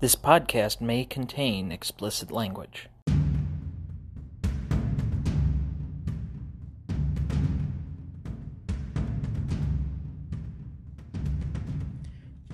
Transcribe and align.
This 0.00 0.14
podcast 0.14 0.80
may 0.80 1.04
contain 1.04 1.72
explicit 1.72 2.30
language. 2.30 2.88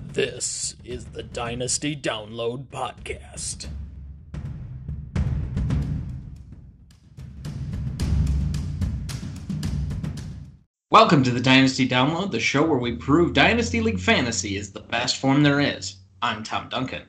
This 0.07 0.75
is 0.83 1.05
the 1.05 1.21
Dynasty 1.21 1.95
Download 1.95 2.65
Podcast. 2.69 3.67
Welcome 10.89 11.21
to 11.21 11.29
the 11.29 11.39
Dynasty 11.39 11.87
Download, 11.87 12.31
the 12.31 12.39
show 12.39 12.65
where 12.65 12.79
we 12.79 12.95
prove 12.95 13.33
Dynasty 13.33 13.81
League 13.81 13.99
Fantasy 13.99 14.57
is 14.57 14.71
the 14.71 14.79
best 14.79 15.17
form 15.17 15.43
there 15.43 15.59
is. 15.59 15.97
I'm 16.23 16.41
Tom 16.41 16.69
Duncan. 16.69 17.03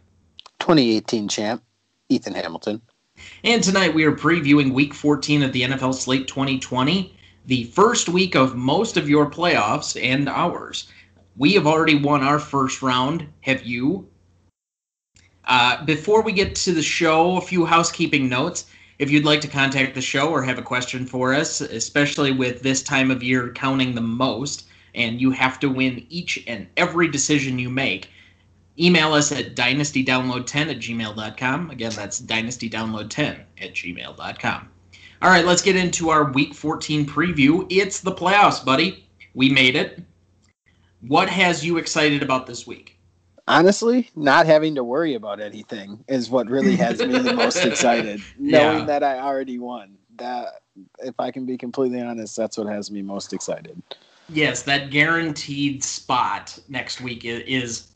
2018 0.66 1.28
champ, 1.28 1.62
Ethan 2.08 2.34
Hamilton. 2.34 2.82
And 3.44 3.62
tonight 3.62 3.94
we 3.94 4.02
are 4.02 4.10
previewing 4.10 4.72
week 4.72 4.94
14 4.94 5.44
of 5.44 5.52
the 5.52 5.62
NFL 5.62 5.94
Slate 5.94 6.26
2020, 6.26 7.14
the 7.46 7.64
first 7.66 8.08
week 8.08 8.34
of 8.34 8.56
most 8.56 8.96
of 8.96 9.08
your 9.08 9.30
playoffs 9.30 9.96
and 10.02 10.28
ours. 10.28 10.88
We 11.36 11.52
have 11.52 11.68
already 11.68 11.94
won 11.94 12.24
our 12.24 12.40
first 12.40 12.82
round. 12.82 13.28
Have 13.42 13.64
you? 13.64 14.08
Uh, 15.44 15.84
before 15.84 16.22
we 16.22 16.32
get 16.32 16.56
to 16.56 16.72
the 16.72 16.82
show, 16.82 17.36
a 17.36 17.42
few 17.42 17.64
housekeeping 17.64 18.28
notes. 18.28 18.66
If 18.98 19.08
you'd 19.08 19.24
like 19.24 19.42
to 19.42 19.48
contact 19.48 19.94
the 19.94 20.02
show 20.02 20.30
or 20.30 20.42
have 20.42 20.58
a 20.58 20.62
question 20.62 21.06
for 21.06 21.32
us, 21.32 21.60
especially 21.60 22.32
with 22.32 22.62
this 22.62 22.82
time 22.82 23.12
of 23.12 23.22
year 23.22 23.52
counting 23.52 23.94
the 23.94 24.00
most, 24.00 24.66
and 24.96 25.20
you 25.20 25.30
have 25.30 25.60
to 25.60 25.68
win 25.68 26.04
each 26.10 26.42
and 26.48 26.66
every 26.76 27.06
decision 27.06 27.56
you 27.60 27.70
make, 27.70 28.10
email 28.78 29.12
us 29.14 29.32
at 29.32 29.54
dynastydownload10 29.54 30.70
at 30.70 30.78
gmail.com. 30.78 31.70
Again, 31.70 31.92
that's 31.94 32.20
dynastydownload10 32.20 33.40
at 33.60 33.72
gmail.com. 33.74 34.68
All 35.22 35.30
right, 35.30 35.46
let's 35.46 35.62
get 35.62 35.76
into 35.76 36.10
our 36.10 36.30
week 36.32 36.54
14 36.54 37.06
preview. 37.06 37.66
It's 37.70 38.00
the 38.00 38.12
playoffs, 38.12 38.64
buddy. 38.64 39.08
We 39.34 39.48
made 39.48 39.76
it. 39.76 40.02
What 41.00 41.28
has 41.28 41.64
you 41.64 41.78
excited 41.78 42.22
about 42.22 42.46
this 42.46 42.66
week? 42.66 42.98
Honestly, 43.48 44.10
not 44.16 44.44
having 44.46 44.74
to 44.74 44.82
worry 44.82 45.14
about 45.14 45.40
anything 45.40 46.04
is 46.08 46.28
what 46.28 46.48
really 46.50 46.74
has 46.76 46.98
me 46.98 47.18
the 47.18 47.32
most 47.32 47.56
excited. 47.64 48.20
Knowing 48.38 48.80
Yeah. 48.80 48.84
that 48.86 49.02
I 49.02 49.20
already 49.20 49.58
won. 49.58 49.96
That 50.16 50.48
if 50.98 51.14
I 51.20 51.30
can 51.30 51.46
be 51.46 51.56
completely 51.56 52.00
honest, 52.02 52.36
that's 52.36 52.58
what 52.58 52.66
has 52.66 52.90
me 52.90 53.02
most 53.02 53.32
excited. 53.32 53.80
Yes, 54.28 54.62
that 54.64 54.90
guaranteed 54.90 55.84
spot 55.84 56.58
next 56.68 57.00
week 57.00 57.24
is 57.24 57.88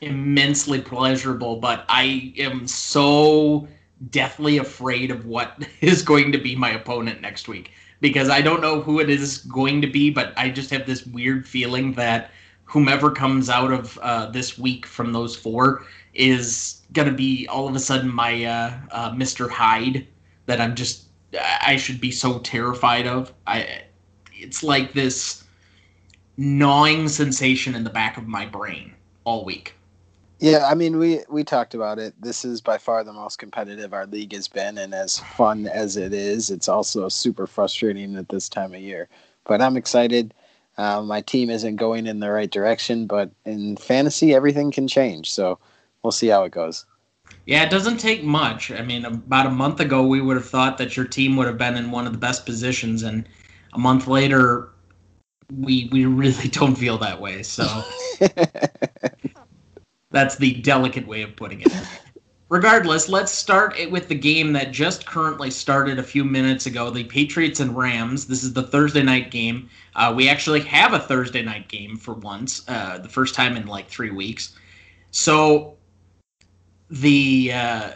immensely 0.00 0.80
pleasurable, 0.80 1.56
but 1.56 1.84
I 1.88 2.32
am 2.38 2.66
so 2.66 3.68
deathly 4.10 4.58
afraid 4.58 5.10
of 5.10 5.26
what 5.26 5.66
is 5.80 6.02
going 6.02 6.32
to 6.32 6.38
be 6.38 6.54
my 6.54 6.70
opponent 6.70 7.20
next 7.20 7.48
week 7.48 7.72
because 8.00 8.28
I 8.28 8.40
don't 8.40 8.60
know 8.60 8.80
who 8.80 9.00
it 9.00 9.10
is 9.10 9.38
going 9.38 9.80
to 9.82 9.88
be, 9.88 10.10
but 10.10 10.32
I 10.36 10.50
just 10.50 10.70
have 10.70 10.86
this 10.86 11.04
weird 11.06 11.48
feeling 11.48 11.92
that 11.94 12.30
whomever 12.64 13.10
comes 13.10 13.48
out 13.48 13.72
of 13.72 13.98
uh, 13.98 14.26
this 14.30 14.58
week 14.58 14.86
from 14.86 15.12
those 15.12 15.34
four 15.34 15.84
is 16.14 16.82
going 16.92 17.08
to 17.08 17.14
be 17.14 17.46
all 17.48 17.66
of 17.66 17.74
a 17.74 17.80
sudden 17.80 18.08
my 18.08 18.44
uh, 18.44 18.72
uh, 18.90 19.10
Mr. 19.12 19.50
Hyde 19.50 20.06
that 20.46 20.60
I'm 20.60 20.74
just 20.74 21.04
I 21.62 21.76
should 21.76 22.00
be 22.00 22.10
so 22.10 22.38
terrified 22.40 23.06
of. 23.06 23.32
I 23.46 23.82
it's 24.32 24.62
like 24.62 24.92
this 24.92 25.44
gnawing 26.36 27.08
sensation 27.08 27.74
in 27.74 27.84
the 27.84 27.90
back 27.90 28.16
of 28.16 28.26
my 28.26 28.46
brain 28.46 28.94
all 29.24 29.44
week. 29.44 29.74
Yeah, 30.38 30.66
I 30.66 30.74
mean 30.74 30.98
we 30.98 31.20
we 31.28 31.42
talked 31.42 31.74
about 31.74 31.98
it. 31.98 32.14
This 32.20 32.44
is 32.44 32.60
by 32.60 32.78
far 32.78 33.02
the 33.02 33.12
most 33.12 33.38
competitive 33.38 33.92
our 33.92 34.06
league 34.06 34.32
has 34.32 34.46
been 34.46 34.78
and 34.78 34.94
as 34.94 35.18
fun 35.18 35.66
as 35.66 35.96
it 35.96 36.12
is, 36.12 36.50
it's 36.50 36.68
also 36.68 37.08
super 37.08 37.46
frustrating 37.46 38.16
at 38.16 38.28
this 38.28 38.48
time 38.48 38.72
of 38.72 38.80
year. 38.80 39.08
But 39.44 39.60
I'm 39.60 39.76
excited. 39.76 40.32
Uh, 40.76 41.02
my 41.02 41.20
team 41.22 41.50
isn't 41.50 41.76
going 41.76 42.06
in 42.06 42.20
the 42.20 42.30
right 42.30 42.50
direction, 42.50 43.06
but 43.06 43.32
in 43.44 43.76
fantasy 43.76 44.32
everything 44.32 44.70
can 44.70 44.86
change. 44.86 45.30
So 45.30 45.58
we'll 46.02 46.12
see 46.12 46.28
how 46.28 46.44
it 46.44 46.52
goes. 46.52 46.86
Yeah, 47.46 47.64
it 47.64 47.70
doesn't 47.70 47.96
take 47.96 48.22
much. 48.22 48.70
I 48.70 48.82
mean, 48.82 49.04
about 49.04 49.46
a 49.46 49.50
month 49.50 49.80
ago, 49.80 50.06
we 50.06 50.20
would 50.20 50.36
have 50.36 50.48
thought 50.48 50.78
that 50.78 50.96
your 50.96 51.06
team 51.06 51.34
would 51.36 51.46
have 51.46 51.58
been 51.58 51.76
in 51.76 51.90
one 51.90 52.06
of 52.06 52.12
the 52.12 52.18
best 52.18 52.44
positions, 52.44 53.02
and 53.02 53.26
a 53.72 53.78
month 53.78 54.06
later, 54.06 54.68
we 55.56 55.88
we 55.90 56.04
really 56.04 56.48
don't 56.50 56.76
feel 56.76 56.98
that 56.98 57.20
way. 57.20 57.42
So 57.42 57.64
that's 60.10 60.36
the 60.36 60.54
delicate 60.54 61.06
way 61.06 61.22
of 61.22 61.36
putting 61.36 61.60
it. 61.60 61.72
Regardless, 62.50 63.10
let's 63.10 63.30
start 63.30 63.78
it 63.78 63.90
with 63.90 64.08
the 64.08 64.14
game 64.14 64.54
that 64.54 64.72
just 64.72 65.04
currently 65.04 65.50
started 65.50 65.98
a 65.98 66.02
few 66.02 66.24
minutes 66.24 66.64
ago 66.64 66.88
the 66.88 67.04
Patriots 67.04 67.60
and 67.60 67.76
Rams. 67.76 68.26
This 68.26 68.42
is 68.42 68.54
the 68.54 68.62
Thursday 68.62 69.02
night 69.02 69.30
game. 69.30 69.68
Uh, 69.94 70.14
we 70.16 70.30
actually 70.30 70.60
have 70.60 70.94
a 70.94 70.98
Thursday 70.98 71.42
night 71.42 71.68
game 71.68 71.96
for 71.96 72.14
once, 72.14 72.66
uh, 72.68 72.98
the 72.98 73.08
first 73.08 73.34
time 73.34 73.54
in 73.54 73.66
like 73.66 73.90
three 73.90 74.10
weeks. 74.10 74.54
So 75.10 75.76
the 76.88 77.52
uh, 77.52 77.90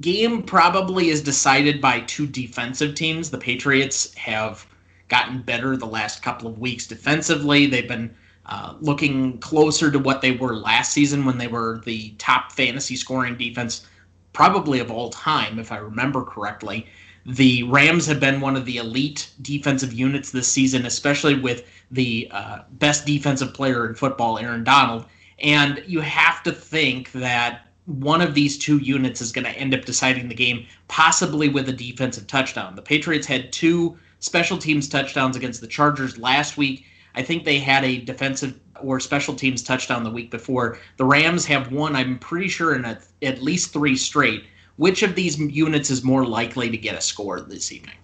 game 0.00 0.44
probably 0.44 1.08
is 1.08 1.20
decided 1.20 1.80
by 1.80 2.00
two 2.00 2.28
defensive 2.28 2.94
teams. 2.94 3.30
The 3.30 3.38
Patriots 3.38 4.14
have 4.14 4.64
gotten 5.08 5.42
better 5.42 5.76
the 5.76 5.86
last 5.86 6.22
couple 6.22 6.46
of 6.48 6.58
weeks 6.58 6.86
defensively. 6.86 7.66
They've 7.66 7.88
been 7.88 8.14
uh, 8.48 8.74
looking 8.80 9.38
closer 9.38 9.90
to 9.90 9.98
what 9.98 10.22
they 10.22 10.32
were 10.32 10.56
last 10.56 10.92
season 10.92 11.24
when 11.24 11.38
they 11.38 11.48
were 11.48 11.82
the 11.84 12.10
top 12.18 12.50
fantasy 12.52 12.96
scoring 12.96 13.36
defense, 13.36 13.86
probably 14.32 14.80
of 14.80 14.90
all 14.90 15.10
time, 15.10 15.58
if 15.58 15.70
I 15.70 15.76
remember 15.76 16.22
correctly. 16.24 16.86
The 17.26 17.64
Rams 17.64 18.06
have 18.06 18.20
been 18.20 18.40
one 18.40 18.56
of 18.56 18.64
the 18.64 18.78
elite 18.78 19.30
defensive 19.42 19.92
units 19.92 20.30
this 20.30 20.48
season, 20.48 20.86
especially 20.86 21.38
with 21.38 21.66
the 21.90 22.28
uh, 22.30 22.60
best 22.72 23.04
defensive 23.04 23.52
player 23.52 23.86
in 23.86 23.94
football, 23.94 24.38
Aaron 24.38 24.64
Donald. 24.64 25.04
And 25.40 25.82
you 25.86 26.00
have 26.00 26.42
to 26.44 26.52
think 26.52 27.12
that 27.12 27.68
one 27.84 28.20
of 28.20 28.34
these 28.34 28.56
two 28.56 28.78
units 28.78 29.20
is 29.20 29.32
going 29.32 29.44
to 29.44 29.58
end 29.58 29.74
up 29.74 29.84
deciding 29.84 30.28
the 30.28 30.34
game, 30.34 30.66
possibly 30.88 31.48
with 31.48 31.68
a 31.68 31.72
defensive 31.72 32.26
touchdown. 32.26 32.76
The 32.76 32.82
Patriots 32.82 33.26
had 33.26 33.52
two 33.52 33.98
special 34.20 34.56
teams 34.56 34.88
touchdowns 34.88 35.36
against 35.36 35.60
the 35.60 35.66
Chargers 35.66 36.18
last 36.18 36.56
week. 36.56 36.86
I 37.18 37.22
think 37.22 37.44
they 37.44 37.58
had 37.58 37.84
a 37.84 37.98
defensive 37.98 38.58
or 38.80 39.00
special 39.00 39.34
teams 39.34 39.62
touchdown 39.62 40.04
the 40.04 40.10
week 40.10 40.30
before. 40.30 40.78
The 40.96 41.04
Rams 41.04 41.44
have 41.46 41.72
one, 41.72 41.94
I'm 41.94 42.18
pretty 42.18 42.48
sure, 42.48 42.74
in 42.74 42.84
a, 42.84 42.98
at 43.22 43.42
least 43.42 43.72
three 43.72 43.96
straight. 43.96 44.44
Which 44.76 45.02
of 45.02 45.16
these 45.16 45.38
units 45.38 45.90
is 45.90 46.04
more 46.04 46.24
likely 46.24 46.70
to 46.70 46.78
get 46.78 46.94
a 46.94 47.00
score 47.00 47.40
this 47.40 47.72
evening? 47.72 47.96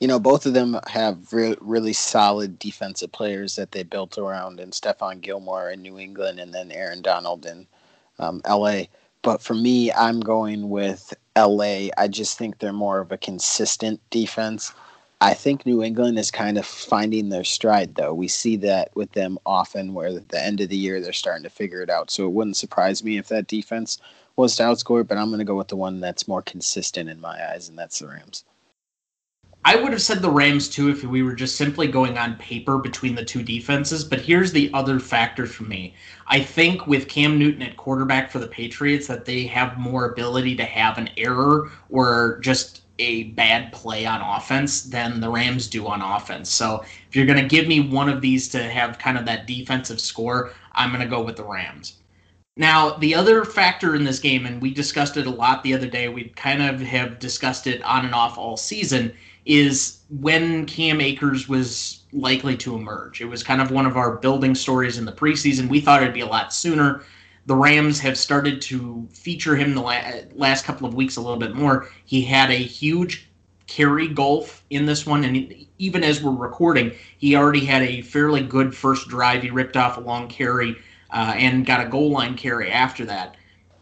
you 0.00 0.08
know, 0.08 0.18
both 0.18 0.46
of 0.46 0.54
them 0.54 0.80
have 0.86 1.30
re- 1.32 1.56
really 1.60 1.92
solid 1.92 2.58
defensive 2.58 3.12
players 3.12 3.56
that 3.56 3.72
they 3.72 3.82
built 3.82 4.16
around, 4.16 4.58
and 4.58 4.72
Stephon 4.72 5.20
Gilmore 5.20 5.70
in 5.70 5.82
New 5.82 5.98
England, 5.98 6.40
and 6.40 6.54
then 6.54 6.72
Aaron 6.72 7.02
Donald 7.02 7.44
in 7.44 7.66
um, 8.18 8.40
L.A. 8.46 8.88
But 9.22 9.42
for 9.42 9.54
me, 9.54 9.92
I'm 9.92 10.20
going 10.20 10.70
with 10.70 11.12
L.A. 11.36 11.90
I 11.98 12.08
just 12.08 12.38
think 12.38 12.58
they're 12.58 12.72
more 12.72 13.00
of 13.00 13.12
a 13.12 13.18
consistent 13.18 14.00
defense. 14.08 14.72
I 15.22 15.34
think 15.34 15.66
New 15.66 15.82
England 15.82 16.18
is 16.18 16.30
kind 16.30 16.56
of 16.56 16.64
finding 16.64 17.28
their 17.28 17.44
stride, 17.44 17.94
though. 17.94 18.14
We 18.14 18.26
see 18.26 18.56
that 18.56 18.90
with 18.94 19.12
them 19.12 19.38
often, 19.44 19.92
where 19.92 20.08
at 20.08 20.28
the 20.30 20.42
end 20.42 20.62
of 20.62 20.70
the 20.70 20.76
year 20.76 21.00
they're 21.00 21.12
starting 21.12 21.42
to 21.42 21.50
figure 21.50 21.82
it 21.82 21.90
out. 21.90 22.10
So 22.10 22.24
it 22.24 22.32
wouldn't 22.32 22.56
surprise 22.56 23.04
me 23.04 23.18
if 23.18 23.28
that 23.28 23.46
defense 23.46 23.98
was 24.36 24.56
to 24.56 24.62
outscore, 24.62 25.06
but 25.06 25.18
I'm 25.18 25.28
going 25.28 25.38
to 25.40 25.44
go 25.44 25.56
with 25.56 25.68
the 25.68 25.76
one 25.76 26.00
that's 26.00 26.26
more 26.26 26.40
consistent 26.40 27.10
in 27.10 27.20
my 27.20 27.52
eyes, 27.52 27.68
and 27.68 27.78
that's 27.78 27.98
the 27.98 28.08
Rams. 28.08 28.44
I 29.62 29.76
would 29.76 29.92
have 29.92 30.00
said 30.00 30.22
the 30.22 30.30
Rams 30.30 30.70
too 30.70 30.88
if 30.88 31.04
we 31.04 31.22
were 31.22 31.34
just 31.34 31.56
simply 31.56 31.86
going 31.86 32.16
on 32.16 32.36
paper 32.36 32.78
between 32.78 33.14
the 33.14 33.24
two 33.24 33.42
defenses. 33.42 34.04
But 34.04 34.22
here's 34.22 34.52
the 34.52 34.70
other 34.72 34.98
factor 34.98 35.44
for 35.44 35.64
me. 35.64 35.94
I 36.28 36.40
think 36.40 36.86
with 36.86 37.08
Cam 37.08 37.38
Newton 37.38 37.60
at 37.60 37.76
quarterback 37.76 38.30
for 38.30 38.38
the 38.38 38.46
Patriots, 38.48 39.06
that 39.08 39.26
they 39.26 39.44
have 39.44 39.76
more 39.76 40.06
ability 40.06 40.56
to 40.56 40.64
have 40.64 40.96
an 40.96 41.10
error 41.18 41.70
or 41.90 42.38
just 42.40 42.80
a 43.00 43.24
bad 43.24 43.72
play 43.72 44.06
on 44.06 44.20
offense 44.20 44.82
than 44.82 45.20
the 45.20 45.28
Rams 45.28 45.66
do 45.66 45.86
on 45.86 46.02
offense. 46.02 46.50
So 46.50 46.84
if 47.08 47.16
you're 47.16 47.26
going 47.26 47.42
to 47.42 47.48
give 47.48 47.66
me 47.66 47.80
one 47.80 48.08
of 48.08 48.20
these 48.20 48.48
to 48.50 48.62
have 48.62 48.98
kind 48.98 49.18
of 49.18 49.24
that 49.24 49.46
defensive 49.46 50.00
score, 50.00 50.52
I'm 50.72 50.90
going 50.90 51.02
to 51.02 51.08
go 51.08 51.22
with 51.22 51.36
the 51.36 51.44
Rams. 51.44 51.94
Now, 52.56 52.90
the 52.90 53.14
other 53.14 53.44
factor 53.44 53.94
in 53.94 54.04
this 54.04 54.18
game, 54.18 54.44
and 54.44 54.60
we 54.60 54.74
discussed 54.74 55.16
it 55.16 55.26
a 55.26 55.30
lot 55.30 55.62
the 55.62 55.72
other 55.72 55.86
day, 55.86 56.08
we 56.08 56.24
kind 56.24 56.62
of 56.62 56.80
have 56.80 57.18
discussed 57.18 57.66
it 57.66 57.82
on 57.82 58.04
and 58.04 58.14
off 58.14 58.36
all 58.36 58.56
season, 58.56 59.14
is 59.46 60.00
when 60.10 60.66
Cam 60.66 61.00
Akers 61.00 61.48
was 61.48 62.02
likely 62.12 62.56
to 62.58 62.74
emerge. 62.74 63.20
It 63.20 63.26
was 63.26 63.42
kind 63.42 63.62
of 63.62 63.70
one 63.70 63.86
of 63.86 63.96
our 63.96 64.16
building 64.16 64.54
stories 64.54 64.98
in 64.98 65.04
the 65.04 65.12
preseason. 65.12 65.68
We 65.68 65.80
thought 65.80 66.02
it'd 66.02 66.12
be 66.12 66.20
a 66.20 66.26
lot 66.26 66.52
sooner. 66.52 67.02
The 67.46 67.56
Rams 67.56 68.00
have 68.00 68.16
started 68.18 68.60
to 68.62 69.08
feature 69.12 69.56
him 69.56 69.74
the 69.74 69.80
la- 69.80 70.02
last 70.34 70.64
couple 70.64 70.86
of 70.86 70.94
weeks 70.94 71.16
a 71.16 71.20
little 71.20 71.38
bit 71.38 71.54
more. 71.54 71.88
He 72.04 72.22
had 72.22 72.50
a 72.50 72.56
huge 72.56 73.28
carry 73.66 74.08
gulf 74.08 74.64
in 74.70 74.86
this 74.86 75.06
one, 75.06 75.24
and 75.24 75.54
even 75.78 76.04
as 76.04 76.22
we're 76.22 76.32
recording, 76.32 76.92
he 77.18 77.36
already 77.36 77.64
had 77.64 77.82
a 77.82 78.02
fairly 78.02 78.42
good 78.42 78.74
first 78.74 79.08
drive. 79.08 79.42
He 79.42 79.50
ripped 79.50 79.76
off 79.76 79.96
a 79.96 80.00
long 80.00 80.28
carry 80.28 80.76
uh, 81.12 81.34
and 81.36 81.64
got 81.66 81.84
a 81.84 81.88
goal 81.88 82.10
line 82.10 82.36
carry 82.36 82.70
after 82.70 83.04
that. 83.06 83.36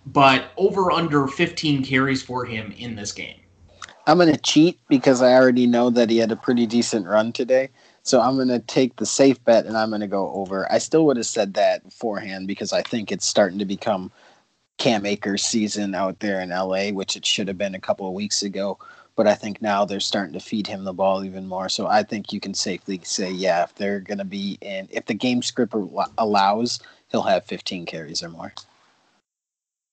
but 0.07 0.53
over 0.57 0.91
under 0.91 1.27
15 1.27 1.85
carries 1.85 2.23
for 2.23 2.45
him 2.45 2.73
in 2.79 2.97
this 2.97 3.13
game. 3.13 3.41
I'm 4.07 4.19
going 4.19 4.33
to 4.33 4.41
cheat 4.41 4.79
because 4.89 5.21
I 5.21 5.35
already 5.35 5.67
know 5.67 5.91
that 5.91 6.09
he 6.09 6.17
had 6.19 6.33
a 6.33 6.37
pretty 6.37 6.67
decent 6.67 7.07
run 7.07 7.33
today. 7.33 7.69
So 8.09 8.23
I'm 8.23 8.37
going 8.37 8.49
to 8.49 8.59
take 8.61 8.97
the 8.97 9.05
safe 9.05 9.45
bet 9.45 9.67
and 9.67 9.77
I'm 9.77 9.91
going 9.91 10.01
to 10.01 10.07
go 10.07 10.33
over. 10.33 10.67
I 10.73 10.79
still 10.79 11.05
would 11.05 11.19
have 11.19 11.27
said 11.27 11.53
that 11.55 11.85
beforehand 11.85 12.47
because 12.47 12.73
I 12.73 12.81
think 12.81 13.13
it's 13.13 13.27
starting 13.27 13.59
to 13.59 13.67
become 13.67 14.11
Cam 14.79 15.05
Akers 15.05 15.45
season 15.45 15.95
out 15.95 16.19
there 16.21 16.41
in 16.41 16.49
LA, 16.49 16.89
which 16.89 17.17
it 17.17 17.27
should 17.27 17.49
have 17.49 17.59
been 17.59 17.75
a 17.75 17.79
couple 17.79 18.09
of 18.09 18.15
weeks 18.15 18.43
ago. 18.43 18.79
But 19.15 19.27
I 19.27 19.35
think 19.35 19.61
now 19.61 19.85
they're 19.85 20.01
starting 20.01 20.33
to 20.33 20.41
feed 20.41 20.67
him 20.67 20.85
the 20.85 20.95
ball 20.95 21.23
even 21.23 21.47
more. 21.47 21.69
So 21.69 21.87
I 21.87 22.03
think 22.03 22.33
you 22.33 22.41
can 22.41 22.55
safely 22.55 22.99
say, 23.05 23.31
yeah, 23.31 23.65
if 23.65 23.75
they're 23.75 24.01
going 24.01 24.17
to 24.17 24.25
be 24.25 24.57
in, 24.63 24.89
if 24.91 25.05
the 25.05 25.13
game 25.13 25.43
script 25.43 25.75
allows, 26.17 26.81
he'll 27.11 27.21
have 27.25 27.45
15 27.45 27.85
carries 27.85 28.23
or 28.23 28.31
more. 28.31 28.55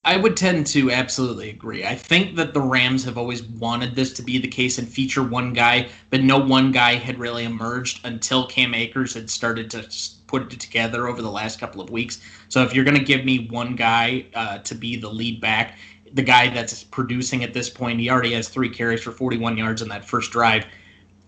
I 0.05 0.17
would 0.17 0.37
tend 0.37 0.67
to 0.67 0.91
absolutely 0.91 1.49
agree. 1.49 1.83
I 1.83 1.95
think 1.95 2.35
that 2.35 2.53
the 2.53 2.61
Rams 2.61 3.03
have 3.05 3.17
always 3.17 3.41
wanted 3.41 3.95
this 3.95 4.13
to 4.13 4.21
be 4.21 4.37
the 4.37 4.47
case 4.47 4.77
and 4.77 4.87
feature 4.87 5.23
one 5.23 5.51
guy, 5.51 5.89
but 6.11 6.21
no 6.21 6.37
one 6.37 6.71
guy 6.71 6.93
had 6.93 7.17
really 7.17 7.43
emerged 7.43 8.05
until 8.05 8.45
Cam 8.45 8.75
Akers 8.75 9.15
had 9.15 9.31
started 9.31 9.71
to 9.71 9.89
put 10.27 10.53
it 10.53 10.59
together 10.59 11.07
over 11.07 11.23
the 11.23 11.31
last 11.31 11.59
couple 11.59 11.81
of 11.81 11.89
weeks. 11.89 12.19
So 12.49 12.61
if 12.61 12.71
you're 12.71 12.85
going 12.85 12.99
to 12.99 13.03
give 13.03 13.25
me 13.25 13.47
one 13.49 13.75
guy 13.75 14.27
uh, 14.35 14.59
to 14.59 14.75
be 14.75 14.95
the 14.95 15.09
lead 15.09 15.41
back, 15.41 15.79
the 16.13 16.21
guy 16.21 16.49
that's 16.49 16.83
producing 16.83 17.43
at 17.43 17.55
this 17.55 17.67
point, 17.67 17.99
he 17.99 18.11
already 18.11 18.33
has 18.33 18.47
three 18.47 18.69
carries 18.69 19.01
for 19.01 19.11
41 19.11 19.57
yards 19.57 19.81
in 19.81 19.89
that 19.89 20.05
first 20.05 20.29
drive. 20.29 20.65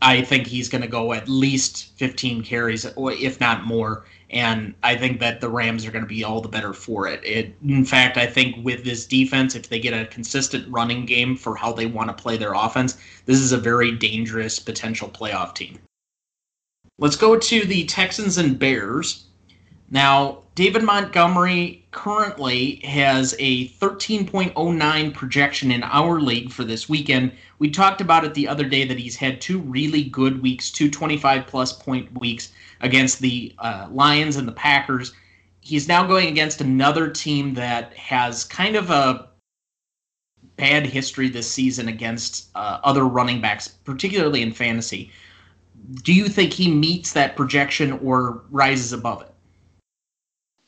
I 0.02 0.22
think 0.22 0.48
he's 0.48 0.70
going 0.70 0.84
to 0.84 0.88
go 0.88 1.14
at 1.14 1.28
least 1.28 1.98
15 1.98 2.44
carries, 2.44 2.86
if 2.98 3.40
not 3.40 3.66
more 3.66 4.06
and 4.30 4.74
I 4.84 4.96
think 4.96 5.20
that 5.22 5.40
the 5.40 5.50
Rams 5.50 5.86
are 5.86 5.92
going 5.92 6.04
to 6.04 6.08
be 6.08 6.24
all 6.24 6.42
the 6.42 6.50
better 6.50 6.74
for 6.74 7.08
it. 7.08 7.24
it. 7.24 7.56
In 7.66 7.86
fact, 7.86 8.18
I 8.18 8.26
think 8.26 8.64
with 8.64 8.84
this 8.84 9.06
defense, 9.06 9.56
if 9.56 9.70
they 9.70 9.80
get 9.80 9.94
a 9.94 10.06
consistent 10.08 10.68
running 10.70 11.06
game 11.06 11.38
for 11.38 11.56
how 11.56 11.72
they 11.72 11.86
want 11.86 12.10
to 12.10 12.22
play 12.22 12.36
their 12.36 12.54
offense, 12.54 12.98
this 13.26 13.40
is 13.40 13.54
a 13.54 13.58
very 13.58 13.92
dangerous 13.92 14.60
potential 14.60 15.08
playoff 15.10 15.56
team. 15.56 15.80
Let's 17.00 17.16
go 17.16 17.38
to 17.38 17.66
the 17.66 17.86
Texans 17.86 18.38
and 18.38 18.60
Bears. 18.60 19.27
Now, 19.90 20.40
David 20.56 20.84
Montgomery 20.84 21.86
currently 21.92 22.82
has 22.84 23.34
a 23.40 23.70
13.09 23.70 25.14
projection 25.14 25.72
in 25.72 25.82
our 25.84 26.20
league 26.20 26.52
for 26.52 26.66
this 26.66 26.90
weekend. 26.90 27.32
We 27.60 27.70
talked 27.70 28.02
about 28.02 28.26
it 28.26 28.34
the 28.34 28.50
other 28.50 28.66
day 28.66 28.84
that 28.84 29.00
he's 29.00 29.16
had 29.16 29.40
two 29.40 29.60
really 29.60 30.04
good 30.04 30.42
weeks, 30.42 30.72
two 30.72 30.92
25 30.92 31.48
plus 31.48 31.72
point 31.72 32.20
weeks 32.20 32.52
against 32.82 33.20
the 33.20 33.54
uh, 33.60 33.88
Lions 33.90 34.36
and 34.36 34.46
the 34.48 34.52
Packers. 34.52 35.14
He's 35.62 35.88
now 35.88 36.06
going 36.06 36.28
against 36.28 36.60
another 36.60 37.10
team 37.10 37.54
that 37.54 37.94
has 37.94 38.44
kind 38.44 38.76
of 38.76 38.90
a 38.90 39.30
bad 40.58 40.86
history 40.86 41.30
this 41.30 41.50
season 41.50 41.88
against 41.88 42.50
uh, 42.56 42.80
other 42.84 43.06
running 43.06 43.40
backs, 43.40 43.70
particularly 43.70 44.42
in 44.42 44.52
fantasy. 44.52 45.12
Do 46.04 46.14
you 46.14 46.28
think 46.28 46.52
he 46.52 46.70
meets 46.70 47.14
that 47.14 47.38
projection 47.38 47.94
or 48.04 48.42
rises 48.50 48.92
above 48.92 49.22
it? 49.22 49.34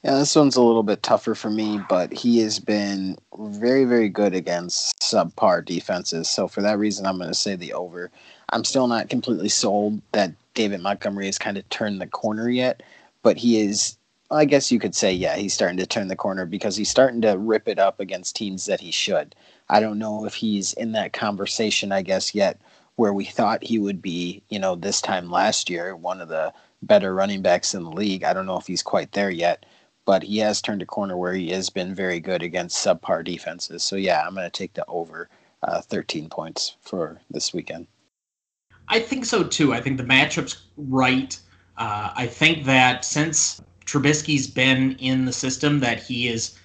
Yeah, 0.03 0.15
this 0.15 0.35
one's 0.35 0.55
a 0.55 0.61
little 0.61 0.83
bit 0.83 1.03
tougher 1.03 1.35
for 1.35 1.49
me, 1.49 1.79
but 1.89 2.13
he 2.13 2.39
has 2.39 2.57
been 2.57 3.17
very, 3.37 3.83
very 3.83 4.07
good 4.07 4.33
against 4.33 4.97
subpar 5.01 5.65
defenses. 5.65 6.29
So 6.29 6.47
for 6.47 6.61
that 6.61 6.79
reason, 6.79 7.05
I'm 7.05 7.17
going 7.17 7.29
to 7.29 7.35
say 7.35 7.55
the 7.55 7.73
over. 7.73 8.09
I'm 8.51 8.63
still 8.63 8.87
not 8.87 9.09
completely 9.09 9.49
sold 9.49 10.01
that 10.13 10.31
David 10.53 10.81
Montgomery 10.81 11.25
has 11.25 11.37
kind 11.37 11.57
of 11.57 11.67
turned 11.69 11.99
the 11.99 12.07
corner 12.07 12.49
yet, 12.49 12.81
but 13.23 13.37
he 13.37 13.59
is. 13.59 13.97
I 14.31 14.45
guess 14.45 14.71
you 14.71 14.79
could 14.79 14.93
say, 14.93 15.11
yeah, 15.11 15.35
he's 15.37 15.55
starting 15.55 15.77
to 15.77 15.87
turn 15.87 16.07
the 16.07 16.15
corner 16.15 16.45
because 16.45 16.75
he's 16.75 16.89
starting 16.89 17.19
to 17.21 17.37
rip 17.37 17.67
it 17.67 17.79
up 17.79 17.99
against 17.99 18.35
teams 18.35 18.67
that 18.67 18.79
he 18.79 18.91
should. 18.91 19.33
I 19.69 19.79
don't 19.79 19.97
know 19.97 20.23
if 20.25 20.35
he's 20.35 20.71
in 20.73 20.91
that 20.91 21.13
conversation, 21.13 21.91
I 21.91 22.03
guess, 22.03 22.35
yet 22.35 22.61
where 22.95 23.11
we 23.13 23.25
thought 23.25 23.63
he 23.63 23.79
would 23.79 24.01
be, 24.01 24.43
you 24.49 24.59
know, 24.59 24.75
this 24.75 25.01
time 25.01 25.31
last 25.31 25.69
year, 25.69 25.95
one 25.95 26.21
of 26.21 26.29
the 26.29 26.53
better 26.83 27.13
running 27.15 27.41
backs 27.41 27.73
in 27.73 27.83
the 27.83 27.89
league. 27.89 28.23
I 28.23 28.33
don't 28.33 28.45
know 28.45 28.57
if 28.57 28.67
he's 28.67 28.83
quite 28.83 29.13
there 29.13 29.31
yet, 29.31 29.65
but 30.09 30.23
he 30.23 30.39
has 30.39 30.59
turned 30.59 30.81
a 30.81 30.87
corner 30.87 31.15
where 31.15 31.35
he 31.35 31.51
has 31.51 31.69
been 31.69 31.93
very 31.93 32.19
good 32.19 32.41
against 32.41 32.83
subpar 32.83 33.23
defenses. 33.23 33.83
So, 33.83 33.95
yeah, 33.95 34.23
I'm 34.25 34.33
going 34.33 34.43
to 34.43 34.49
take 34.49 34.73
the 34.73 34.83
over 34.87 35.29
uh, 35.61 35.81
13 35.81 36.29
points 36.29 36.77
for 36.81 37.21
this 37.29 37.53
weekend. 37.53 37.85
I 38.87 39.01
think 39.01 39.23
so 39.23 39.43
too. 39.43 39.71
I 39.71 39.79
think 39.79 39.97
the 39.97 40.03
matchup's 40.03 40.63
right. 40.77 41.39
Uh, 41.77 42.09
I 42.15 42.25
think 42.25 42.65
that 42.65 43.05
since 43.05 43.61
Trubisky's 43.85 44.47
been 44.47 44.93
in 44.93 45.25
the 45.25 45.31
system, 45.31 45.79
that 45.81 46.01
he 46.01 46.27
is 46.27 46.57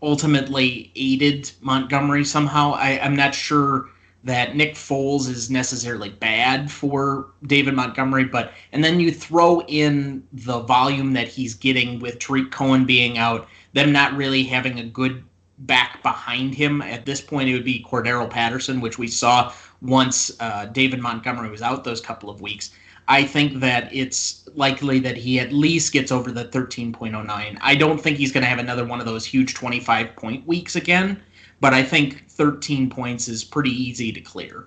ultimately 0.00 0.92
aided 0.94 1.50
Montgomery 1.62 2.24
somehow. 2.24 2.74
I, 2.74 3.04
am 3.04 3.16
not 3.16 3.34
sure 3.34 3.88
that 4.26 4.56
Nick 4.56 4.74
Foles 4.74 5.28
is 5.28 5.50
necessarily 5.50 6.10
bad 6.10 6.70
for 6.70 7.28
David 7.46 7.74
Montgomery, 7.74 8.24
but 8.24 8.52
and 8.72 8.82
then 8.82 8.98
you 8.98 9.12
throw 9.12 9.62
in 9.62 10.26
the 10.32 10.60
volume 10.60 11.12
that 11.12 11.28
he's 11.28 11.54
getting 11.54 12.00
with 12.00 12.18
Tarik 12.18 12.50
Cohen 12.50 12.84
being 12.84 13.18
out, 13.18 13.48
them 13.72 13.92
not 13.92 14.12
really 14.14 14.42
having 14.42 14.80
a 14.80 14.84
good 14.84 15.22
back 15.58 16.02
behind 16.02 16.54
him. 16.54 16.82
At 16.82 17.06
this 17.06 17.20
point, 17.20 17.48
it 17.48 17.52
would 17.52 17.64
be 17.64 17.86
Cordarrelle 17.88 18.28
Patterson, 18.28 18.80
which 18.80 18.98
we 18.98 19.06
saw 19.06 19.52
once 19.80 20.36
uh, 20.40 20.66
David 20.66 21.00
Montgomery 21.00 21.48
was 21.48 21.62
out 21.62 21.84
those 21.84 22.00
couple 22.00 22.28
of 22.28 22.40
weeks. 22.40 22.70
I 23.08 23.22
think 23.22 23.60
that 23.60 23.88
it's 23.94 24.48
likely 24.56 24.98
that 25.00 25.16
he 25.16 25.38
at 25.38 25.52
least 25.52 25.92
gets 25.92 26.10
over 26.10 26.32
the 26.32 26.46
13.09. 26.46 27.58
I 27.60 27.74
don't 27.76 28.00
think 28.00 28.16
he's 28.16 28.32
going 28.32 28.42
to 28.42 28.48
have 28.48 28.58
another 28.58 28.84
one 28.84 28.98
of 28.98 29.06
those 29.06 29.24
huge 29.24 29.54
25 29.54 30.16
point 30.16 30.44
weeks 30.48 30.74
again, 30.74 31.22
but 31.60 31.74
I 31.74 31.82
think 31.82 32.28
13 32.28 32.90
points 32.90 33.28
is 33.28 33.44
pretty 33.44 33.70
easy 33.70 34.12
to 34.12 34.20
clear, 34.20 34.66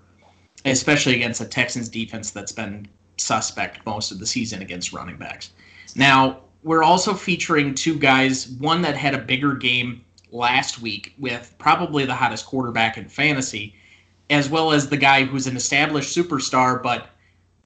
especially 0.65 1.15
against 1.15 1.41
a 1.41 1.45
Texans 1.45 1.89
defense 1.89 2.31
that's 2.31 2.51
been 2.51 2.87
suspect 3.17 3.85
most 3.85 4.11
of 4.11 4.19
the 4.19 4.25
season 4.25 4.61
against 4.61 4.93
running 4.93 5.17
backs. 5.17 5.51
Now, 5.95 6.41
we're 6.63 6.83
also 6.83 7.13
featuring 7.13 7.73
two 7.75 7.97
guys, 7.97 8.49
one 8.59 8.81
that 8.81 8.95
had 8.95 9.13
a 9.13 9.19
bigger 9.19 9.53
game 9.53 10.03
last 10.31 10.81
week 10.81 11.13
with 11.17 11.53
probably 11.57 12.05
the 12.05 12.15
hottest 12.15 12.45
quarterback 12.45 12.97
in 12.97 13.07
fantasy 13.07 13.75
as 14.29 14.49
well 14.49 14.71
as 14.71 14.89
the 14.89 14.97
guy 14.97 15.23
who's 15.23 15.47
an 15.47 15.57
established 15.57 16.15
superstar, 16.15 16.81
but 16.81 17.09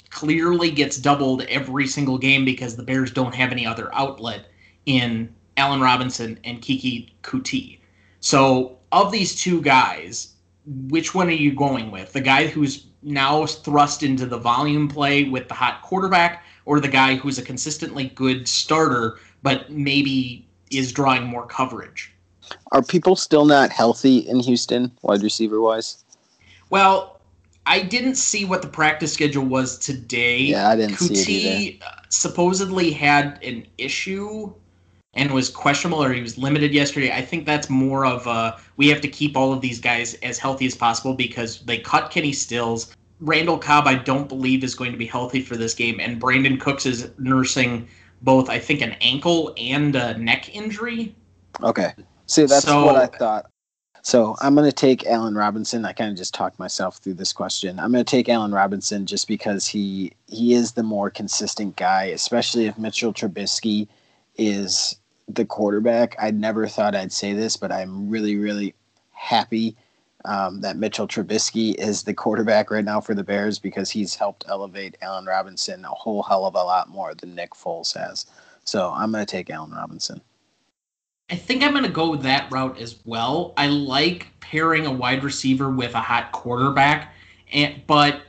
clearly 0.09 0.71
gets 0.71 0.97
doubled 0.97 1.41
every 1.43 1.87
single 1.87 2.17
game 2.17 2.45
because 2.45 2.75
the 2.75 2.83
Bears 2.83 3.11
don't 3.11 3.35
have 3.35 3.51
any 3.51 3.65
other 3.65 3.93
outlet 3.93 4.45
in 4.85 5.33
Allen 5.57 5.81
Robinson 5.81 6.39
and 6.43 6.61
Keke 6.61 7.09
Coutee. 7.21 7.79
So, 8.21 8.77
of 8.93 9.11
these 9.11 9.35
two 9.35 9.61
guys, 9.61 10.33
which 10.65 11.13
one 11.13 11.27
are 11.27 11.31
you 11.31 11.53
going 11.53 11.91
with? 11.91 12.13
The 12.13 12.21
guy 12.21 12.47
who's 12.47 12.85
now 13.01 13.45
thrust 13.45 14.03
into 14.03 14.25
the 14.25 14.37
volume 14.37 14.87
play 14.87 15.25
with 15.25 15.47
the 15.49 15.53
hot 15.53 15.81
quarterback, 15.81 16.45
or 16.65 16.79
the 16.79 16.87
guy 16.87 17.15
who's 17.15 17.37
a 17.37 17.41
consistently 17.41 18.05
good 18.15 18.47
starter 18.47 19.19
but 19.41 19.69
maybe 19.69 20.47
is 20.71 20.91
drawing 20.91 21.25
more 21.25 21.45
coverage? 21.45 22.13
Are 22.71 22.81
people 22.81 23.15
still 23.15 23.45
not 23.45 23.71
healthy 23.71 24.19
in 24.19 24.39
Houston, 24.39 24.91
wide 25.01 25.21
receiver 25.21 25.61
wise? 25.61 26.03
Well, 26.69 27.19
I 27.65 27.81
didn't 27.81 28.15
see 28.15 28.45
what 28.45 28.61
the 28.61 28.67
practice 28.67 29.13
schedule 29.13 29.45
was 29.45 29.77
today. 29.77 30.39
Yeah, 30.39 30.69
I 30.69 30.75
didn't 30.75 30.95
Coutee 30.95 31.15
see 31.15 31.47
it 31.47 31.59
either. 31.59 31.85
Uh, 31.85 32.01
supposedly 32.09 32.91
had 32.91 33.41
an 33.43 33.65
issue 33.77 34.53
and 35.15 35.31
was 35.31 35.49
questionable 35.49 36.03
or 36.03 36.11
he 36.11 36.21
was 36.21 36.37
limited 36.37 36.73
yesterday. 36.73 37.11
I 37.11 37.21
think 37.21 37.45
that's 37.45 37.69
more 37.69 38.05
of 38.05 38.25
a 38.27 38.59
we 38.77 38.87
have 38.89 39.01
to 39.01 39.07
keep 39.07 39.37
all 39.37 39.53
of 39.53 39.61
these 39.61 39.79
guys 39.79 40.15
as 40.15 40.37
healthy 40.37 40.65
as 40.65 40.75
possible 40.75 41.13
because 41.13 41.59
they 41.59 41.77
cut 41.77 42.11
Kenny 42.11 42.33
Stills. 42.33 42.95
Randall 43.19 43.57
Cobb, 43.57 43.87
I 43.87 43.95
don't 43.95 44.27
believe, 44.27 44.63
is 44.63 44.75
going 44.75 44.91
to 44.91 44.97
be 44.97 45.05
healthy 45.05 45.41
for 45.41 45.55
this 45.55 45.73
game, 45.73 45.99
and 45.99 46.21
Brandin 46.21 46.59
Cooks 46.59 46.85
is 46.85 47.09
nursing 47.17 47.87
both, 48.21 48.49
I 48.49 48.59
think, 48.59 48.81
an 48.81 48.95
ankle 49.01 49.53
and 49.57 49.95
a 49.95 50.17
neck 50.17 50.53
injury. 50.53 51.15
Okay. 51.61 51.93
See, 52.25 52.45
that's 52.45 52.65
so, 52.65 52.85
what 52.85 52.95
I 52.95 53.05
thought. 53.05 53.45
So 54.01 54.35
I'm 54.41 54.55
going 54.55 54.69
to 54.69 54.75
take 54.75 55.05
Allen 55.05 55.35
Robinson. 55.35 55.85
I 55.85 55.93
kind 55.93 56.11
of 56.11 56.17
just 56.17 56.33
talked 56.33 56.59
myself 56.59 56.97
through 56.97 57.13
this 57.13 57.31
question. 57.31 57.79
I'm 57.79 57.91
going 57.91 58.03
to 58.03 58.09
take 58.09 58.27
Allen 58.27 58.51
Robinson 58.51 59.05
just 59.05 59.27
because 59.27 59.65
he 59.65 60.11
he 60.27 60.53
is 60.53 60.73
the 60.73 60.83
more 60.83 61.09
consistent 61.09 61.77
guy, 61.77 62.05
especially 62.05 62.65
if 62.65 62.77
Mitchell 62.77 63.13
Trubisky 63.13 63.87
is 64.35 64.97
the 65.27 65.45
quarterback. 65.45 66.15
I 66.19 66.31
never 66.31 66.67
thought 66.67 66.95
I'd 66.95 67.11
say 67.11 67.33
this, 67.33 67.57
but 67.57 67.71
I'm 67.71 68.09
really 68.09 68.37
really 68.37 68.75
happy 69.11 69.75
um, 70.25 70.61
that 70.61 70.77
Mitchell 70.77 71.07
Trubisky 71.07 71.75
is 71.75 72.03
the 72.03 72.13
quarterback 72.13 72.71
right 72.71 72.85
now 72.85 73.01
for 73.01 73.13
the 73.13 73.23
Bears 73.23 73.59
because 73.59 73.89
he's 73.89 74.15
helped 74.15 74.45
elevate 74.47 74.97
Allen 75.01 75.25
Robinson 75.25 75.83
a 75.83 75.89
whole 75.89 76.23
hell 76.23 76.45
of 76.45 76.55
a 76.55 76.63
lot 76.63 76.89
more 76.89 77.13
than 77.13 77.35
Nick 77.35 77.51
Foles 77.51 77.93
has. 77.93 78.25
So 78.63 78.91
I'm 78.91 79.11
going 79.11 79.25
to 79.25 79.29
take 79.29 79.49
Allen 79.49 79.71
Robinson. 79.71 80.21
I 81.29 81.35
think 81.35 81.63
I'm 81.63 81.71
going 81.71 81.83
to 81.83 81.89
go 81.89 82.15
that 82.15 82.51
route 82.51 82.79
as 82.79 82.99
well. 83.05 83.53
I 83.57 83.67
like 83.67 84.27
pairing 84.39 84.85
a 84.85 84.91
wide 84.91 85.23
receiver 85.23 85.69
with 85.69 85.95
a 85.95 85.99
hot 85.99 86.31
quarterback, 86.31 87.13
and 87.51 87.81
but 87.87 88.21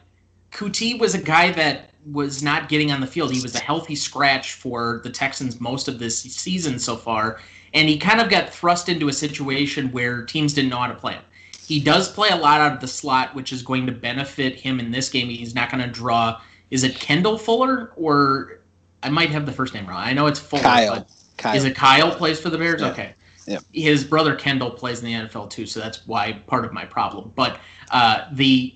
Coutee 0.52 0.98
was 0.98 1.14
a 1.14 1.20
guy 1.20 1.50
that 1.52 1.90
was 2.06 2.42
not 2.42 2.68
getting 2.68 2.90
on 2.90 3.00
the 3.00 3.06
field. 3.06 3.32
He 3.32 3.42
was 3.42 3.54
a 3.54 3.61
healthy 3.61 3.96
scratch 3.96 4.52
for 4.52 5.00
the 5.04 5.11
Texans 5.11 5.61
most 5.61 5.88
of 5.88 5.99
this 5.99 6.20
season 6.20 6.78
so 6.78 6.96
far, 6.96 7.40
and 7.73 7.88
he 7.88 7.99
kind 7.99 8.20
of 8.20 8.28
got 8.28 8.50
thrust 8.50 8.88
into 8.88 9.08
a 9.08 9.12
situation 9.12 9.90
where 9.92 10.25
teams 10.25 10.52
didn't 10.52 10.70
know 10.70 10.78
how 10.78 10.87
to 10.87 10.94
play 10.94 11.14
him. 11.14 11.25
He 11.66 11.80
does 11.80 12.12
play 12.12 12.28
a 12.28 12.37
lot 12.37 12.61
out 12.61 12.73
of 12.73 12.80
the 12.80 12.88
slot, 12.88 13.34
which 13.34 13.52
is 13.52 13.62
going 13.62 13.87
to 13.87 13.92
benefit 13.92 14.61
him 14.61 14.80
in 14.80 14.90
this 14.90 15.08
game. 15.08 15.28
He's 15.28 15.54
not 15.54 15.70
going 15.70 15.82
to 15.82 15.90
draw. 15.90 16.40
Is 16.70 16.84
it 16.84 16.96
Kendall 16.96 17.38
Fuller 17.38 17.92
or 17.96 18.58
I 19.04 19.11
might 19.11 19.28
have 19.30 19.44
the 19.46 19.52
first 19.52 19.75
name 19.75 19.87
wrong. 19.87 19.99
I 19.99 20.12
know 20.14 20.26
it's 20.26 20.40
Fuller. 20.40 20.62
Kyle. 20.62 21.06
Kyle. 21.37 21.54
Is 21.54 21.64
it 21.64 21.76
Kyle 21.76 22.11
plays 22.11 22.40
for 22.40 22.49
the 22.49 22.56
Bears? 22.56 22.80
Yeah. 22.80 22.90
Okay. 22.90 23.14
Yep. 23.46 23.62
His 23.73 24.02
brother 24.02 24.34
Kendall 24.34 24.70
plays 24.70 25.00
in 25.00 25.04
the 25.04 25.12
NFL 25.12 25.50
too, 25.50 25.66
so 25.66 25.78
that's 25.78 26.06
why 26.06 26.32
part 26.46 26.64
of 26.64 26.73
my 26.73 26.87
problem. 26.87 27.30
But 27.37 27.61
uh, 27.90 28.25
the 28.32 28.75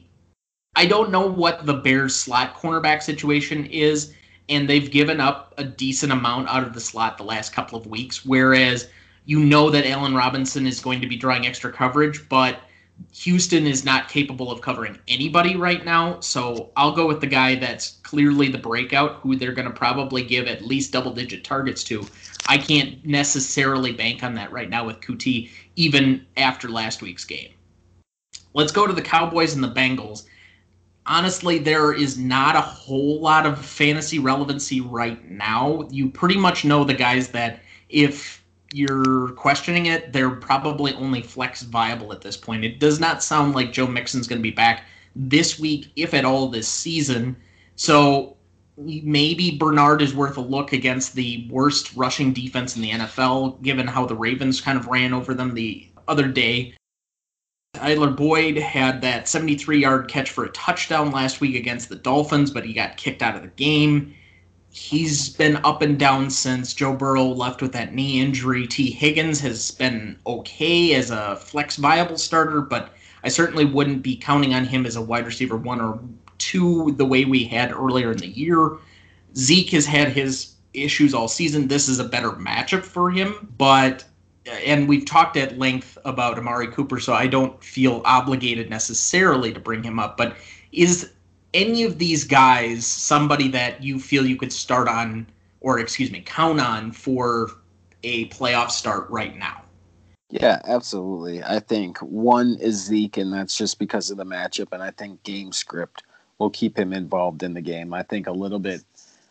I 0.79 0.87
don't 0.87 1.11
know 1.11 1.27
what 1.27 1.67
the 1.67 1.75
Bears 1.75 2.15
slot 2.15 2.55
cornerback 2.55 3.03
situation 3.03 3.67
is, 3.67 4.15
and 4.49 4.71
they've 4.71 4.89
given 4.89 5.21
up 5.21 5.53
a 5.59 5.65
decent 5.65 6.13
amount 6.13 6.49
out 6.49 6.63
of 6.63 6.73
the 6.73 6.81
slot 6.81 7.19
the 7.19 7.25
last 7.25 7.53
couple 7.53 7.77
of 7.77 7.89
weeks. 7.89 8.25
Whereas 8.25 8.89
you 9.25 9.41
know 9.41 9.71
that 9.71 9.85
Allen 9.85 10.15
Robinson 10.15 10.69
is 10.69 10.79
going 10.79 11.01
to 11.01 11.09
be 11.09 11.17
drawing 11.17 11.49
extra 11.49 11.73
coverage, 11.73 12.29
but 12.29 12.61
Houston 13.13 13.67
is 13.67 13.85
not 13.85 14.09
capable 14.09 14.53
of 14.53 14.61
covering 14.61 14.97
anybody 15.09 15.57
right 15.57 15.85
now. 15.85 16.21
So 16.21 16.71
I'll 16.77 16.95
go 16.95 17.09
with 17.09 17.21
the 17.21 17.27
guy 17.27 17.57
that's 17.57 17.97
clearly 18.05 18.49
the 18.49 18.59
breakout, 18.59 19.17
who 19.17 19.35
they're 19.35 19.51
going 19.51 19.67
to 19.67 19.75
probably 19.75 20.23
give 20.23 20.47
at 20.47 20.63
least 20.63 20.93
double 20.93 21.13
digit 21.13 21.43
targets 21.43 21.83
to. 21.85 22.07
I 22.47 22.57
can't 22.57 23.05
necessarily 23.05 23.91
bank 23.91 24.23
on 24.23 24.33
that 24.35 24.53
right 24.53 24.71
now 24.71 24.87
with 24.87 25.01
Coutee, 25.01 25.51
even 25.75 26.25
after 26.37 26.69
last 26.69 27.03
week's 27.03 27.25
game. 27.25 27.51
Let's 28.55 28.71
go 28.71 28.87
to 28.87 28.93
the 28.93 29.03
Cowboys 29.03 29.55
and 29.55 29.65
the 29.65 29.75
Bengals. 29.75 30.27
Honestly, 31.09 31.59
there 31.59 31.93
is 31.95 32.19
not 32.19 32.55
a 32.55 32.61
whole 32.61 33.19
lot 33.19 33.47
of 33.47 33.65
fantasy 33.65 34.19
relevancy 34.19 34.83
right 34.83 35.29
now. 35.31 35.89
You 35.91 36.11
pretty 36.11 36.37
much 36.37 36.67
know 36.67 36.85
the 36.85 36.93
guys 36.93 37.29
that 37.29 37.61
if 37.89 38.45
you're 38.75 39.31
questioning 39.31 39.87
it, 39.87 40.13
they're 40.13 40.29
probably 40.29 40.93
only 40.95 41.23
flex 41.23 41.63
viable 41.63 42.13
at 42.13 42.21
this 42.21 42.37
point. 42.37 42.65
It 42.65 42.79
does 42.79 43.01
not 43.01 43.23
sound 43.23 43.55
like 43.55 43.73
Joe 43.73 43.87
Mixon's 43.87 44.29
going 44.29 44.39
to 44.39 44.43
be 44.43 44.51
back 44.51 44.85
this 45.17 45.59
week, 45.59 45.91
if 45.97 46.13
at 46.13 46.27
all, 46.27 46.49
this 46.49 46.69
season. 46.69 47.37
So 47.77 48.37
maybe 48.77 49.57
Bernard 49.57 50.03
is 50.03 50.15
worth 50.15 50.37
a 50.37 50.43
look 50.43 50.75
against 50.75 51.15
the 51.15 51.49
worst 51.51 51.97
rushing 51.97 52.35
defense 52.35 52.77
in 52.77 52.83
the 52.83 52.91
NFL, 52.91 53.63
given 53.63 53.87
how 53.87 54.05
the 54.05 54.15
Ravens 54.15 54.61
kind 54.61 54.79
of 54.79 54.87
ran 54.87 55.15
over 55.15 55.33
them 55.33 55.55
the 55.55 55.89
other 56.07 56.29
day. 56.29 56.75
Tyler 57.79 58.11
Boyd 58.11 58.57
had 58.57 59.01
that 59.03 59.29
73 59.29 59.79
yard 59.79 60.09
catch 60.09 60.31
for 60.31 60.45
a 60.45 60.51
touchdown 60.51 61.13
last 61.13 61.41
week 61.41 61.55
against 61.55 61.89
the 61.89 61.95
Dolphins, 61.95 62.51
but 62.51 62.65
he 62.65 62.73
got 62.73 62.97
kicked 62.97 63.23
out 63.23 63.37
of 63.37 63.43
the 63.43 63.49
game. 63.49 64.15
He's 64.71 65.29
been 65.29 65.57
up 65.65 65.81
and 65.81 65.99
down 65.99 66.29
since 66.31 66.75
Joe 66.75 66.93
Burrow 66.93 67.25
left 67.27 67.63
with 67.63 67.73
that 67.73 67.95
knee 67.95 68.21
injury. 68.21 68.67
Tee 68.67 68.91
Higgins 68.91 69.41
has 69.41 69.71
been 69.71 70.19
okay 70.27 70.95
as 70.95 71.11
a 71.11 71.37
flex 71.37 71.77
viable 71.77 72.19
starter, 72.19 72.61
but 72.61 72.95
I 73.23 73.29
certainly 73.29 73.65
wouldn't 73.65 74.03
be 74.03 74.17
counting 74.17 74.55
on 74.55 74.65
him 74.65 74.85
as 74.85 74.97
a 74.97 75.03
wide 75.03 75.27
receiver 75.27 75.57
one 75.57 75.81
or 75.81 76.01
two 76.39 76.93
the 76.99 77.07
way 77.07 77.25
we 77.25 77.45
had 77.45 77.73
earlier 77.73 78.11
in 78.11 78.19
the 78.19 78.27
year. 78.27 78.77
Zeke 79.37 79.71
has 79.71 79.87
had 79.87 80.09
his 80.09 80.55
issues 80.75 81.15
all 81.15 81.29
season. 81.29 81.69
This 81.69 81.89
is 81.89 82.01
a 82.01 82.05
better 82.05 82.33
matchup 82.33 82.83
for 82.83 83.11
him, 83.11 83.55
but 83.57 84.05
and 84.49 84.89
we've 84.89 85.05
talked 85.05 85.37
at 85.37 85.59
length 85.59 85.99
about 86.05 86.39
Amari 86.39 86.69
Cooper, 86.69 87.01
so 87.01 87.13
I 87.13 87.27
don't 87.27 87.63
feel 87.63 88.03
obligated 88.05 88.71
necessarily 88.71 89.53
to 89.53 89.61
bring 89.61 89.83
him 89.83 89.99
up. 89.99 90.17
But 90.17 90.37
is 90.73 91.13
any 91.55 91.83
of 91.85 91.99
these 91.99 92.25
guys 92.25 92.87
somebody 92.87 93.49
that 93.49 93.83
you 93.83 93.99
feel 93.99 94.27
you 94.27 94.37
could 94.37 94.53
start 94.53 94.89
on, 94.89 95.27
or 95.61 95.79
excuse 95.79 96.11
me, 96.11 96.21
count 96.21 96.61
on 96.61 96.93
for 96.93 97.51
a 98.03 98.29
playoff 98.29 98.71
start 98.71 99.09
right 99.11 99.37
now? 99.37 99.63
Yeah, 100.31 100.61
absolutely. 100.65 101.43
I 101.43 101.59
think 101.59 101.99
one 101.99 102.59
is 102.61 102.85
Zeke, 102.85 103.17
and 103.17 103.33
that's 103.33 103.57
just 103.57 103.79
because 103.79 104.11
of 104.11 104.19
the 104.19 104.27
matchup. 104.27 104.69
And 104.73 104.83
I 104.83 104.91
think 104.91 105.23
game 105.23 105.53
script 105.53 106.03
will 106.39 106.51
keep 106.51 106.79
him 106.79 106.93
involved 106.93 107.43
in 107.43 107.55
the 107.55 107.63
game. 107.63 107.95
I 107.95 108.03
think 108.03 108.27
a 108.27 108.33
little 108.33 108.59
bit 108.59 108.83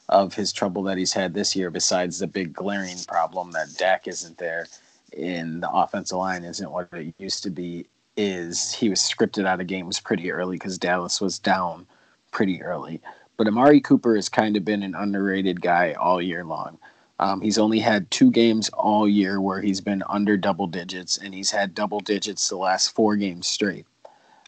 of 0.10 0.34
his 0.34 0.52
trouble 0.52 0.84
that 0.84 0.98
he's 0.98 1.14
had 1.14 1.34
this 1.34 1.56
year, 1.56 1.70
besides 1.70 2.18
the 2.18 2.28
big 2.28 2.54
glaring 2.54 2.98
problem 3.08 3.52
that 3.52 3.78
Dak 3.78 4.08
isn't 4.08 4.38
there 4.38 4.66
in 5.14 5.60
the 5.60 5.70
offensive 5.72 6.18
line, 6.18 6.44
isn't 6.44 6.72
what 6.72 6.90
it 6.94 7.14
used 7.18 7.44
to 7.44 7.50
be. 7.50 7.88
Is 8.16 8.74
he 8.74 8.90
was 8.90 9.00
scripted 9.00 9.46
out 9.46 9.62
of 9.62 9.68
games 9.68 10.00
pretty 10.00 10.32
early 10.32 10.56
because 10.56 10.80
Dallas 10.80 11.22
was 11.22 11.38
down 11.38 11.86
pretty 12.32 12.62
early. 12.64 13.00
But 13.38 13.48
Amari 13.48 13.80
Cooper 13.80 14.16
has 14.16 14.30
kind 14.30 14.58
of 14.58 14.66
been 14.66 14.82
an 14.82 14.96
underrated 14.96 15.62
guy 15.62 15.94
all 15.94 16.22
year 16.22 16.44
long. 16.44 16.80
Um, 17.20 17.42
he's 17.42 17.58
only 17.58 17.80
had 17.80 18.10
two 18.12 18.32
games 18.32 18.70
all 18.70 19.08
year 19.08 19.42
where 19.42 19.62
he's 19.62 19.82
been 19.82 20.04
under 20.08 20.38
double 20.38 20.68
digits, 20.68 21.18
and 21.18 21.34
he's 21.34 21.52
had 21.52 21.74
double 21.74 22.00
digits 22.00 22.48
the 22.50 22.58
last 22.58 22.94
four 22.94 23.16
games 23.16 23.48
straight. 23.48 23.86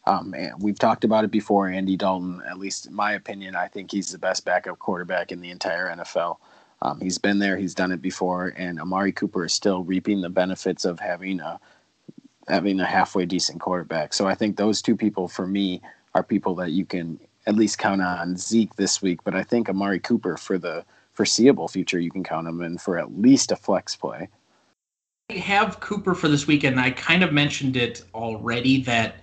Um, 0.05 0.33
and 0.33 0.53
we've 0.61 0.77
talked 0.77 1.03
about 1.03 1.23
it 1.23 1.31
before. 1.31 1.67
Andy 1.67 1.97
Dalton, 1.97 2.41
at 2.49 2.57
least 2.57 2.87
in 2.87 2.93
my 2.93 3.13
opinion, 3.13 3.55
I 3.55 3.67
think 3.67 3.91
he's 3.91 4.11
the 4.11 4.17
best 4.17 4.45
backup 4.45 4.79
quarterback 4.79 5.31
in 5.31 5.41
the 5.41 5.51
entire 5.51 5.87
NFL. 5.95 6.37
Um, 6.81 6.99
he's 7.01 7.17
been 7.17 7.39
there, 7.39 7.57
he's 7.57 7.75
done 7.75 7.91
it 7.91 8.01
before, 8.01 8.53
and 8.57 8.79
Amari 8.79 9.11
Cooper 9.11 9.45
is 9.45 9.53
still 9.53 9.83
reaping 9.83 10.21
the 10.21 10.29
benefits 10.29 10.85
of 10.85 10.99
having 10.99 11.39
a 11.39 11.59
having 12.47 12.79
a 12.79 12.85
halfway 12.85 13.25
decent 13.25 13.59
quarterback. 13.61 14.13
So 14.13 14.25
I 14.27 14.33
think 14.33 14.57
those 14.57 14.81
two 14.81 14.95
people, 14.95 15.27
for 15.27 15.45
me, 15.45 15.81
are 16.15 16.23
people 16.23 16.55
that 16.55 16.71
you 16.71 16.85
can 16.85 17.19
at 17.45 17.55
least 17.55 17.77
count 17.77 18.01
on. 18.01 18.37
Zeke 18.37 18.75
this 18.75 19.01
week, 19.01 19.23
but 19.23 19.35
I 19.35 19.43
think 19.43 19.69
Amari 19.69 19.99
Cooper 19.99 20.37
for 20.37 20.57
the 20.57 20.83
foreseeable 21.13 21.67
future, 21.67 21.99
you 21.99 22.11
can 22.11 22.23
count 22.23 22.47
him 22.47 22.61
in 22.61 22.77
for 22.77 22.97
at 22.97 23.19
least 23.19 23.51
a 23.51 23.55
flex 23.55 23.95
play. 23.95 24.29
I 25.29 25.33
have 25.33 25.79
Cooper 25.79 26.15
for 26.15 26.27
this 26.27 26.47
weekend. 26.47 26.79
I 26.79 26.91
kind 26.91 27.23
of 27.23 27.31
mentioned 27.31 27.77
it 27.77 28.03
already 28.15 28.81
that 28.83 29.17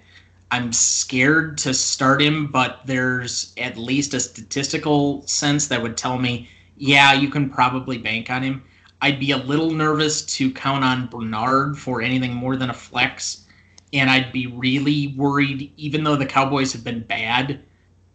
I'm 0.51 0.73
scared 0.73 1.59
to 1.59 1.75
start 1.75 2.23
him, 2.23 2.47
but 2.47 2.81
there's 2.85 3.53
at 3.59 3.77
least 3.77 4.15
a 4.15 4.21
statistical 4.21 5.27
sense 5.27 5.67
that 5.69 5.83
would 5.83 5.97
tell 5.97 6.19
me, 6.19 6.49
yeah, 6.77 7.13
you 7.13 7.29
can 7.29 7.51
probably 7.51 7.99
bank 7.99 8.31
on 8.31 8.43
him. 8.43 8.63
I'd 9.03 9.21
be 9.21 9.33
a 9.33 9.37
little 9.37 9.71
nervous 9.71 10.23
to 10.37 10.51
count 10.51 10.85
on 10.85 11.09
Bernard 11.09 11.79
for 11.79 12.01
anything 12.01 12.33
more 12.33 12.57
than 12.57 12.71
a 12.71 12.75
flex. 12.75 13.45
And 13.93 14.11
I'd 14.11 14.33
be 14.33 14.47
really 14.47 15.15
worried, 15.17 15.73
even 15.77 16.05
though 16.05 16.17
the 16.17 16.27
Cowboys 16.27 16.73
have 16.73 16.83
been 16.83 17.03
bad, 17.03 17.61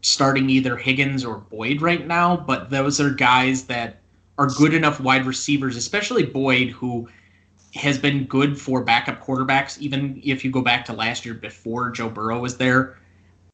starting 0.01 0.49
either 0.49 0.75
Higgins 0.75 1.23
or 1.23 1.37
Boyd 1.37 1.81
right 1.81 2.05
now. 2.05 2.35
But 2.35 2.69
those 2.69 2.99
are 2.99 3.09
guys 3.09 3.65
that 3.65 3.99
are 4.37 4.47
good 4.47 4.73
enough 4.73 4.99
wide 4.99 5.25
receivers, 5.25 5.77
especially 5.77 6.25
Boyd, 6.25 6.69
who 6.69 7.07
has 7.75 7.97
been 7.97 8.25
good 8.25 8.59
for 8.59 8.83
backup 8.83 9.23
quarterbacks. 9.23 9.79
Even 9.79 10.19
if 10.23 10.43
you 10.43 10.51
go 10.51 10.61
back 10.61 10.83
to 10.85 10.93
last 10.93 11.25
year 11.25 11.35
before 11.35 11.91
Joe 11.91 12.09
Burrow 12.09 12.39
was 12.39 12.57
there, 12.57 12.97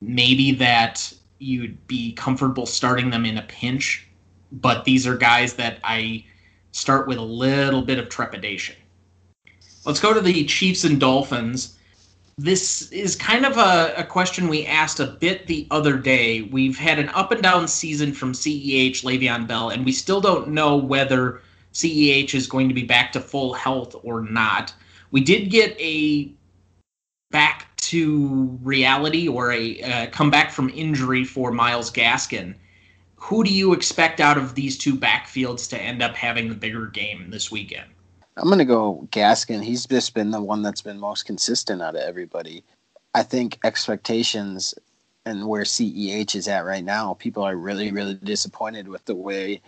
maybe 0.02 0.54
that 0.54 1.14
you'd 1.40 1.86
be 1.88 2.14
comfortable 2.14 2.66
starting 2.66 3.10
them 3.10 3.26
in 3.26 3.38
a 3.38 3.44
pinch. 3.44 4.07
But 4.52 4.86
these 4.86 5.06
are 5.06 5.18
guys 5.18 5.54
that 5.56 5.80
I 5.84 6.26
start 6.72 7.08
with 7.08 7.18
a 7.18 7.24
little 7.24 7.82
bit 7.82 8.00
of 8.00 8.10
trepidation. 8.10 8.76
Let's 9.86 10.00
go 10.00 10.14
to 10.14 10.22
the 10.22 10.46
Chiefs 10.46 10.84
and 10.84 11.00
Dolphins. 11.00 11.78
This 12.38 12.92
is 12.92 13.16
kind 13.16 13.46
of 13.46 13.58
a, 13.58 13.94
a, 13.98 14.04
question 14.04 14.48
we 14.48 14.66
asked 14.66 15.00
a 15.00 15.08
bit 15.08 15.48
the 15.48 15.66
other 15.72 15.98
day. 15.98 16.44
We've 16.44 16.78
had 16.78 17.00
an 17.00 17.10
up 17.10 17.32
and 17.32 17.42
down 17.42 17.68
season 17.68 18.14
from 18.14 18.34
CEH, 18.34 19.04
Le'Veon 19.04 19.48
Bell, 19.48 19.70
and 19.70 19.84
we 19.84 19.92
still 19.92 20.22
don't 20.22 20.50
know 20.50 20.76
whether 20.76 21.42
CEH 21.74 22.36
is 22.36 22.46
going 22.46 22.68
to 22.68 22.76
be 22.76 22.84
back 22.84 23.12
to 23.14 23.20
full 23.20 23.54
health 23.54 23.96
or 24.04 24.22
not. 24.22 24.74
We 25.10 25.22
did 25.22 25.50
get 25.50 25.76
a 25.80 26.32
back 27.32 27.76
to 27.78 28.60
reality 28.62 29.28
or 29.28 29.52
a 29.52 29.82
uh, 29.82 30.08
comeback 30.08 30.52
from 30.52 30.70
injury 30.70 31.24
for 31.24 31.52
Myles 31.52 31.92
Gaskin 31.92 32.54
who 33.28 33.44
do 33.44 33.54
you 33.54 33.74
expect 33.74 34.22
out 34.22 34.38
of 34.38 34.56
these 34.56 34.78
two 34.78 34.96
backfields 34.96 35.70
to 35.70 35.78
end 35.78 36.02
up 36.02 36.16
having 36.16 36.48
the 36.48 36.56
bigger 36.56 36.86
game 36.86 37.30
this 37.30 37.52
weekend? 37.52 37.90
I'm 38.38 38.46
going 38.46 38.58
to 38.60 38.64
go 38.66 39.06
Gaskin. 39.12 39.62
He's 39.62 39.86
just 39.86 40.14
been 40.14 40.32
the 40.32 40.42
one 40.42 40.62
that's 40.62 40.82
been 40.82 40.98
most 40.98 41.26
consistent 41.26 41.82
out 41.82 41.96
of 41.96 42.02
everybody. 42.04 42.64
I 43.16 43.24
think 43.24 43.60
expectations 43.66 44.74
and 45.26 45.46
where 45.46 45.64
CEH 45.64 46.36
is 46.36 46.48
at 46.48 46.64
right 46.64 46.86
now, 46.86 47.16
people 47.16 47.44
are 47.44 47.58
really, 47.58 47.92
really 47.92 48.14
disappointed 48.14 48.88
with 48.88 49.04
the 49.04 49.16
way, 49.16 49.62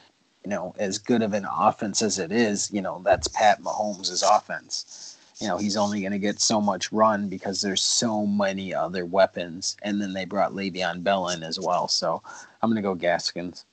you 0.46 0.50
know, 0.50 0.74
as 0.80 0.98
good 0.98 1.22
of 1.22 1.34
an 1.34 1.46
offense 1.52 2.02
as 2.02 2.18
it 2.18 2.32
is, 2.32 2.72
you 2.72 2.82
know, 2.82 3.02
that's 3.04 3.28
Pat 3.28 3.62
Mahomes' 3.62 4.24
offense. 4.26 5.09
You 5.40 5.48
know, 5.48 5.58
he's 5.58 5.78
only 5.78 6.02
going 6.02 6.12
to 6.12 6.20
get 6.20 6.42
so 6.42 6.60
much 6.60 6.92
run 6.92 7.30
because 7.30 7.62
there's 7.62 7.82
so 7.82 8.26
many 8.26 8.74
other 8.74 9.06
weapons. 9.06 9.78
And 9.84 10.02
then 10.02 10.14
they 10.14 10.26
brought 10.26 10.54
Le'Veon 10.54 11.02
Bell 11.04 11.30
in 11.30 11.44
as 11.44 11.60
well. 11.60 11.88
So 11.88 12.22
I'm 12.62 12.70
going 12.70 12.76
to 12.76 12.82
go 12.82 12.94
Gaskins. 12.94 13.66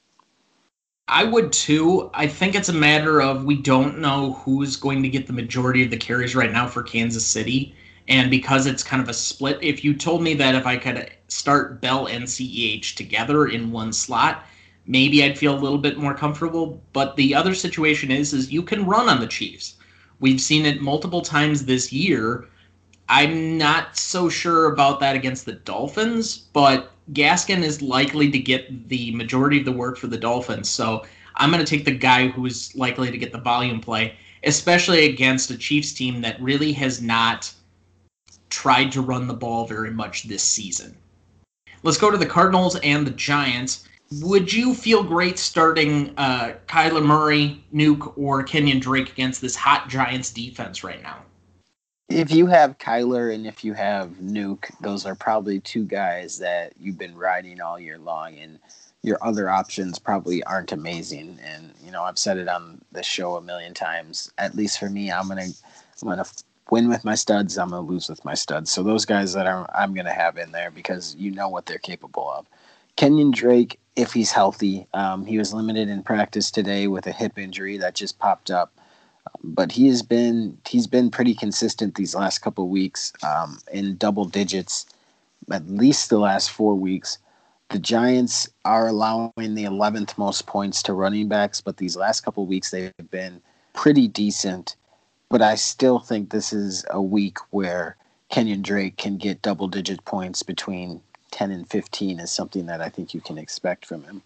I 1.09 1.25
would 1.25 1.53
too. 1.53 2.11
I 2.15 2.27
think 2.27 2.55
it's 2.55 2.69
a 2.69 2.73
matter 2.73 3.21
of 3.21 3.45
we 3.45 3.57
don't 3.57 3.99
know 3.99 4.35
who's 4.35 4.77
going 4.77 5.03
to 5.03 5.09
get 5.09 5.27
the 5.27 5.33
majority 5.33 5.85
of 5.85 5.91
the 5.91 5.97
carries 5.97 6.35
right 6.35 6.51
now 6.51 6.67
for 6.67 6.83
Kansas 6.83 7.25
City. 7.25 7.75
And 8.09 8.31
because 8.31 8.67
it's 8.67 8.83
kind 8.83 9.03
of 9.03 9.09
a 9.09 9.15
split, 9.15 9.59
if 9.63 9.85
you 9.85 9.95
told 9.95 10.23
me 10.23 10.35
that 10.35 10.55
if 10.55 10.67
I 10.67 10.77
could 10.77 11.11
start 11.29 11.81
Bell 11.81 12.07
and 12.07 12.25
CEH 12.25 12.95
together 12.95 13.47
in 13.47 13.73
one 13.73 13.93
slot, 13.93 14.47
maybe 14.87 15.25
I'd 15.25 15.39
feel 15.39 15.57
a 15.57 15.59
little 15.59 15.79
bit 15.79 15.99
more 15.99 16.15
comfortable. 16.15 16.81
But 16.93 17.17
the 17.17 17.35
other 17.35 17.55
situation 17.55 18.11
is, 18.11 18.33
is 18.33 18.53
you 18.53 18.63
can 18.63 18.87
run 18.87 19.09
on 19.09 19.21
the 19.21 19.27
Chiefs. 19.27 19.76
We've 20.21 20.41
seen 20.41 20.67
it 20.67 20.81
multiple 20.81 21.23
times 21.23 21.65
this 21.65 21.93
year. 21.93 22.47
I'm 23.09 23.57
not 23.57 23.97
so 23.97 24.29
sure 24.29 24.73
about 24.73 25.01
that 25.01 25.15
against 25.15 25.45
the 25.45 25.53
Dolphins, 25.53 26.39
but 26.53 26.93
Gaskin 27.13 27.63
is 27.63 27.83
likely 27.83 28.31
to 28.31 28.39
get 28.39 28.89
the 28.89 29.13
majority 29.13 29.61
of 29.61 29.65
the 29.65 29.73
work 29.73 29.97
for 29.97 30.09
the 30.09 30.19
Dolphins. 30.19 30.69
So 30.69 31.05
I'm 31.37 31.51
going 31.51 31.65
to 31.65 31.71
take 31.71 31.85
the 31.85 31.93
guy 31.93 32.29
who's 32.29 32.75
likely 32.75 33.11
to 33.11 33.19
get 33.19 33.31
the 33.31 33.39
volume 33.39 33.81
play, 33.81 34.17
especially 34.45 35.07
against 35.07 35.51
a 35.51 35.59
Chiefs 35.59 35.93
team 35.93 36.21
that 36.23 36.41
really 36.41 36.73
has 36.73 37.01
not 37.01 37.53
tried 38.51 38.91
to 38.93 39.03
run 39.03 39.27
the 39.27 39.35
ball 39.35 39.67
very 39.67 39.91
much 39.91 40.25
this 40.25 40.43
season. 40.43 40.97
Let's 41.83 41.99
go 41.99 42.11
to 42.11 42.17
the 42.19 42.27
Cardinals 42.27 42.77
and 42.77 43.07
the 43.07 43.13
Giants. 43.13 43.87
Would 44.13 44.53
you 44.53 44.73
feel 44.73 45.03
great 45.03 45.39
starting 45.39 46.15
uh, 46.17 46.55
Kyler 46.69 47.05
Murray, 47.05 47.65
Nuke, 47.75 48.17
or 48.17 48.43
Kenyon 48.45 48.79
Drake 48.79 49.11
against 49.11 49.41
this 49.41 49.57
hot 49.57 49.89
Giants 49.89 50.31
defense 50.31 50.85
right 50.85 51.03
now? 51.03 51.23
If 52.09 52.31
you 52.31 52.47
have 52.47 52.79
Kyler 52.79 53.35
and 53.35 53.47
if 53.49 53.65
you 53.65 53.75
have 53.75 54.11
Nuke, 54.23 54.71
those 54.81 55.07
are 55.07 55.17
probably 55.17 55.59
two 55.59 55.85
guys 55.85 56.39
that 56.39 56.73
you've 56.79 56.99
been 56.99 57.17
riding 57.17 57.61
all 57.61 57.81
year 57.81 57.99
long, 57.99 58.39
and 58.39 58.61
your 59.03 59.19
other 59.23 59.51
options 59.51 59.99
probably 59.99 60.43
aren't 60.45 60.71
amazing. 60.71 61.41
And 61.43 61.73
you 61.85 61.91
know, 61.91 62.05
I've 62.05 62.19
said 62.19 62.39
it 62.39 62.49
on 62.49 62.81
the 62.93 63.03
show 63.03 63.35
a 63.35 63.43
million 63.43 63.75
times. 63.75 64.31
At 64.39 64.55
least 64.55 64.79
for 64.79 64.89
me, 64.89 65.11
I'm 65.11 65.27
gonna 65.27 65.49
I'm 66.01 66.09
gonna 66.09 66.25
win 66.71 66.89
with 66.89 67.05
my 67.05 67.17
studs. 67.17 67.59
I'm 67.59 67.71
gonna 67.71 67.83
lose 67.83 68.09
with 68.09 68.25
my 68.25 68.35
studs. 68.35 68.71
So 68.71 68.85
those 68.85 69.05
guys 69.05 69.33
that 69.33 69.49
I'm 69.49 69.67
I'm 69.75 69.93
gonna 69.93 70.13
have 70.13 70.39
in 70.39 70.53
there 70.53 70.71
because 70.71 71.17
you 71.17 71.33
know 71.33 71.49
what 71.49 71.67
they're 71.67 71.79
capable 71.79 72.31
of. 72.31 72.47
Kenyon 72.97 73.31
Drake, 73.31 73.79
if 73.95 74.13
he's 74.13 74.33
healthy, 74.33 74.87
um, 74.95 75.25
he 75.27 75.39
was 75.39 75.55
limited 75.55 75.89
in 75.89 76.03
practice 76.03 76.51
today 76.51 76.87
with 76.87 77.07
a 77.07 77.13
hip 77.13 77.39
injury 77.39 77.79
that 77.79 77.95
just 77.95 78.19
popped 78.19 78.51
up 78.51 78.73
but 79.43 79.73
he 79.73 79.89
has 79.89 80.03
been 80.03 80.59
he's 80.67 80.87
been 80.87 81.11
pretty 81.11 81.35
consistent 81.35 81.95
these 81.95 82.15
last 82.15 82.41
couple 82.41 82.69
weeks 82.69 83.13
um, 83.23 83.59
in 83.73 83.97
double 83.97 84.25
digits, 84.25 84.87
at 85.51 85.69
least 85.69 86.11
the 86.11 86.19
last 86.19 86.51
four 86.51 86.75
weeks. 86.75 87.19
The 87.71 87.79
Giants 87.79 88.49
are 88.65 88.87
allowing 88.89 89.33
the 89.37 89.65
11th 89.65 90.17
most 90.17 90.47
points 90.47 90.83
to 90.85 90.93
running 90.93 91.29
backs, 91.29 91.61
but 91.61 91.79
these 91.79 91.97
last 91.97 92.21
couple 92.21 92.47
weeks 92.47 92.71
they've 92.71 92.93
been 93.11 93.41
pretty 93.73 94.07
decent. 94.09 94.77
But 95.29 95.43
I 95.43 95.57
still 95.57 95.99
think 95.99 96.31
this 96.31 96.53
is 96.53 96.85
a 96.91 97.03
week 97.03 97.39
where 97.51 97.97
Kenyon 98.29 98.63
Drake 98.63 98.97
can 98.97 99.17
get 99.17 99.43
double 99.43 99.67
digit 99.67 100.05
points 100.05 100.43
between 100.43 101.01
10 101.37 101.51
and 101.51 101.69
15 101.69 102.19
is 102.19 102.31
something 102.31 102.65
that 102.65 102.81
I 102.81 102.89
think 102.89 103.13
you 103.13 103.21
can 103.21 103.37
expect 103.37 103.85
from 103.85 104.03
him. 104.05 104.23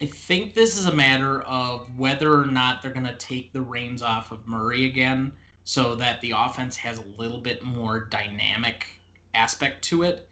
I 0.00 0.06
think 0.06 0.54
this 0.54 0.78
is 0.78 0.86
a 0.86 0.94
matter 0.94 1.42
of 1.42 1.92
whether 1.98 2.40
or 2.40 2.46
not 2.46 2.80
they're 2.80 2.92
going 2.92 3.04
to 3.04 3.16
take 3.16 3.52
the 3.52 3.62
reins 3.62 4.00
off 4.00 4.30
of 4.30 4.46
Murray 4.46 4.86
again 4.86 5.36
so 5.64 5.96
that 5.96 6.20
the 6.20 6.30
offense 6.36 6.76
has 6.76 6.98
a 6.98 7.02
little 7.02 7.40
bit 7.40 7.64
more 7.64 8.04
dynamic 8.04 8.86
aspect 9.34 9.82
to 9.86 10.04
it. 10.04 10.30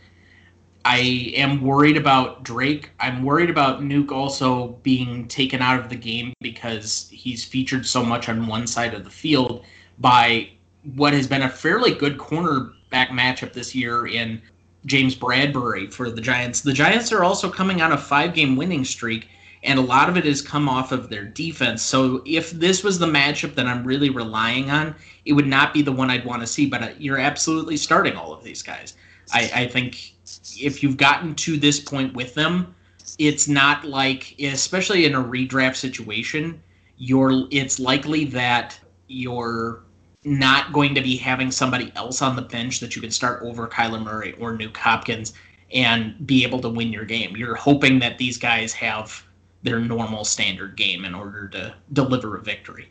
I 0.84 1.32
am 1.34 1.60
worried 1.60 1.96
about 1.96 2.44
Drake. 2.44 2.90
I'm 3.00 3.24
worried 3.24 3.50
about 3.50 3.80
Nuke 3.80 4.12
also 4.12 4.68
being 4.84 5.26
taken 5.26 5.60
out 5.60 5.80
of 5.80 5.88
the 5.88 5.96
game 5.96 6.32
because 6.40 7.08
he's 7.10 7.44
featured 7.44 7.84
so 7.84 8.04
much 8.04 8.28
on 8.28 8.46
one 8.46 8.68
side 8.68 8.94
of 8.94 9.02
the 9.02 9.10
field 9.10 9.64
by 9.98 10.48
what 10.94 11.12
has 11.12 11.26
been 11.26 11.42
a 11.42 11.50
fairly 11.50 11.92
good 11.92 12.18
cornerback 12.18 13.08
matchup 13.08 13.52
this 13.52 13.74
year 13.74 14.06
in 14.06 14.40
James 14.86 15.14
Bradberry 15.14 15.92
for 15.92 16.10
the 16.10 16.20
Giants. 16.20 16.62
The 16.62 16.72
Giants 16.72 17.12
are 17.12 17.24
also 17.24 17.50
coming 17.50 17.82
on 17.82 17.92
a 17.92 17.98
five 17.98 18.34
game 18.34 18.56
winning 18.56 18.84
streak 18.84 19.28
and 19.62 19.78
a 19.78 19.82
lot 19.82 20.08
of 20.08 20.16
it 20.16 20.24
has 20.24 20.40
come 20.40 20.68
off 20.68 20.92
of 20.92 21.08
their 21.08 21.24
defense. 21.24 21.82
So 21.82 22.22
if 22.24 22.52
this 22.52 22.84
was 22.84 22.98
the 22.98 23.06
matchup 23.06 23.54
that 23.56 23.66
I'm 23.66 23.84
really 23.84 24.10
relying 24.10 24.70
on, 24.70 24.94
it 25.24 25.32
would 25.32 25.46
not 25.46 25.74
be 25.74 25.82
the 25.82 25.92
one 25.92 26.08
I'd 26.08 26.24
want 26.24 26.40
to 26.42 26.46
see. 26.46 26.66
But 26.66 26.82
uh, 26.82 26.90
you're 26.98 27.18
absolutely 27.18 27.76
starting 27.76 28.14
all 28.14 28.32
of 28.32 28.44
these 28.44 28.62
guys. 28.62 28.94
I, 29.32 29.50
I 29.54 29.66
think 29.66 30.14
if 30.60 30.82
you've 30.82 30.96
gotten 30.96 31.34
to 31.34 31.56
this 31.56 31.80
point 31.80 32.14
with 32.14 32.34
them, 32.34 32.74
it's 33.18 33.48
not 33.48 33.84
like, 33.84 34.34
especially 34.40 35.04
in 35.04 35.14
a 35.14 35.22
redraft 35.22 35.76
situation, 35.76 36.62
you're 36.98 37.46
it's 37.50 37.78
likely 37.78 38.24
that 38.26 38.78
you're 39.08 39.82
not 40.26 40.72
going 40.72 40.94
to 40.94 41.00
be 41.00 41.16
having 41.16 41.50
somebody 41.50 41.92
else 41.94 42.20
on 42.20 42.36
the 42.36 42.42
bench 42.42 42.80
that 42.80 42.96
you 42.96 43.00
can 43.00 43.10
start 43.10 43.42
over 43.42 43.68
Kyler 43.68 44.02
Murray 44.02 44.34
or 44.40 44.58
Nuke 44.58 44.76
Hopkins 44.76 45.32
and 45.72 46.26
be 46.26 46.42
able 46.42 46.60
to 46.60 46.68
win 46.68 46.92
your 46.92 47.04
game. 47.04 47.36
You're 47.36 47.54
hoping 47.54 48.00
that 48.00 48.18
these 48.18 48.36
guys 48.36 48.72
have 48.72 49.24
their 49.62 49.78
normal 49.78 50.24
standard 50.24 50.76
game 50.76 51.04
in 51.04 51.14
order 51.14 51.48
to 51.48 51.74
deliver 51.92 52.36
a 52.36 52.42
victory. 52.42 52.88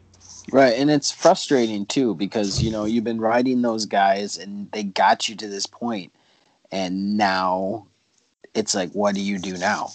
Right, 0.52 0.74
and 0.78 0.89
it's 0.89 1.12
frustrating 1.12 1.86
too 1.88 2.15
because 2.15 2.62
you 2.62 2.71
know 2.71 2.86
you've 2.86 3.04
been 3.04 3.19
riding 3.19 3.62
those 3.62 3.86
guys 3.86 4.38
and 4.38 4.71
they 4.71 4.84
got 4.84 5.28
you 5.28 5.36
to 5.36 5.48
this 5.48 5.65
point, 5.65 6.13
and 6.71 7.17
now 7.17 7.88
it's 8.56 8.74
like, 8.74 8.91
what 8.91 9.15
do 9.15 9.21
you 9.21 9.38
do 9.38 9.58
now? 9.58 9.89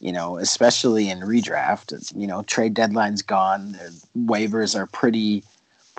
You 0.00 0.12
know, 0.12 0.38
especially 0.38 1.10
in 1.10 1.20
redraft, 1.20 2.12
you 2.16 2.26
know, 2.26 2.42
trade 2.42 2.74
deadline's 2.74 3.22
gone, 3.22 3.76
waivers 4.18 4.74
are 4.74 4.86
pretty, 4.86 5.44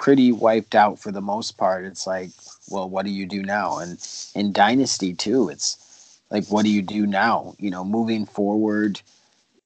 pretty 0.02 0.32
wiped 0.32 0.74
out 0.74 0.98
for 0.98 1.12
the 1.12 1.22
most 1.22 1.58
part. 1.58 1.86
It's 1.86 2.08
like, 2.08 2.32
well, 2.70 2.90
what 2.90 3.06
do 3.06 3.12
you 3.12 3.28
do 3.28 3.44
now? 3.44 3.78
And 3.78 4.04
in 4.34 4.52
dynasty 4.52 5.14
too, 5.14 5.48
it's 5.48 6.20
like, 6.32 6.46
what 6.48 6.66
do 6.66 6.72
you 6.72 6.82
do 6.82 7.06
now? 7.06 7.54
You 7.60 7.70
know, 7.70 7.86
moving 7.86 8.26
forward 8.26 9.00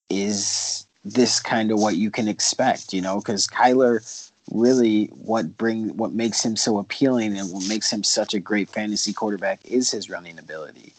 is 0.10 0.86
this 1.06 1.40
kind 1.40 1.72
of 1.72 1.80
what 1.80 1.96
you 1.96 2.12
can 2.12 2.28
expect, 2.28 2.94
you 2.94 3.02
know, 3.02 3.20
because 3.20 3.48
Kyler 3.48 4.02
really 4.52 5.06
what 5.16 5.58
bring 5.58 5.96
what 5.98 6.12
makes 6.12 6.44
him 6.44 6.56
so 6.56 6.78
appealing 6.78 7.36
and 7.38 7.52
what 7.52 7.68
makes 7.68 7.92
him 7.92 8.04
such 8.04 8.34
a 8.34 8.40
great 8.40 8.70
fantasy 8.70 9.14
quarterback 9.14 9.60
is 9.64 9.90
his 9.90 10.10
running 10.10 10.38
ability. 10.38 10.94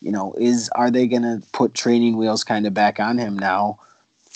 You 0.00 0.12
know, 0.12 0.32
is 0.38 0.70
are 0.70 0.90
they 0.90 1.06
going 1.06 1.22
to 1.22 1.42
put 1.52 1.74
training 1.74 2.16
wheels 2.16 2.42
kind 2.42 2.66
of 2.66 2.72
back 2.72 2.98
on 2.98 3.18
him 3.18 3.38
now 3.38 3.80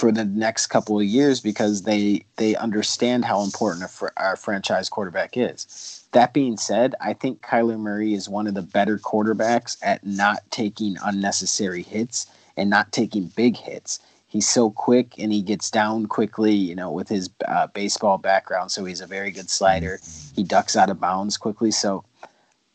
for 0.03 0.11
the 0.11 0.25
next 0.25 0.67
couple 0.67 0.99
of 0.99 1.05
years 1.07 1.41
because 1.41 1.83
they 1.83 2.25
they 2.35 2.57
understand 2.57 3.25
how 3.25 3.41
important 3.41 3.89
our, 4.03 4.13
our 4.17 4.35
franchise 4.35 4.89
quarterback 4.89 5.37
is. 5.37 6.05
That 6.11 6.33
being 6.33 6.57
said, 6.57 6.97
I 7.01 7.13
think 7.13 7.41
Kyler 7.41 7.79
Murray 7.79 8.13
is 8.13 8.29
one 8.29 8.49
of 8.49 8.55
the 8.55 8.63
better 8.63 8.99
quarterbacks 8.99 9.77
at 9.81 10.05
not 10.05 10.39
taking 10.51 10.97
unnecessary 11.05 11.85
hits 11.85 12.27
and 12.57 12.69
not 12.69 12.91
taking 12.91 13.29
big 13.37 13.57
hits 13.57 14.01
he's 14.27 14.49
so 14.49 14.71
quick 14.71 15.15
and 15.19 15.31
he 15.31 15.43
gets 15.43 15.71
down 15.71 16.07
quickly, 16.07 16.55
you 16.55 16.75
know, 16.75 16.91
with 16.91 17.09
his 17.09 17.29
uh, 17.47 17.67
baseball 17.69 18.17
background. 18.17 18.73
So 18.73 18.85
he's 18.87 19.03
a 19.03 19.07
very 19.07 19.31
good 19.31 19.51
slider. 19.51 20.01
He 20.35 20.43
ducks 20.43 20.75
out 20.75 20.89
of 20.89 20.99
bounds 20.99 21.37
quickly. 21.37 21.71
So 21.71 22.03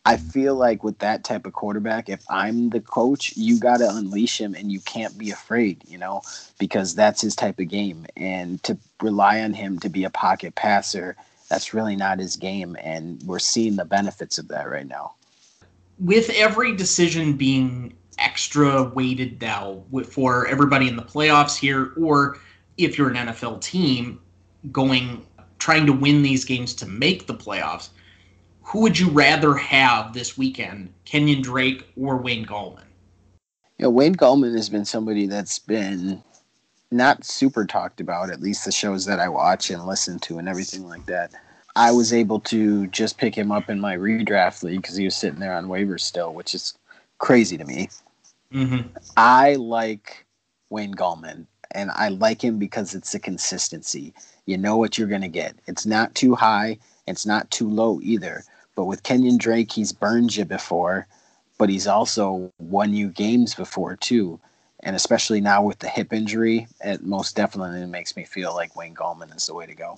I 0.08 0.16
feel 0.16 0.56
like 0.56 0.86
with 0.86 1.00
that 1.00 1.26
type 1.26 1.46
of 1.46 1.52
quarterback, 1.52 2.08
if 2.08 2.24
I'm 2.30 2.70
the 2.70 2.80
coach, 2.80 3.36
you 3.36 3.60
got 3.60 3.78
to 3.80 3.90
unleash 3.90 4.40
him 4.40 4.56
and 4.56 4.72
you 4.72 4.80
can't 4.80 5.18
be 5.18 5.32
afraid, 5.32 5.84
you 5.86 5.98
know, 5.98 6.22
because 6.58 6.96
that's 6.96 7.20
his 7.20 7.36
type 7.36 7.60
of 7.60 7.68
game. 7.68 8.06
And 8.16 8.64
to 8.64 8.78
rely 9.02 9.42
on 9.42 9.54
him 9.54 9.80
to 9.80 9.90
be 9.90 10.06
a 10.06 10.10
pocket 10.10 10.56
passer, 10.56 11.18
that's 11.50 11.74
really 11.74 11.98
not 11.98 12.20
his 12.20 12.38
game. 12.38 12.78
And 12.82 13.22
we're 13.24 13.40
seeing 13.40 13.76
the 13.76 13.84
benefits 13.84 14.38
of 14.38 14.48
that 14.48 14.70
right 14.70 14.88
now. 14.88 15.16
With 16.00 16.30
every 16.30 16.74
decision 16.74 17.34
being 17.34 17.94
extra 18.18 18.84
weighted 18.84 19.42
now 19.42 19.84
for 20.10 20.48
everybody 20.48 20.88
in 20.88 20.96
the 20.96 21.04
playoffs 21.04 21.58
here, 21.58 21.92
or 21.98 22.38
if 22.78 22.98
you're 22.98 23.10
an 23.10 23.28
NFL 23.28 23.60
team 23.60 24.22
going 24.72 25.26
trying 25.60 25.86
to 25.86 25.92
win 25.92 26.22
these 26.22 26.46
games 26.46 26.74
to 26.76 26.86
make 26.86 27.28
the 27.28 27.34
playoffs, 27.34 27.90
who 28.68 28.82
would 28.82 29.00
you 29.00 29.10
rather 29.10 29.56
have 29.56 30.14
this 30.14 30.38
weekend, 30.38 30.94
Kenyon 31.06 31.42
Drake 31.42 31.88
or 31.96 32.18
Wayne 32.18 32.46
Gallman? 32.46 32.84
Yeah, 33.78 33.88
Wayne 33.88 34.16
Gallman 34.16 34.54
has 34.58 34.68
been 34.68 34.84
somebody 34.84 35.26
that's 35.26 35.58
been 35.58 36.22
not 36.92 37.24
super 37.24 37.66
talked 37.66 38.02
about, 38.02 38.30
at 38.30 38.42
least 38.42 38.66
the 38.66 38.74
shows 38.74 39.06
that 39.06 39.22
I 39.22 39.30
watch 39.30 39.70
and 39.70 39.86
listen 39.86 40.20
to 40.20 40.38
and 40.38 40.50
everything 40.50 40.86
like 40.86 41.06
that. 41.06 41.32
I 41.78 41.92
was 41.92 42.12
able 42.12 42.42
to 42.42 42.88
just 42.88 43.18
pick 43.18 43.34
him 43.34 43.54
up 43.54 43.70
in 43.70 43.80
my 43.80 43.96
redraft 43.96 44.64
league 44.64 44.82
because 44.82 44.98
he 44.98 45.06
was 45.06 45.16
sitting 45.16 45.40
there 45.40 45.54
on 45.54 45.68
waivers 45.68 46.02
still, 46.02 46.34
which 46.34 46.54
is 46.54 46.78
crazy 47.20 47.58
to 47.58 47.64
me. 47.64 47.88
Mm-hmm. 48.54 48.90
I 49.16 49.56
like 49.56 50.26
Wayne 50.70 50.94
Gallman, 50.94 51.46
and 51.72 51.90
I 51.92 52.10
like 52.10 52.44
him 52.44 52.60
because 52.60 52.96
it's 52.96 53.14
the 53.14 53.20
consistency. 53.20 54.14
You 54.46 54.58
know 54.58 54.76
what 54.76 54.98
you're 54.98 55.08
going 55.08 55.22
to 55.22 55.30
get. 55.30 55.56
It's 55.68 55.86
not 55.86 56.14
too 56.16 56.36
high, 56.36 56.80
it's 57.06 57.26
not 57.26 57.50
too 57.50 57.70
low 57.70 58.02
either. 58.04 58.44
But 58.78 58.86
with 58.86 59.02
Kenyon 59.02 59.38
Drake, 59.40 59.72
he's 59.72 59.92
burned 59.92 60.36
you 60.36 60.46
before, 60.46 61.08
but 61.58 61.68
he's 61.68 61.88
also 61.88 62.54
won 62.60 62.94
you 62.94 63.10
games 63.10 63.56
before 63.56 63.96
too. 63.96 64.40
And 64.82 64.96
especially 64.96 65.42
now 65.42 65.64
with 65.64 65.80
the 65.80 65.90
hip 65.90 66.14
injury, 66.14 66.68
it 66.82 67.04
most 67.04 67.36
definitely 67.36 67.84
makes 67.88 68.16
me 68.16 68.24
feel 68.24 68.54
like 68.54 68.76
Wayne 68.76 68.94
Gallman 68.94 69.36
is 69.36 69.48
the 69.48 69.56
way 69.56 69.66
to 69.66 69.74
go. 69.74 69.96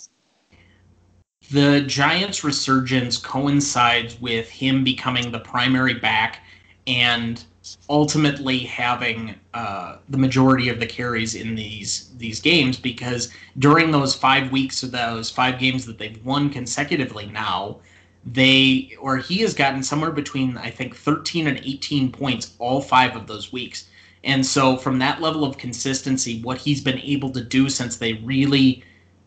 The 1.51 1.81
Giants' 1.81 2.45
resurgence 2.45 3.17
coincides 3.17 4.19
with 4.21 4.49
him 4.49 4.85
becoming 4.85 5.29
the 5.29 5.39
primary 5.39 5.95
back 5.95 6.41
and 6.87 7.43
ultimately 7.89 8.59
having 8.59 9.35
uh, 9.53 9.97
the 10.07 10.17
majority 10.17 10.69
of 10.69 10.79
the 10.79 10.87
carries 10.87 11.35
in 11.35 11.53
these 11.53 12.11
these 12.17 12.39
games 12.39 12.77
because 12.77 13.29
during 13.57 13.91
those 13.91 14.15
five 14.15 14.53
weeks 14.53 14.83
of 14.83 14.91
those 14.91 15.29
five 15.29 15.59
games 15.59 15.85
that 15.85 15.97
they've 15.97 16.23
won 16.25 16.49
consecutively 16.49 17.25
now, 17.25 17.81
they 18.25 18.95
or 18.99 19.17
he 19.17 19.37
has 19.39 19.53
gotten 19.53 19.81
somewhere 19.81 20.11
between 20.11 20.57
I 20.57 20.69
think 20.69 20.95
13 20.95 21.47
and 21.47 21.57
18 21.59 22.11
points 22.11 22.53
all 22.59 22.81
five 22.81 23.15
of 23.15 23.27
those 23.27 23.51
weeks. 23.51 23.85
And 24.23 24.45
so 24.45 24.75
from 24.75 24.99
that 24.99 25.21
level 25.21 25.45
of 25.45 25.57
consistency, 25.57 26.41
what 26.41 26.57
he's 26.57 26.81
been 26.81 26.99
able 26.99 27.29
to 27.31 27.41
do 27.41 27.69
since 27.69 27.97
they 27.97 28.13
really 28.13 28.83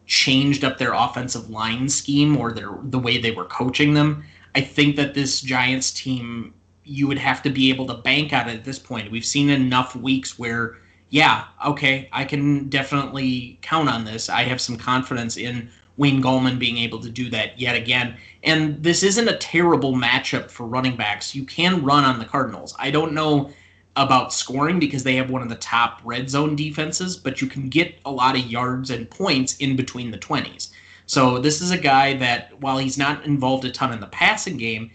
changed 0.07 0.65
up 0.65 0.77
their 0.79 0.93
offensive 0.93 1.49
line 1.49 1.89
scheme 1.89 2.37
or 2.37 2.53
their 2.53 2.71
the 2.83 2.99
way 2.99 3.19
they 3.19 3.31
were 3.31 3.47
coaching 3.47 3.95
them, 3.95 4.25
I 4.55 4.61
think 4.61 4.97
that 4.97 5.15
this 5.15 5.41
Giants 5.41 5.91
team 5.93 6.53
you 6.85 7.07
would 7.07 7.19
have 7.19 7.43
to 7.43 7.51
be 7.51 7.71
able 7.71 7.87
to 7.87 7.95
bank 7.95 8.33
on 8.33 8.49
it 8.49 8.55
at 8.55 8.65
this 8.65 8.79
point. 8.79 9.11
We've 9.11 9.25
seen 9.25 9.51
enough 9.51 9.95
weeks 9.95 10.39
where, 10.39 10.79
yeah, 11.11 11.45
okay, 11.65 12.09
I 12.13 12.25
can 12.25 12.69
definitely 12.69 13.59
count 13.63 13.89
on 13.89 14.05
this. 14.05 14.29
I 14.29 14.43
have 14.43 14.61
some 14.61 14.77
confidence 14.77 15.37
in 15.37 15.71
Wayne 15.97 16.23
Gallman 16.23 16.59
being 16.59 16.79
able 16.79 17.01
to 17.01 17.11
do 17.11 17.29
that 17.31 17.61
yet 17.61 17.77
again. 17.77 18.17
And 18.43 18.83
this 18.83 19.03
isn't 19.03 19.29
a 19.29 19.37
terrible 19.37 19.95
matchup 19.95 20.51
for 20.51 20.67
running 20.67 20.97
backs. 20.97 21.35
You 21.35 21.45
can 21.45 21.85
run 21.85 22.05
on 22.05 22.19
the 22.19 22.25
Cardinals. 22.25 22.75
I 22.79 22.91
don't 22.91 23.13
know 23.13 23.51
about 23.97 24.33
scoring 24.33 24.79
because 24.79 25.05
they 25.05 25.17
have 25.17 25.31
one 25.31 25.43
of 25.43 25.49
the 25.49 25.57
top 25.57 26.01
red 26.03 26.31
zone 26.31 26.57
defenses, 26.57 27.17
but 27.17 27.43
you 27.43 27.47
can 27.47 27.69
get 27.69 27.99
a 28.05 28.11
lot 28.11 28.37
of 28.37 28.47
yards 28.47 28.91
and 28.91 29.11
points 29.11 29.57
in 29.59 29.77
between 29.77 30.11
the 30.11 30.19
20s. 30.19 30.71
So 31.07 31.39
this 31.39 31.61
is 31.61 31.71
a 31.71 31.79
guy 31.79 32.15
that, 32.15 32.59
while 32.61 32.79
he's 32.79 32.97
not 32.97 33.25
involved 33.27 33.65
a 33.67 33.71
ton 33.71 33.93
in 33.93 34.01
the 34.01 34.07
passing 34.07 34.57
game, 34.57 34.91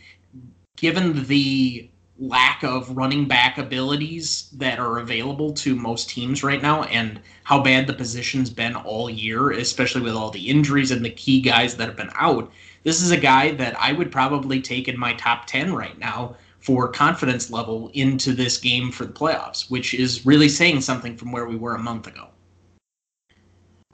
given 0.78 1.26
the 1.28 1.90
lack 2.20 2.64
of 2.64 2.96
running 2.98 3.28
back 3.28 3.58
abilities 3.58 4.50
that 4.54 4.80
are 4.80 5.00
available 5.00 5.54
to 5.54 5.76
most 5.76 6.10
teams 6.10 6.44
right 6.44 6.62
now 6.62 6.84
and 6.84 7.20
how 7.44 7.62
bad 7.62 7.86
the 7.86 7.94
position's 7.94 8.50
been 8.50 8.76
all 8.76 9.10
year, 9.10 9.52
especially 9.52 10.02
with 10.02 10.14
all 10.14 10.32
the 10.32 10.50
injuries 10.50 10.92
and 10.92 11.06
the 11.06 11.10
key 11.10 11.40
guys 11.40 11.76
that 11.76 11.88
have 11.88 11.98
been 11.98 12.12
out, 12.16 12.52
this 12.84 13.02
is 13.02 13.12
a 13.12 13.18
guy 13.18 13.52
that 13.52 13.80
I 13.80 13.92
would 13.92 14.12
probably 14.12 14.62
take 14.62 14.88
in 14.88 14.98
my 14.98 15.14
top 15.14 15.46
10 15.46 15.74
right 15.74 15.98
now 16.00 16.36
for 16.60 16.88
confidence 16.88 17.52
level 17.52 17.92
into 17.94 18.34
this 18.34 18.58
game 18.58 18.92
for 18.92 19.06
the 19.06 19.14
playoffs, 19.14 19.70
which 19.70 19.94
is 19.94 20.26
really 20.26 20.50
saying 20.50 20.82
something 20.82 21.16
from 21.16 21.32
where 21.32 21.46
we 21.46 21.56
were 21.56 21.76
a 21.76 21.80
month 21.80 22.08
ago. 22.08 22.30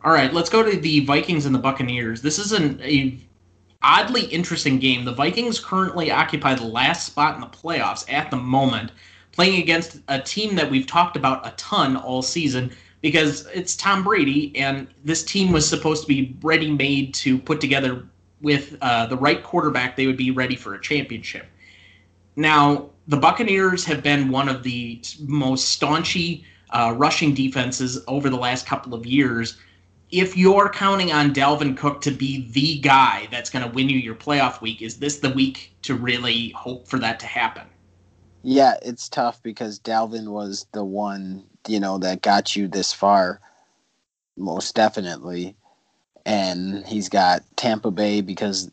All 0.03 0.11
right, 0.11 0.33
let's 0.33 0.49
go 0.49 0.63
to 0.63 0.77
the 0.77 1.05
Vikings 1.05 1.45
and 1.45 1.55
the 1.55 1.59
Buccaneers. 1.59 2.21
This 2.21 2.37
is 2.37 2.51
an, 2.51 2.79
a 2.81 3.17
oddly 3.83 4.25
interesting 4.25 4.79
game. 4.79 5.05
The 5.05 5.13
Vikings 5.13 5.59
currently 5.59 6.11
occupy 6.11 6.55
the 6.55 6.65
last 6.65 7.05
spot 7.05 7.35
in 7.35 7.41
the 7.41 7.47
playoffs 7.47 8.11
at 8.11 8.31
the 8.31 8.37
moment, 8.37 8.91
playing 9.31 9.61
against 9.61 9.99
a 10.07 10.19
team 10.19 10.55
that 10.55 10.69
we've 10.69 10.87
talked 10.87 11.15
about 11.15 11.45
a 11.45 11.51
ton 11.57 11.97
all 11.97 12.21
season 12.21 12.71
because 13.01 13.45
it's 13.53 13.75
Tom 13.75 14.03
Brady, 14.03 14.55
and 14.55 14.87
this 15.03 15.23
team 15.23 15.51
was 15.51 15.67
supposed 15.67 16.03
to 16.03 16.07
be 16.07 16.37
ready 16.41 16.71
made 16.71 17.13
to 17.15 17.37
put 17.37 17.59
together 17.59 18.07
with 18.41 18.77
uh, 18.81 19.07
the 19.07 19.17
right 19.17 19.41
quarterback, 19.41 19.95
they 19.95 20.05
would 20.05 20.17
be 20.17 20.31
ready 20.31 20.55
for 20.55 20.75
a 20.75 20.81
championship. 20.81 21.47
Now, 22.35 22.89
the 23.07 23.17
Buccaneers 23.17 23.83
have 23.85 24.03
been 24.03 24.29
one 24.29 24.49
of 24.49 24.63
the 24.63 25.01
most 25.19 25.79
staunchy 25.79 26.43
uh, 26.69 26.93
rushing 26.95 27.33
defenses 27.33 28.03
over 28.07 28.29
the 28.29 28.37
last 28.37 28.65
couple 28.65 28.93
of 28.93 29.05
years 29.05 29.57
if 30.13 30.37
you're 30.37 30.69
counting 30.69 31.11
on 31.11 31.33
Dalvin 31.33 31.75
Cook 31.75 31.99
to 32.01 32.11
be 32.11 32.47
the 32.51 32.77
guy 32.77 33.27
that's 33.31 33.49
going 33.49 33.65
to 33.65 33.71
win 33.71 33.89
you 33.89 33.97
your 33.97 34.13
playoff 34.13 34.61
week, 34.61 34.83
is 34.83 34.99
this 34.99 35.17
the 35.17 35.31
week 35.31 35.75
to 35.81 35.95
really 35.95 36.49
hope 36.49 36.87
for 36.87 36.99
that 36.99 37.19
to 37.21 37.25
happen? 37.25 37.63
Yeah, 38.43 38.75
it's 38.83 39.09
tough 39.09 39.41
because 39.41 39.79
Dalvin 39.79 40.27
was 40.27 40.67
the 40.71 40.83
one, 40.83 41.43
you 41.67 41.79
know, 41.79 41.97
that 41.97 42.21
got 42.21 42.55
you 42.55 42.67
this 42.67 42.93
far, 42.93 43.41
most 44.37 44.75
definitely. 44.75 45.55
And 46.27 46.85
he's 46.85 47.09
got 47.09 47.41
Tampa 47.55 47.89
Bay 47.89 48.21
because 48.21 48.69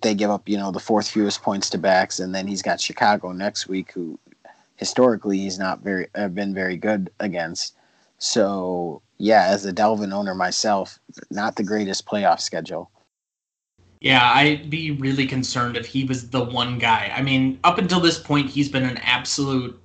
they 0.00 0.14
give 0.14 0.30
up, 0.30 0.48
you 0.48 0.56
know, 0.56 0.70
the 0.70 0.80
fourth 0.80 1.10
fewest 1.10 1.42
points 1.42 1.68
to 1.70 1.78
backs, 1.78 2.20
and 2.20 2.34
then 2.34 2.46
he's 2.46 2.62
got 2.62 2.80
Chicago 2.80 3.32
next 3.32 3.68
week, 3.68 3.92
who 3.92 4.18
historically 4.76 5.38
he's 5.38 5.58
not 5.58 5.80
very 5.82 6.08
uh, 6.14 6.28
been 6.28 6.54
very 6.54 6.78
good 6.78 7.10
against. 7.20 7.76
So 8.18 9.02
yeah, 9.20 9.44
as 9.48 9.66
a 9.66 9.72
Dalvin 9.72 10.14
owner 10.14 10.34
myself, 10.34 10.98
not 11.30 11.54
the 11.56 11.62
greatest 11.62 12.06
playoff 12.06 12.40
schedule. 12.40 12.90
Yeah, 14.00 14.32
I'd 14.34 14.70
be 14.70 14.92
really 14.92 15.26
concerned 15.26 15.76
if 15.76 15.84
he 15.84 16.04
was 16.04 16.30
the 16.30 16.42
one 16.42 16.78
guy. 16.78 17.12
I 17.14 17.20
mean, 17.20 17.60
up 17.62 17.76
until 17.76 18.00
this 18.00 18.18
point, 18.18 18.48
he's 18.48 18.70
been 18.70 18.82
an 18.82 18.96
absolute 18.96 19.78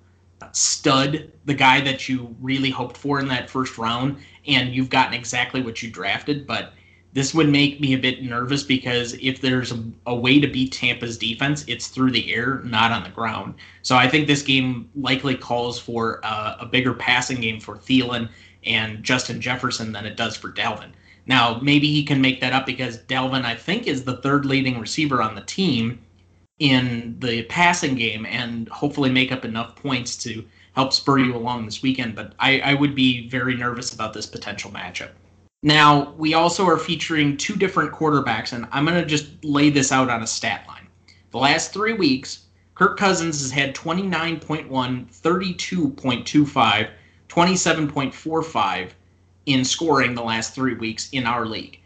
stud, 0.53 1.29
the 1.43 1.53
guy 1.53 1.81
that 1.81 2.07
you 2.07 2.33
really 2.39 2.69
hoped 2.69 2.95
for 2.95 3.19
in 3.19 3.27
that 3.27 3.49
first 3.49 3.77
round, 3.77 4.17
and 4.47 4.73
you've 4.73 4.89
gotten 4.89 5.13
exactly 5.13 5.61
what 5.61 5.83
you 5.83 5.91
drafted. 5.91 6.47
But 6.47 6.71
this 7.11 7.33
would 7.33 7.49
make 7.49 7.81
me 7.81 7.93
a 7.93 7.97
bit 7.97 8.23
nervous 8.23 8.63
because 8.63 9.15
if 9.15 9.41
there's 9.41 9.73
a, 9.73 9.83
a, 10.05 10.15
way 10.15 10.39
to 10.39 10.47
beat 10.47 10.71
Tampa's 10.71 11.17
defense, 11.17 11.65
it's 11.67 11.87
through 11.87 12.11
the 12.11 12.33
air, 12.33 12.61
not 12.63 12.93
on 12.93 13.03
the 13.03 13.09
ground. 13.09 13.55
So 13.81 13.97
I 13.97 14.07
think 14.07 14.27
this 14.27 14.41
game 14.41 14.89
likely 14.95 15.35
calls 15.35 15.77
for 15.77 16.21
a, 16.23 16.57
a 16.61 16.65
bigger 16.65 16.93
passing 16.93 17.41
game 17.41 17.59
for 17.59 17.77
Thielen 17.77 18.29
and 18.65 19.03
Justin 19.03 19.41
Jefferson 19.41 19.91
than 19.91 20.05
it 20.05 20.17
does 20.17 20.35
for 20.35 20.51
Dalvin. 20.51 20.91
Now, 21.27 21.59
maybe 21.61 21.87
he 21.87 22.03
can 22.03 22.21
make 22.21 22.39
that 22.41 22.53
up 22.53 22.65
because 22.65 22.99
Dalvin, 22.99 23.45
I 23.45 23.55
think, 23.55 23.87
is 23.87 24.03
the 24.03 24.17
third 24.17 24.45
leading 24.45 24.79
receiver 24.79 25.21
on 25.21 25.35
the 25.35 25.41
team 25.41 25.99
in 26.59 27.17
the 27.19 27.43
passing 27.43 27.95
game 27.95 28.25
and 28.25 28.69
hopefully 28.69 29.09
make 29.09 29.31
up 29.31 29.43
enough 29.43 29.75
points 29.75 30.15
to 30.17 30.45
help 30.73 30.93
spur 30.93 31.19
you 31.19 31.35
along 31.35 31.65
this 31.65 31.81
weekend. 31.81 32.15
But 32.15 32.33
I, 32.39 32.59
I 32.59 32.73
would 32.75 32.95
be 32.95 33.27
very 33.27 33.55
nervous 33.55 33.93
about 33.93 34.13
this 34.13 34.25
potential 34.25 34.71
matchup. 34.71 35.09
Now, 35.63 36.13
we 36.17 36.35
also 36.35 36.65
are 36.67 36.77
featuring 36.77 37.37
two 37.37 37.55
different 37.55 37.91
quarterbacks, 37.91 38.53
and 38.53 38.67
I'm 38.71 38.85
going 38.85 39.01
to 39.01 39.05
just 39.05 39.43
lay 39.43 39.71
this 39.71 39.91
out 39.91 40.09
on 40.09 40.21
a 40.21 40.27
stat 40.27 40.65
line. 40.67 40.87
The 41.31 41.39
last 41.39 41.73
three 41.73 41.93
weeks, 41.93 42.45
Kirk 42.75 42.97
Cousins 42.97 43.41
has 43.41 43.51
had 43.51 43.73
29.1, 43.73 44.69
32.25, 44.69 46.89
27.45 47.35 48.91
in 49.45 49.65
scoring 49.65 50.15
the 50.15 50.23
last 50.23 50.55
three 50.55 50.75
weeks 50.75 51.09
in 51.11 51.25
our 51.25 51.45
league. 51.45 51.79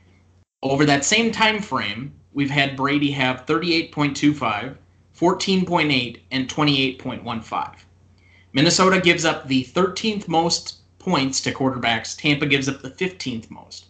Over 0.61 0.85
that 0.85 1.03
same 1.03 1.31
time 1.31 1.59
frame, 1.59 2.13
we've 2.33 2.51
had 2.51 2.75
Brady 2.75 3.09
have 3.11 3.47
38.25, 3.47 4.75
14.8, 5.17 6.19
and 6.29 6.47
28.15. 6.47 7.75
Minnesota 8.53 9.01
gives 9.01 9.25
up 9.25 9.47
the 9.47 9.63
13th 9.63 10.27
most 10.27 10.77
points 10.99 11.41
to 11.41 11.51
quarterbacks. 11.51 12.15
Tampa 12.15 12.45
gives 12.45 12.69
up 12.69 12.83
the 12.83 12.91
15th 12.91 13.49
most. 13.49 13.85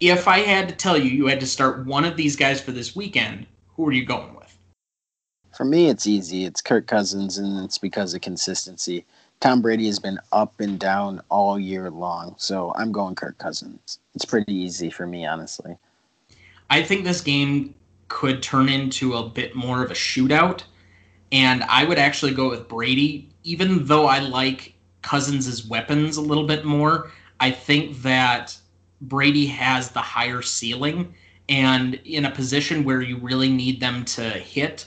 If 0.00 0.26
I 0.26 0.40
had 0.40 0.68
to 0.70 0.74
tell 0.74 0.96
you 0.96 1.10
you 1.10 1.26
had 1.26 1.40
to 1.40 1.46
start 1.46 1.86
one 1.86 2.04
of 2.04 2.16
these 2.16 2.34
guys 2.34 2.60
for 2.60 2.72
this 2.72 2.96
weekend, 2.96 3.46
who 3.76 3.86
are 3.86 3.92
you 3.92 4.04
going 4.04 4.34
with? 4.34 4.58
For 5.56 5.64
me, 5.64 5.88
it's 5.88 6.06
easy. 6.06 6.44
It's 6.46 6.60
Kirk 6.60 6.88
Cousins, 6.88 7.38
and 7.38 7.64
it's 7.64 7.78
because 7.78 8.14
of 8.14 8.22
consistency. 8.22 9.04
Tom 9.40 9.62
Brady 9.62 9.86
has 9.86 9.98
been 9.98 10.18
up 10.32 10.60
and 10.60 10.78
down 10.78 11.22
all 11.30 11.58
year 11.58 11.90
long. 11.90 12.34
So 12.36 12.74
I'm 12.76 12.92
going 12.92 13.14
Kirk 13.14 13.38
Cousins. 13.38 13.98
It's 14.14 14.26
pretty 14.26 14.52
easy 14.54 14.90
for 14.90 15.06
me, 15.06 15.26
honestly. 15.26 15.78
I 16.68 16.82
think 16.82 17.04
this 17.04 17.22
game 17.22 17.74
could 18.08 18.42
turn 18.42 18.68
into 18.68 19.14
a 19.14 19.28
bit 19.28 19.54
more 19.54 19.82
of 19.82 19.90
a 19.90 19.94
shootout. 19.94 20.62
And 21.32 21.64
I 21.64 21.84
would 21.84 21.98
actually 21.98 22.34
go 22.34 22.50
with 22.50 22.68
Brady, 22.68 23.30
even 23.42 23.86
though 23.86 24.06
I 24.06 24.18
like 24.18 24.74
Cousins' 25.00 25.66
weapons 25.66 26.18
a 26.18 26.22
little 26.22 26.46
bit 26.46 26.66
more. 26.66 27.10
I 27.38 27.50
think 27.50 28.02
that 28.02 28.56
Brady 29.00 29.46
has 29.46 29.90
the 29.90 30.00
higher 30.00 30.42
ceiling. 30.42 31.14
And 31.48 31.94
in 32.04 32.26
a 32.26 32.30
position 32.30 32.84
where 32.84 33.00
you 33.00 33.16
really 33.16 33.48
need 33.48 33.80
them 33.80 34.04
to 34.04 34.22
hit, 34.22 34.86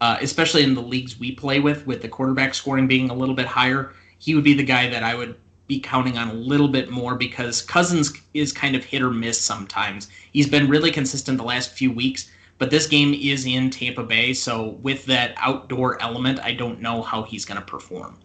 uh, 0.00 0.18
especially 0.20 0.62
in 0.62 0.74
the 0.74 0.82
leagues 0.82 1.18
we 1.18 1.32
play 1.32 1.60
with, 1.60 1.86
with 1.86 2.02
the 2.02 2.08
quarterback 2.08 2.54
scoring 2.54 2.86
being 2.86 3.10
a 3.10 3.14
little 3.14 3.34
bit 3.34 3.46
higher, 3.46 3.92
he 4.18 4.34
would 4.34 4.44
be 4.44 4.54
the 4.54 4.62
guy 4.62 4.88
that 4.88 5.02
I 5.02 5.14
would 5.14 5.36
be 5.66 5.78
counting 5.78 6.16
on 6.16 6.28
a 6.28 6.34
little 6.34 6.68
bit 6.68 6.90
more 6.90 7.14
because 7.14 7.62
Cousins 7.62 8.12
is 8.34 8.52
kind 8.52 8.74
of 8.74 8.84
hit 8.84 9.02
or 9.02 9.10
miss 9.10 9.40
sometimes. 9.40 10.08
He's 10.32 10.48
been 10.48 10.68
really 10.68 10.90
consistent 10.90 11.38
the 11.38 11.44
last 11.44 11.72
few 11.72 11.92
weeks, 11.92 12.30
but 12.56 12.70
this 12.70 12.86
game 12.86 13.14
is 13.14 13.46
in 13.46 13.70
Tampa 13.70 14.02
Bay, 14.02 14.32
so 14.32 14.70
with 14.82 15.04
that 15.06 15.34
outdoor 15.36 16.00
element, 16.02 16.40
I 16.40 16.54
don't 16.54 16.80
know 16.80 17.02
how 17.02 17.22
he's 17.22 17.44
going 17.44 17.60
to 17.60 17.66
perform. 17.66 18.18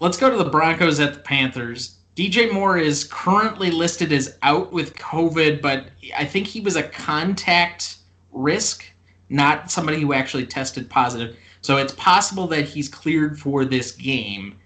Let's 0.00 0.18
go 0.18 0.28
to 0.28 0.36
the 0.36 0.50
Broncos 0.50 0.98
at 0.98 1.14
the 1.14 1.20
Panthers. 1.20 1.98
DJ 2.16 2.52
Moore 2.52 2.76
is 2.76 3.04
currently 3.04 3.70
listed 3.70 4.12
as 4.12 4.36
out 4.42 4.72
with 4.72 4.94
COVID, 4.96 5.62
but 5.62 5.86
I 6.16 6.26
think 6.26 6.46
he 6.46 6.60
was 6.60 6.76
a 6.76 6.82
contact 6.82 7.96
risk 8.32 8.84
not 9.32 9.70
somebody 9.70 10.00
who 10.00 10.12
actually 10.12 10.46
tested 10.46 10.88
positive. 10.88 11.36
So 11.62 11.76
it's 11.76 11.94
possible 11.94 12.46
that 12.48 12.64
he's 12.64 12.88
cleared 12.88 13.38
for 13.38 13.64
this 13.64 13.92
game. 13.92 14.56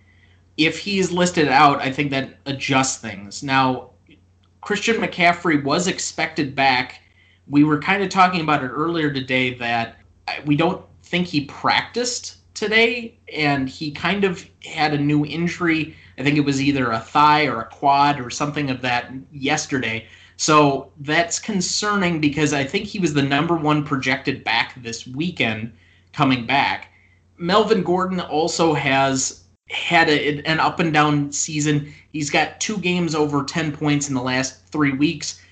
If 0.57 0.79
he's 0.79 1.13
listed 1.13 1.49
out, 1.49 1.81
I 1.81 1.93
think 1.93 2.11
that 2.11 2.39
adjusts 2.47 2.97
things. 2.97 3.43
Now, 3.43 3.91
Christian 4.63 4.97
McCaffrey 4.97 5.63
was 5.63 5.87
expected 5.87 6.55
back. 6.55 7.01
We 7.47 7.63
were 7.63 7.81
kind 7.81 8.03
of 8.03 8.09
talking 8.09 8.41
about 8.41 8.65
it 8.65 8.69
earlier 8.69 9.13
today 9.13 9.55
that 9.55 9.99
uh, 10.27 10.33
we 10.45 10.57
don't 10.57 10.85
think 11.05 11.29
he 11.29 11.45
practiced 11.45 12.39
today, 12.55 13.19
and 13.33 13.69
he 13.69 13.93
kind 13.93 14.25
of 14.25 14.45
had 14.65 14.95
a 14.95 14.99
new 14.99 15.25
injury. 15.25 15.95
I 16.19 16.25
think 16.25 16.37
it 16.37 16.45
was 16.45 16.61
either 16.61 16.91
a 16.91 16.99
thigh 16.99 17.47
or 17.47 17.61
a 17.61 17.67
quad 17.67 18.19
or 18.19 18.31
something 18.31 18.71
of 18.71 18.81
that 18.81 19.13
yesterday. 19.31 20.07
So 20.37 20.91
that's 21.01 21.39
concerning 21.39 22.21
because 22.21 22.53
I 22.53 22.65
think 22.65 22.85
he 22.85 22.99
was 22.99 23.15
the 23.15 23.23
number 23.23 23.57
one 23.57 23.85
projected 23.85 24.45
back 24.45 24.75
this 24.83 25.07
weekend 25.07 25.73
coming 26.13 26.47
back. 26.47 26.93
Melvin 27.39 27.83
Gordon 27.83 28.21
also 28.21 28.75
has 28.75 29.45
had 29.69 30.09
a, 30.09 30.41
an 30.43 30.61
up 30.61 30.79
and 30.79 30.93
down 30.93 31.33
season. 31.33 31.93
He's 32.13 32.31
got 32.31 32.61
two 32.61 32.79
games 32.79 33.15
over 33.15 33.45
10 33.45 33.73
points 33.73 34.09
in 34.09 34.15
the 34.15 34.23
last 34.23 34.67
three 34.69 34.93
weeks. 34.93 35.43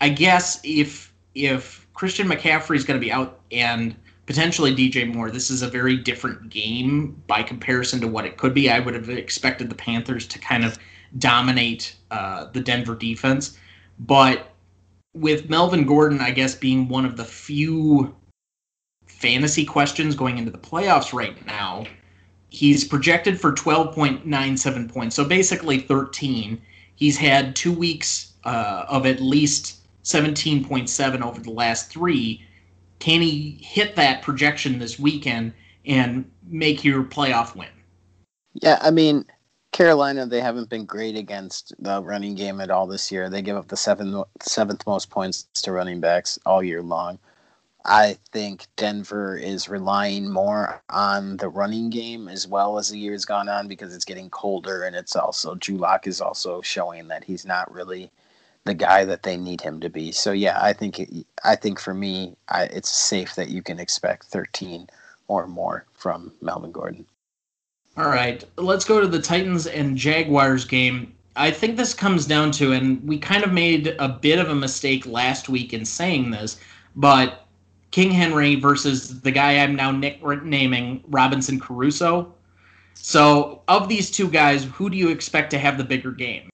I 0.00 0.08
guess 0.10 0.60
if 0.64 1.12
if 1.34 1.86
Christian 1.94 2.28
McCaffrey 2.28 2.76
is 2.76 2.84
going 2.84 3.00
to 3.00 3.04
be 3.04 3.12
out 3.12 3.40
and 3.50 3.94
potentially 4.26 4.74
DJ 4.74 5.12
Moore, 5.12 5.30
this 5.30 5.50
is 5.50 5.62
a 5.62 5.68
very 5.68 5.96
different 5.96 6.48
game 6.48 7.20
by 7.26 7.42
comparison 7.42 8.00
to 8.00 8.08
what 8.08 8.24
it 8.24 8.36
could 8.36 8.54
be. 8.54 8.70
I 8.70 8.80
would 8.80 8.94
have 8.94 9.08
expected 9.08 9.68
the 9.68 9.74
Panthers 9.74 10.26
to 10.28 10.38
kind 10.38 10.64
of 10.64 10.78
dominate 11.18 11.94
uh, 12.10 12.46
the 12.52 12.60
Denver 12.60 12.94
defense, 12.94 13.58
but 13.98 14.52
with 15.14 15.48
Melvin 15.48 15.84
Gordon, 15.86 16.20
I 16.20 16.30
guess 16.30 16.54
being 16.54 16.88
one 16.88 17.04
of 17.04 17.16
the 17.16 17.24
few 17.24 18.14
fantasy 19.06 19.64
questions 19.64 20.14
going 20.14 20.38
into 20.38 20.50
the 20.50 20.58
playoffs 20.58 21.12
right 21.12 21.44
now, 21.46 21.86
he's 22.50 22.84
projected 22.84 23.40
for 23.40 23.52
12.97 23.52 24.92
points, 24.92 25.16
so 25.16 25.24
basically 25.24 25.78
13. 25.78 26.60
He's 26.96 27.16
had 27.16 27.56
two 27.56 27.72
weeks 27.72 28.32
uh, 28.44 28.84
of 28.88 29.06
at 29.06 29.20
least 29.20 29.84
17.7 30.04 31.22
over 31.22 31.40
the 31.40 31.50
last 31.50 31.90
three. 31.90 32.44
Can 32.98 33.20
he 33.20 33.58
hit 33.60 33.96
that 33.96 34.22
projection 34.22 34.78
this 34.78 34.98
weekend 34.98 35.52
and 35.86 36.30
make 36.46 36.84
your 36.84 37.04
playoff 37.04 37.56
win? 37.56 37.68
Yeah, 38.62 38.78
I 38.80 38.90
mean, 38.90 39.24
Carolina, 39.74 40.24
they 40.24 40.40
haven't 40.40 40.68
been 40.68 40.84
great 40.84 41.16
against 41.16 41.74
the 41.80 42.00
running 42.00 42.36
game 42.36 42.60
at 42.60 42.70
all 42.70 42.86
this 42.86 43.10
year. 43.10 43.28
They 43.28 43.42
give 43.42 43.56
up 43.56 43.66
the 43.66 43.76
seventh 43.76 44.24
seventh 44.40 44.86
most 44.86 45.10
points 45.10 45.48
to 45.62 45.72
running 45.72 45.98
backs 45.98 46.38
all 46.46 46.62
year 46.62 46.80
long. 46.80 47.18
I 47.84 48.16
think 48.30 48.68
Denver 48.76 49.36
is 49.36 49.68
relying 49.68 50.30
more 50.30 50.80
on 50.90 51.38
the 51.38 51.48
running 51.48 51.90
game 51.90 52.28
as 52.28 52.46
well 52.46 52.78
as 52.78 52.90
the 52.90 52.98
year's 53.00 53.24
gone 53.24 53.48
on 53.48 53.66
because 53.66 53.92
it's 53.92 54.04
getting 54.04 54.30
colder 54.30 54.84
and 54.84 54.94
it's 54.94 55.16
also 55.16 55.58
Lock 55.70 56.06
is 56.06 56.20
also 56.20 56.62
showing 56.62 57.08
that 57.08 57.24
he's 57.24 57.44
not 57.44 57.74
really 57.74 58.12
the 58.62 58.74
guy 58.74 59.04
that 59.04 59.24
they 59.24 59.36
need 59.36 59.60
him 59.60 59.80
to 59.80 59.90
be. 59.90 60.12
So 60.12 60.30
yeah, 60.30 60.60
I 60.62 60.72
think 60.72 61.04
I 61.42 61.56
think 61.56 61.80
for 61.80 61.94
me, 61.94 62.36
I, 62.48 62.66
it's 62.66 62.90
safe 62.90 63.34
that 63.34 63.48
you 63.48 63.60
can 63.60 63.80
expect 63.80 64.26
13 64.26 64.86
or 65.26 65.48
more 65.48 65.84
from 65.94 66.30
Melvin 66.40 66.70
Gordon. 66.70 67.06
All 67.96 68.08
right, 68.08 68.42
let's 68.56 68.84
go 68.84 69.00
to 69.00 69.06
the 69.06 69.20
Titans 69.20 69.66
and 69.66 69.96
Jaguars 69.96 70.64
game. 70.64 71.14
I 71.36 71.50
think 71.50 71.76
this 71.76 71.94
comes 71.94 72.26
down 72.26 72.50
to, 72.52 72.72
and 72.72 73.06
we 73.06 73.18
kind 73.18 73.44
of 73.44 73.52
made 73.52 73.94
a 73.98 74.08
bit 74.08 74.38
of 74.38 74.48
a 74.48 74.54
mistake 74.54 75.06
last 75.06 75.48
week 75.48 75.72
in 75.72 75.84
saying 75.84 76.30
this, 76.30 76.58
but 76.96 77.46
King 77.92 78.10
Henry 78.10 78.56
versus 78.56 79.20
the 79.20 79.30
guy 79.30 79.58
I'm 79.58 79.76
now 79.76 79.92
naming 79.92 81.04
Robinson 81.08 81.60
Crusoe. 81.60 82.32
So, 82.94 83.62
of 83.68 83.88
these 83.88 84.10
two 84.10 84.28
guys, 84.28 84.64
who 84.64 84.90
do 84.90 84.96
you 84.96 85.10
expect 85.10 85.50
to 85.50 85.58
have 85.58 85.78
the 85.78 85.84
bigger 85.84 86.10
game? 86.10 86.50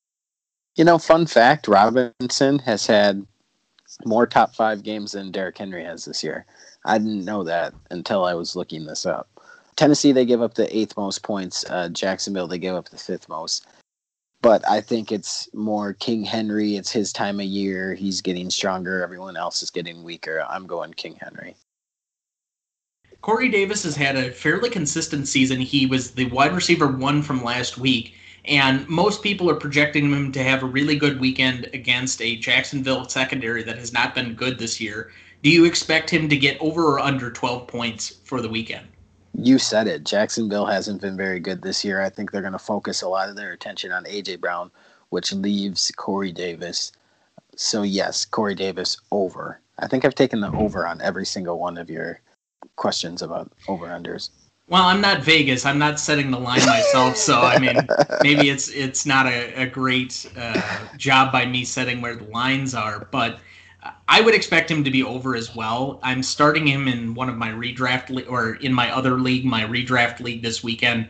You 0.76 0.84
know, 0.84 0.98
fun 0.98 1.26
fact 1.26 1.68
Robinson 1.68 2.58
has 2.60 2.86
had 2.86 3.26
more 4.04 4.26
top 4.26 4.54
five 4.54 4.82
games 4.82 5.12
than 5.12 5.30
Derrick 5.30 5.56
Henry 5.56 5.84
has 5.84 6.04
this 6.04 6.22
year. 6.22 6.44
I 6.84 6.98
didn't 6.98 7.24
know 7.24 7.44
that 7.44 7.74
until 7.90 8.24
I 8.24 8.34
was 8.34 8.56
looking 8.56 8.84
this 8.84 9.06
up. 9.06 9.39
Tennessee, 9.76 10.12
they 10.12 10.24
give 10.24 10.42
up 10.42 10.54
the 10.54 10.76
eighth 10.76 10.96
most 10.96 11.22
points. 11.22 11.64
Uh, 11.68 11.88
Jacksonville, 11.88 12.46
they 12.46 12.58
give 12.58 12.74
up 12.74 12.88
the 12.88 12.98
fifth 12.98 13.28
most. 13.28 13.66
But 14.42 14.66
I 14.68 14.80
think 14.80 15.12
it's 15.12 15.48
more 15.52 15.92
King 15.92 16.24
Henry. 16.24 16.76
It's 16.76 16.90
his 16.90 17.12
time 17.12 17.40
of 17.40 17.46
year. 17.46 17.94
He's 17.94 18.22
getting 18.22 18.48
stronger. 18.50 19.02
Everyone 19.02 19.36
else 19.36 19.62
is 19.62 19.70
getting 19.70 20.02
weaker. 20.02 20.44
I'm 20.48 20.66
going 20.66 20.94
King 20.94 21.18
Henry. 21.20 21.56
Corey 23.20 23.50
Davis 23.50 23.82
has 23.82 23.96
had 23.96 24.16
a 24.16 24.30
fairly 24.30 24.70
consistent 24.70 25.28
season. 25.28 25.60
He 25.60 25.84
was 25.84 26.12
the 26.12 26.30
wide 26.30 26.54
receiver 26.54 26.88
one 26.88 27.20
from 27.20 27.44
last 27.44 27.76
week. 27.76 28.14
And 28.46 28.88
most 28.88 29.22
people 29.22 29.50
are 29.50 29.56
projecting 29.56 30.10
him 30.10 30.32
to 30.32 30.42
have 30.42 30.62
a 30.62 30.66
really 30.66 30.96
good 30.96 31.20
weekend 31.20 31.68
against 31.74 32.22
a 32.22 32.36
Jacksonville 32.36 33.06
secondary 33.06 33.62
that 33.64 33.76
has 33.76 33.92
not 33.92 34.14
been 34.14 34.34
good 34.34 34.58
this 34.58 34.80
year. 34.80 35.12
Do 35.42 35.50
you 35.50 35.66
expect 35.66 36.08
him 36.08 36.30
to 36.30 36.36
get 36.36 36.58
over 36.60 36.82
or 36.84 36.98
under 36.98 37.30
12 37.30 37.66
points 37.66 38.16
for 38.24 38.40
the 38.40 38.48
weekend? 38.48 38.86
You 39.34 39.58
said 39.58 39.86
it. 39.86 40.04
Jacksonville 40.04 40.66
hasn't 40.66 41.00
been 41.00 41.16
very 41.16 41.40
good 41.40 41.62
this 41.62 41.84
year. 41.84 42.00
I 42.00 42.10
think 42.10 42.30
they're 42.30 42.40
going 42.40 42.52
to 42.52 42.58
focus 42.58 43.02
a 43.02 43.08
lot 43.08 43.28
of 43.28 43.36
their 43.36 43.52
attention 43.52 43.92
on 43.92 44.06
A.J. 44.06 44.36
Brown, 44.36 44.70
which 45.10 45.32
leaves 45.32 45.90
Corey 45.96 46.32
Davis. 46.32 46.92
So, 47.56 47.82
yes, 47.82 48.24
Corey 48.24 48.54
Davis 48.54 48.96
over. 49.10 49.60
I 49.78 49.86
think 49.86 50.04
I've 50.04 50.14
taken 50.14 50.40
the 50.40 50.52
over 50.52 50.86
on 50.86 51.00
every 51.00 51.24
single 51.24 51.58
one 51.58 51.78
of 51.78 51.88
your 51.88 52.20
questions 52.76 53.22
about 53.22 53.50
over 53.68 53.86
unders. 53.86 54.30
Well, 54.68 54.84
I'm 54.84 55.00
not 55.00 55.22
Vegas. 55.22 55.66
I'm 55.66 55.78
not 55.78 55.98
setting 55.98 56.30
the 56.30 56.38
line 56.38 56.64
myself, 56.64 57.16
so 57.16 57.40
I 57.40 57.58
mean, 57.58 57.76
maybe 58.22 58.50
it's 58.50 58.68
it's 58.68 59.04
not 59.04 59.26
a, 59.26 59.62
a 59.62 59.66
great 59.66 60.30
uh, 60.36 60.62
job 60.96 61.32
by 61.32 61.44
me 61.44 61.64
setting 61.64 62.00
where 62.00 62.14
the 62.14 62.24
lines 62.24 62.72
are, 62.72 63.08
but 63.10 63.40
I 64.08 64.20
would 64.20 64.34
expect 64.34 64.70
him 64.70 64.84
to 64.84 64.90
be 64.90 65.02
over 65.02 65.34
as 65.34 65.54
well. 65.54 66.00
I'm 66.02 66.22
starting 66.22 66.66
him 66.66 66.88
in 66.88 67.14
one 67.14 67.28
of 67.28 67.36
my 67.36 67.50
redraft 67.50 68.10
le- 68.10 68.24
or 68.24 68.54
in 68.54 68.72
my 68.72 68.94
other 68.94 69.18
league, 69.18 69.44
my 69.44 69.62
redraft 69.62 70.20
league 70.20 70.42
this 70.42 70.62
weekend. 70.62 71.08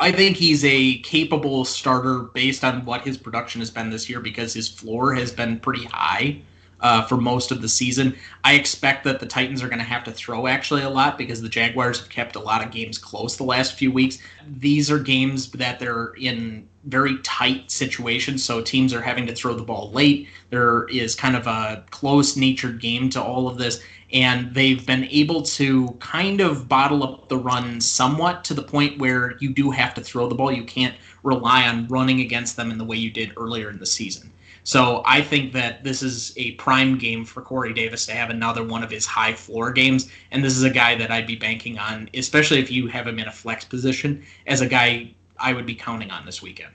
I 0.00 0.12
think 0.12 0.36
he's 0.36 0.64
a 0.64 0.98
capable 0.98 1.64
starter 1.64 2.30
based 2.34 2.64
on 2.64 2.84
what 2.84 3.02
his 3.02 3.16
production 3.16 3.60
has 3.60 3.70
been 3.70 3.90
this 3.90 4.08
year 4.08 4.20
because 4.20 4.52
his 4.52 4.68
floor 4.68 5.14
has 5.14 5.32
been 5.32 5.60
pretty 5.60 5.84
high 5.84 6.42
uh, 6.84 7.02
for 7.02 7.16
most 7.16 7.50
of 7.50 7.62
the 7.62 7.68
season. 7.68 8.14
I 8.44 8.54
expect 8.54 9.04
that 9.04 9.18
the 9.18 9.26
Titans 9.26 9.62
are 9.62 9.68
going 9.68 9.78
to 9.78 9.84
have 9.84 10.04
to 10.04 10.12
throw 10.12 10.46
actually 10.46 10.82
a 10.82 10.90
lot 10.90 11.16
because 11.16 11.40
the 11.40 11.48
Jaguars 11.48 11.98
have 11.98 12.10
kept 12.10 12.36
a 12.36 12.40
lot 12.40 12.62
of 12.62 12.70
games 12.70 12.98
close 12.98 13.36
the 13.36 13.42
last 13.42 13.72
few 13.72 13.90
weeks. 13.90 14.18
These 14.58 14.90
are 14.90 14.98
games 14.98 15.50
that 15.52 15.80
they're 15.80 16.12
in 16.20 16.68
very 16.84 17.16
tight 17.22 17.70
situations, 17.70 18.44
so 18.44 18.60
teams 18.60 18.92
are 18.92 19.00
having 19.00 19.26
to 19.26 19.34
throw 19.34 19.54
the 19.54 19.62
ball 19.62 19.90
late. 19.92 20.28
There 20.50 20.86
is 20.88 21.14
kind 21.14 21.34
of 21.34 21.46
a 21.46 21.82
close 21.90 22.36
natured 22.36 22.82
game 22.82 23.08
to 23.10 23.22
all 23.22 23.48
of 23.48 23.56
this. 23.56 23.82
And 24.12 24.54
they've 24.54 24.84
been 24.84 25.04
able 25.04 25.42
to 25.42 25.88
kind 25.98 26.42
of 26.42 26.68
bottle 26.68 27.02
up 27.02 27.30
the 27.30 27.38
run 27.38 27.80
somewhat 27.80 28.44
to 28.44 28.54
the 28.54 28.62
point 28.62 28.98
where 28.98 29.36
you 29.40 29.48
do 29.54 29.70
have 29.70 29.94
to 29.94 30.02
throw 30.02 30.28
the 30.28 30.34
ball. 30.34 30.52
You 30.52 30.64
can't 30.64 30.94
rely 31.22 31.66
on 31.66 31.88
running 31.88 32.20
against 32.20 32.56
them 32.56 32.70
in 32.70 32.76
the 32.76 32.84
way 32.84 32.98
you 32.98 33.10
did 33.10 33.32
earlier 33.38 33.70
in 33.70 33.78
the 33.78 33.86
season. 33.86 34.30
So 34.66 35.02
I 35.04 35.20
think 35.20 35.52
that 35.52 35.84
this 35.84 36.02
is 36.02 36.32
a 36.38 36.52
prime 36.52 36.96
game 36.96 37.26
for 37.26 37.42
Corey 37.42 37.74
Davis 37.74 38.06
to 38.06 38.12
have 38.12 38.30
another 38.30 38.64
one 38.64 38.82
of 38.82 38.90
his 38.90 39.04
high 39.04 39.34
floor 39.34 39.70
games. 39.70 40.10
And 40.30 40.42
this 40.42 40.56
is 40.56 40.62
a 40.62 40.70
guy 40.70 40.94
that 40.96 41.10
I'd 41.10 41.26
be 41.26 41.36
banking 41.36 41.78
on, 41.78 42.08
especially 42.14 42.60
if 42.60 42.70
you 42.70 42.86
have 42.86 43.06
him 43.06 43.18
in 43.18 43.28
a 43.28 43.32
flex 43.32 43.66
position, 43.66 44.24
as 44.46 44.62
a 44.62 44.66
guy 44.66 45.12
I 45.38 45.52
would 45.52 45.66
be 45.66 45.74
counting 45.74 46.10
on 46.10 46.24
this 46.24 46.40
weekend. 46.40 46.72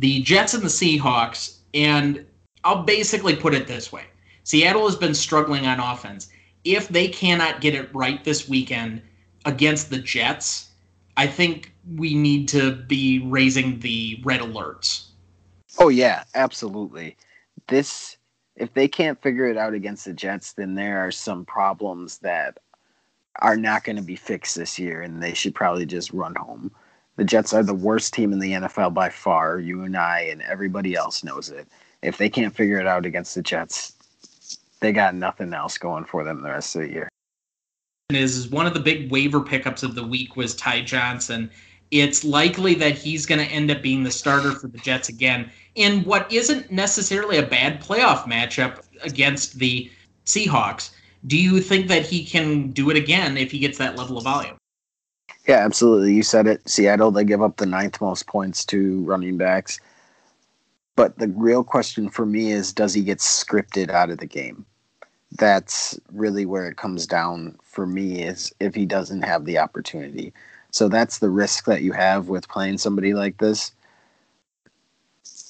The 0.00 0.20
Jets 0.22 0.54
and 0.54 0.64
the 0.64 0.68
Seahawks, 0.68 1.58
and 1.74 2.26
I'll 2.64 2.82
basically 2.82 3.36
put 3.36 3.54
it 3.54 3.68
this 3.68 3.92
way 3.92 4.04
Seattle 4.42 4.86
has 4.86 4.96
been 4.96 5.14
struggling 5.14 5.66
on 5.66 5.78
offense. 5.78 6.28
If 6.64 6.88
they 6.88 7.06
cannot 7.06 7.60
get 7.60 7.76
it 7.76 7.94
right 7.94 8.22
this 8.24 8.48
weekend 8.48 9.00
against 9.44 9.90
the 9.90 9.98
Jets, 9.98 10.70
I 11.16 11.28
think 11.28 11.72
we 11.96 12.14
need 12.14 12.48
to 12.48 12.72
be 12.72 13.20
raising 13.20 13.78
the 13.78 14.20
red 14.24 14.40
alerts 14.40 15.07
Oh 15.78 15.88
yeah, 15.88 16.24
absolutely. 16.34 17.16
This 17.68 18.16
if 18.56 18.74
they 18.74 18.88
can't 18.88 19.20
figure 19.22 19.46
it 19.46 19.56
out 19.56 19.74
against 19.74 20.04
the 20.04 20.12
Jets, 20.12 20.52
then 20.52 20.74
there 20.74 20.98
are 20.98 21.12
some 21.12 21.44
problems 21.44 22.18
that 22.18 22.58
are 23.40 23.56
not 23.56 23.84
going 23.84 23.96
to 23.96 24.02
be 24.02 24.16
fixed 24.16 24.56
this 24.56 24.78
year, 24.78 25.00
and 25.02 25.22
they 25.22 25.32
should 25.32 25.54
probably 25.54 25.86
just 25.86 26.12
run 26.12 26.34
home. 26.34 26.72
The 27.16 27.24
Jets 27.24 27.52
are 27.52 27.62
the 27.62 27.74
worst 27.74 28.14
team 28.14 28.32
in 28.32 28.40
the 28.40 28.52
NFL 28.52 28.94
by 28.94 29.10
far. 29.10 29.60
You 29.60 29.82
and 29.82 29.96
I 29.96 30.22
and 30.22 30.42
everybody 30.42 30.94
else 30.94 31.22
knows 31.22 31.50
it. 31.50 31.68
If 32.02 32.18
they 32.18 32.28
can't 32.28 32.54
figure 32.54 32.78
it 32.78 32.86
out 32.86 33.06
against 33.06 33.34
the 33.34 33.42
Jets, 33.42 33.92
they 34.80 34.92
got 34.92 35.14
nothing 35.14 35.52
else 35.52 35.78
going 35.78 36.04
for 36.04 36.24
them 36.24 36.42
the 36.42 36.50
rest 36.50 36.74
of 36.76 36.82
the 36.82 36.92
year. 36.92 37.08
Is 38.10 38.48
one 38.48 38.66
of 38.66 38.74
the 38.74 38.80
big 38.80 39.10
waiver 39.10 39.40
pickups 39.40 39.82
of 39.82 39.94
the 39.94 40.06
week 40.06 40.36
was 40.36 40.54
Ty 40.54 40.82
Johnson. 40.82 41.50
It's 41.90 42.24
likely 42.24 42.74
that 42.74 42.92
he's 42.92 43.26
going 43.26 43.40
to 43.40 43.52
end 43.52 43.70
up 43.70 43.82
being 43.82 44.02
the 44.02 44.10
starter 44.10 44.52
for 44.52 44.68
the 44.68 44.78
Jets 44.78 45.08
again 45.08 45.50
in 45.74 46.04
what 46.04 46.30
isn't 46.32 46.70
necessarily 46.70 47.38
a 47.38 47.46
bad 47.46 47.80
playoff 47.80 48.24
matchup 48.24 48.82
against 49.02 49.58
the 49.58 49.90
Seahawks. 50.26 50.90
Do 51.26 51.38
you 51.38 51.60
think 51.60 51.88
that 51.88 52.04
he 52.04 52.24
can 52.24 52.70
do 52.72 52.90
it 52.90 52.96
again 52.96 53.36
if 53.36 53.50
he 53.50 53.58
gets 53.58 53.78
that 53.78 53.96
level 53.96 54.18
of 54.18 54.24
volume? 54.24 54.56
Yeah, 55.46 55.64
absolutely. 55.64 56.14
You 56.14 56.22
said 56.22 56.46
it. 56.46 56.68
Seattle, 56.68 57.10
they 57.10 57.24
give 57.24 57.42
up 57.42 57.56
the 57.56 57.66
ninth 57.66 58.00
most 58.00 58.26
points 58.26 58.64
to 58.66 59.02
running 59.04 59.38
backs. 59.38 59.80
But 60.94 61.18
the 61.18 61.28
real 61.28 61.64
question 61.64 62.10
for 62.10 62.26
me 62.26 62.52
is 62.52 62.72
does 62.72 62.92
he 62.92 63.02
get 63.02 63.18
scripted 63.18 63.88
out 63.88 64.10
of 64.10 64.18
the 64.18 64.26
game? 64.26 64.66
that's 65.32 65.98
really 66.12 66.46
where 66.46 66.66
it 66.68 66.76
comes 66.76 67.06
down 67.06 67.58
for 67.62 67.86
me 67.86 68.22
is 68.22 68.52
if 68.60 68.74
he 68.74 68.86
doesn't 68.86 69.22
have 69.22 69.44
the 69.44 69.58
opportunity. 69.58 70.32
So 70.70 70.88
that's 70.88 71.18
the 71.18 71.30
risk 71.30 71.64
that 71.64 71.82
you 71.82 71.92
have 71.92 72.28
with 72.28 72.48
playing 72.48 72.78
somebody 72.78 73.14
like 73.14 73.38
this. 73.38 73.72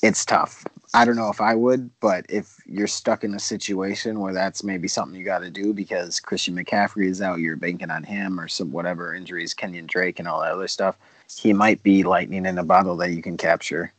It's 0.02 0.24
tough. 0.24 0.64
I 0.94 1.04
don't 1.04 1.16
know 1.16 1.28
if 1.28 1.40
I 1.40 1.54
would, 1.54 1.90
but 2.00 2.24
if 2.28 2.56
you're 2.66 2.86
stuck 2.86 3.24
in 3.24 3.34
a 3.34 3.38
situation 3.38 4.20
where 4.20 4.32
that's 4.32 4.64
maybe 4.64 4.88
something 4.88 5.18
you 5.18 5.24
got 5.24 5.40
to 5.40 5.50
do 5.50 5.74
because 5.74 6.20
Christian 6.20 6.56
McCaffrey 6.56 7.06
is 7.06 7.20
out, 7.20 7.40
you're 7.40 7.56
banking 7.56 7.90
on 7.90 8.04
him 8.04 8.40
or 8.40 8.48
some 8.48 8.70
whatever 8.70 9.14
injuries, 9.14 9.54
Kenyon 9.54 9.86
Drake 9.86 10.18
and 10.18 10.28
all 10.28 10.40
that 10.40 10.52
other 10.52 10.68
stuff, 10.68 10.96
he 11.36 11.52
might 11.52 11.82
be 11.82 12.04
lightning 12.04 12.46
in 12.46 12.58
a 12.58 12.64
bottle 12.64 12.96
that 12.96 13.10
you 13.10 13.20
can 13.20 13.36
capture. 13.36 13.92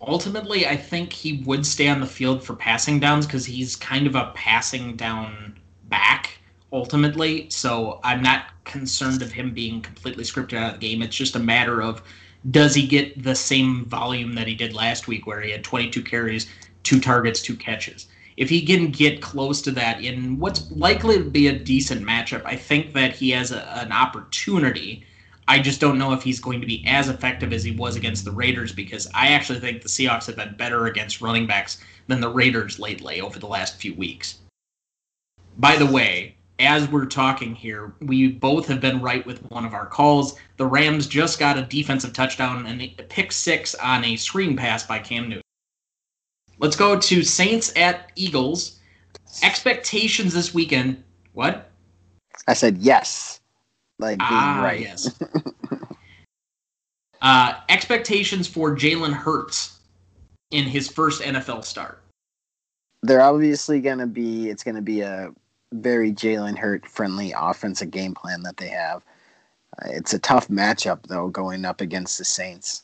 Ultimately, 0.00 0.66
I 0.66 0.76
think 0.76 1.12
he 1.12 1.42
would 1.44 1.64
stay 1.66 1.88
on 1.88 2.00
the 2.00 2.06
field 2.06 2.44
for 2.44 2.54
passing 2.54 3.00
downs 3.00 3.26
because 3.26 3.46
he's 3.46 3.74
kind 3.74 4.06
of 4.06 4.14
a 4.14 4.30
passing 4.34 4.94
down 4.94 5.58
back 5.88 6.38
ultimately. 6.72 7.48
So 7.48 8.00
I'm 8.04 8.22
not 8.22 8.46
concerned 8.66 9.22
of 9.22 9.32
him 9.32 9.54
being 9.54 9.80
completely 9.80 10.24
scripted 10.24 10.58
out 10.58 10.74
of 10.74 10.80
the 10.80 10.86
game. 10.86 11.00
It's 11.00 11.16
just 11.16 11.36
a 11.36 11.40
matter 11.40 11.80
of 11.80 12.02
does 12.50 12.74
he 12.74 12.86
get 12.86 13.22
the 13.22 13.34
same 13.34 13.86
volume 13.86 14.34
that 14.34 14.46
he 14.46 14.54
did 14.54 14.74
last 14.74 15.08
week 15.08 15.26
where 15.26 15.40
he 15.40 15.50
had 15.50 15.64
22 15.64 16.02
carries, 16.02 16.46
two 16.82 17.00
targets, 17.00 17.40
two 17.40 17.56
catches. 17.56 18.06
If 18.36 18.50
he 18.50 18.66
can 18.66 18.90
get 18.90 19.22
close 19.22 19.62
to 19.62 19.70
that 19.72 20.04
in 20.04 20.38
what's 20.38 20.70
likely 20.70 21.16
to 21.16 21.24
be 21.24 21.48
a 21.48 21.58
decent 21.58 22.06
matchup, 22.06 22.44
I 22.44 22.54
think 22.54 22.92
that 22.92 23.16
he 23.16 23.30
has 23.30 23.50
a, 23.50 23.66
an 23.78 23.90
opportunity 23.90 25.06
I 25.48 25.60
just 25.60 25.80
don't 25.80 25.98
know 25.98 26.12
if 26.12 26.24
he's 26.24 26.40
going 26.40 26.60
to 26.60 26.66
be 26.66 26.84
as 26.86 27.08
effective 27.08 27.52
as 27.52 27.62
he 27.62 27.70
was 27.70 27.94
against 27.94 28.24
the 28.24 28.32
Raiders 28.32 28.72
because 28.72 29.06
I 29.14 29.28
actually 29.28 29.60
think 29.60 29.80
the 29.80 29.88
Seahawks 29.88 30.26
have 30.26 30.36
been 30.36 30.56
better 30.56 30.86
against 30.86 31.20
running 31.20 31.46
backs 31.46 31.78
than 32.08 32.20
the 32.20 32.28
Raiders 32.28 32.80
lately 32.80 33.20
over 33.20 33.38
the 33.38 33.46
last 33.46 33.76
few 33.76 33.94
weeks. 33.94 34.38
By 35.58 35.76
the 35.76 35.86
way, 35.86 36.35
as 36.58 36.88
we're 36.88 37.06
talking 37.06 37.54
here, 37.54 37.94
we 38.00 38.28
both 38.28 38.66
have 38.68 38.80
been 38.80 39.00
right 39.00 39.24
with 39.26 39.42
one 39.50 39.64
of 39.64 39.74
our 39.74 39.86
calls. 39.86 40.36
The 40.56 40.66
Rams 40.66 41.06
just 41.06 41.38
got 41.38 41.58
a 41.58 41.62
defensive 41.62 42.12
touchdown 42.12 42.66
and 42.66 42.82
a 42.82 42.88
pick 42.88 43.32
six 43.32 43.74
on 43.76 44.04
a 44.04 44.16
screen 44.16 44.56
pass 44.56 44.86
by 44.86 44.98
Cam 44.98 45.28
Newton. 45.28 45.42
Let's 46.58 46.76
go 46.76 46.98
to 46.98 47.22
Saints 47.22 47.72
at 47.76 48.10
Eagles. 48.14 48.80
Expectations 49.42 50.32
this 50.32 50.54
weekend. 50.54 51.02
What? 51.34 51.70
I 52.48 52.54
said 52.54 52.78
yes 52.78 53.40
like 53.98 54.18
being 54.18 54.30
ah, 54.30 54.60
right. 54.62 54.80
Yes. 54.80 55.18
uh, 57.22 57.54
expectations 57.68 58.46
for 58.46 58.76
Jalen 58.76 59.12
Hurts 59.12 59.78
in 60.50 60.64
his 60.64 60.88
first 60.88 61.22
NFL 61.22 61.64
start. 61.64 62.02
They're 63.02 63.22
obviously 63.22 63.80
going 63.80 63.98
to 63.98 64.06
be. 64.06 64.48
It's 64.50 64.64
going 64.64 64.74
to 64.74 64.82
be 64.82 65.00
a 65.00 65.32
very 65.82 66.12
Jalen 66.12 66.58
Hurt 66.58 66.86
friendly 66.86 67.32
offensive 67.36 67.90
game 67.90 68.14
plan 68.14 68.42
that 68.42 68.56
they 68.56 68.68
have. 68.68 69.02
Uh, 69.78 69.88
it's 69.90 70.14
a 70.14 70.18
tough 70.18 70.48
matchup 70.48 71.06
though, 71.06 71.28
going 71.28 71.64
up 71.64 71.80
against 71.80 72.18
the 72.18 72.24
Saints. 72.24 72.82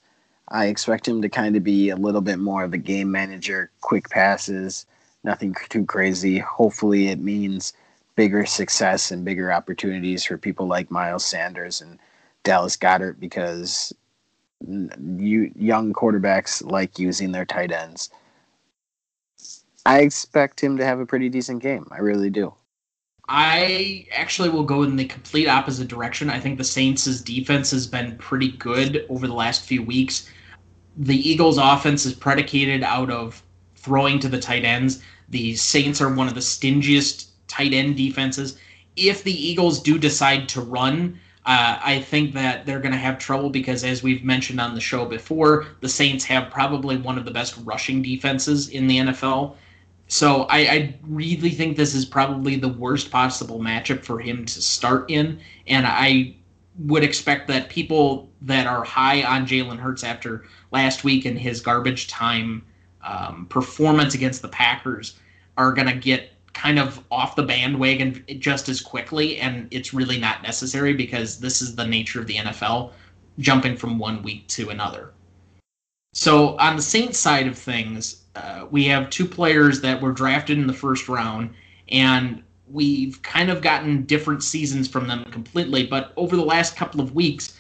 I 0.49 0.67
expect 0.67 1.09
him 1.09 1.23
to 1.23 1.29
kind 1.29 1.57
of 1.57 1.65
be 1.65 1.89
a 1.89 1.97
little 1.97 2.21
bit 2.21 2.39
more 2.39 2.65
of 2.65 2.75
a 2.75 2.79
game 2.79 3.11
manager, 3.11 3.71
quick 3.81 4.11
passes, 4.11 4.87
nothing 5.25 5.55
too 5.69 5.87
crazy. 5.87 6.39
Hopefully, 6.39 7.09
it 7.09 7.21
means 7.21 7.73
bigger 8.17 8.45
success 8.45 9.11
and 9.11 9.25
bigger 9.25 9.53
opportunities 9.53 10.25
for 10.25 10.37
people 10.37 10.67
like 10.67 10.91
Miles 10.91 11.25
Sanders 11.25 11.81
and 11.81 11.99
Dallas 12.45 12.77
Goedert 12.77 13.19
because 13.19 13.95
you 14.67 15.53
young 15.57 15.93
quarterbacks 15.93 16.63
like 16.65 16.99
using 16.99 17.33
their 17.33 17.45
tight 17.45 17.73
ends. 17.73 18.11
I 19.85 20.01
expect 20.01 20.63
him 20.63 20.77
to 20.77 20.85
have 20.85 21.01
a 21.01 21.07
pretty 21.07 21.29
decent 21.29 21.63
game. 21.63 21.89
I 21.91 21.99
really 21.99 22.31
do. 22.31 22.55
I 23.29 24.07
actually 24.13 24.49
will 24.49 24.65
go 24.65 24.83
in 24.83 24.97
the 24.97 25.05
complete 25.05 25.47
opposite 25.47 25.89
direction. 25.89 26.29
I 26.29 26.41
think 26.41 26.59
the 26.59 26.65
Saints' 26.65 27.21
defense 27.21 27.71
has 27.71 27.87
been 27.87 28.17
pretty 28.19 28.51
good 28.53 29.07
over 29.09 29.27
the 29.27 29.35
last 29.35 29.65
few 29.65 29.83
weeks. 29.83 30.29
The 30.97 31.17
Eagles' 31.17 31.59
offense 31.59 32.05
is 32.05 32.15
predicated 32.15 32.83
out 32.83 33.11
of 33.11 33.43
throwing 33.77 34.19
to 34.21 34.29
the 34.29 34.41
tight 34.41 34.65
ends. 34.65 35.03
The 35.29 35.55
Saints 35.55 36.01
are 36.01 36.13
one 36.13 36.29
of 36.29 36.35
the 36.35 36.41
stingiest 36.41 37.29
tight 37.47 37.73
end 37.73 37.97
defenses. 37.97 38.59
If 38.97 39.23
the 39.25 39.33
Eagles 39.33 39.81
do 39.81 39.99
decide 39.99 40.49
to 40.51 40.61
run, 40.61 41.19
uh, 41.47 41.79
I 41.83 42.01
think 42.01 42.35
that 42.35 42.67
they're 42.67 42.81
going 42.81 42.93
to 42.93 42.99
have 42.99 43.19
trouble 43.19 43.51
because, 43.51 43.85
as 43.85 44.03
we've 44.03 44.25
mentioned 44.25 44.61
on 44.61 44.75
the 44.75 44.81
show 44.81 45.05
before, 45.05 45.67
the 45.81 45.89
Saints 45.89 46.25
have 46.25 46.51
probably 46.51 46.97
one 46.97 47.19
of 47.19 47.25
the 47.25 47.31
best 47.31 47.57
rushing 47.65 48.03
defenses 48.03 48.69
in 48.69 48.87
the 48.87 48.99
NFL. 48.99 49.57
So 50.13 50.43
I, 50.51 50.59
I, 50.59 50.95
really 51.05 51.49
think 51.49 51.79
this 51.79 51.95
is 51.95 52.05
probably 52.05 52.57
the 52.57 52.69
worst 52.69 53.11
possible 53.11 53.59
matchup 53.59 54.05
for 54.05 54.21
him 54.21 54.45
to 54.45 54.61
start 54.61 55.11
in. 55.11 55.41
And 55.67 55.87
I 55.87 56.37
would 56.81 57.03
expect 57.03 57.49
that 57.49 57.71
people 57.71 58.29
that 58.43 58.67
are 58.67 58.85
high 58.85 59.23
on 59.23 59.47
Jalen 59.47 59.79
Hurts 59.79 60.05
after 60.05 60.45
last 60.71 61.03
week 61.03 61.25
and 61.25 61.39
his 61.39 61.63
garbage 61.63 62.09
time 62.09 62.63
um, 63.03 63.47
performance 63.49 64.13
against 64.13 64.43
the 64.43 64.49
Packers 64.49 65.19
are 65.57 65.73
going 65.73 65.89
to 65.89 65.97
get 65.97 66.33
kind 66.53 66.79
of 66.79 67.03
off 67.11 67.35
the 67.35 67.43
bandwagon 67.43 68.23
just 68.39 68.69
as 68.69 68.83
quickly, 68.83 69.39
and 69.39 69.67
it's 69.71 69.95
really 69.95 70.19
not 70.19 70.43
necessary 70.43 70.93
because 70.93 71.41
this 71.41 71.63
is 71.63 71.75
the 71.75 71.87
nature 71.87 72.21
of 72.21 72.27
the 72.27 72.37
NFL, 72.37 72.93
jumping 73.39 73.79
from 73.79 73.99
one 73.99 74.23
week 74.23 74.47
to 74.49 74.69
another. 74.69 75.15
So 76.13 76.59
on 76.59 76.77
the 76.77 76.83
Saints 76.83 77.19
side 77.19 77.47
of 77.47 77.57
things, 77.57 78.22
uh, 78.35 78.67
we 78.71 78.85
have 78.85 79.11
two 79.11 79.27
players 79.27 79.81
that 79.83 80.01
were 80.01 80.13
drafted 80.13 80.59
in 80.59 80.67
the 80.67 80.73
first 80.73 81.09
round, 81.09 81.51
and 81.89 82.43
we've 82.69 83.21
kind 83.23 83.51
of 83.51 83.61
gotten 83.61 84.05
different 84.05 84.43
seasons 84.43 84.89
from 84.89 85.07
them 85.07 85.25
completely. 85.27 85.87
But 85.87 86.13
over 86.17 86.37
the 86.37 86.45
last 86.45 86.77
couple 86.77 87.01
of 87.01 87.15
weeks, 87.15 87.59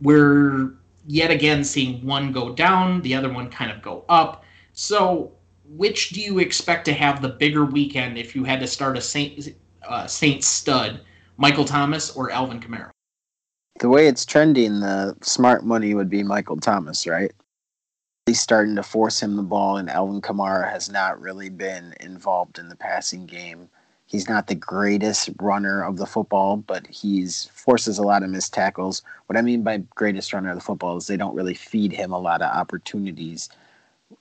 we're 0.00 0.74
yet 1.06 1.30
again 1.30 1.64
seeing 1.64 2.04
one 2.04 2.32
go 2.32 2.52
down, 2.52 3.00
the 3.02 3.14
other 3.14 3.32
one 3.32 3.48
kind 3.48 3.70
of 3.70 3.80
go 3.80 4.04
up. 4.08 4.44
So 4.72 5.32
which 5.68 6.10
do 6.10 6.20
you 6.20 6.38
expect 6.38 6.84
to 6.86 6.92
have 6.92 7.20
the 7.20 7.28
bigger 7.28 7.64
weekend 7.64 8.18
if 8.18 8.34
you 8.34 8.44
had 8.44 8.60
to 8.60 8.66
start 8.66 8.96
a 8.96 9.00
Saint 9.00 9.54
uh, 9.86 10.06
Saint 10.06 10.42
stud, 10.42 11.00
Michael 11.36 11.64
Thomas 11.64 12.14
or 12.16 12.30
Alvin 12.30 12.60
Kamara? 12.60 12.90
The 13.80 13.88
way 13.88 14.08
it's 14.08 14.26
trending, 14.26 14.80
the 14.80 15.16
smart 15.22 15.64
money 15.64 15.94
would 15.94 16.10
be 16.10 16.22
Michael 16.22 16.56
Thomas, 16.56 17.06
right? 17.06 17.32
Starting 18.34 18.76
to 18.76 18.82
force 18.82 19.22
him 19.22 19.36
the 19.36 19.42
ball, 19.42 19.76
and 19.76 19.90
Alvin 19.90 20.20
Kamara 20.20 20.70
has 20.70 20.90
not 20.90 21.20
really 21.20 21.48
been 21.48 21.94
involved 22.00 22.58
in 22.58 22.68
the 22.68 22.76
passing 22.76 23.26
game. 23.26 23.68
He's 24.06 24.28
not 24.28 24.46
the 24.46 24.54
greatest 24.54 25.30
runner 25.40 25.82
of 25.82 25.98
the 25.98 26.06
football, 26.06 26.56
but 26.56 26.86
he's 26.86 27.44
forces 27.52 27.98
a 27.98 28.02
lot 28.02 28.22
of 28.22 28.30
missed 28.30 28.54
tackles. 28.54 29.02
What 29.26 29.36
I 29.36 29.42
mean 29.42 29.62
by 29.62 29.78
greatest 29.94 30.32
runner 30.32 30.50
of 30.50 30.56
the 30.56 30.64
football 30.64 30.96
is 30.96 31.06
they 31.06 31.16
don't 31.18 31.34
really 31.34 31.54
feed 31.54 31.92
him 31.92 32.12
a 32.12 32.18
lot 32.18 32.40
of 32.40 32.54
opportunities 32.54 33.50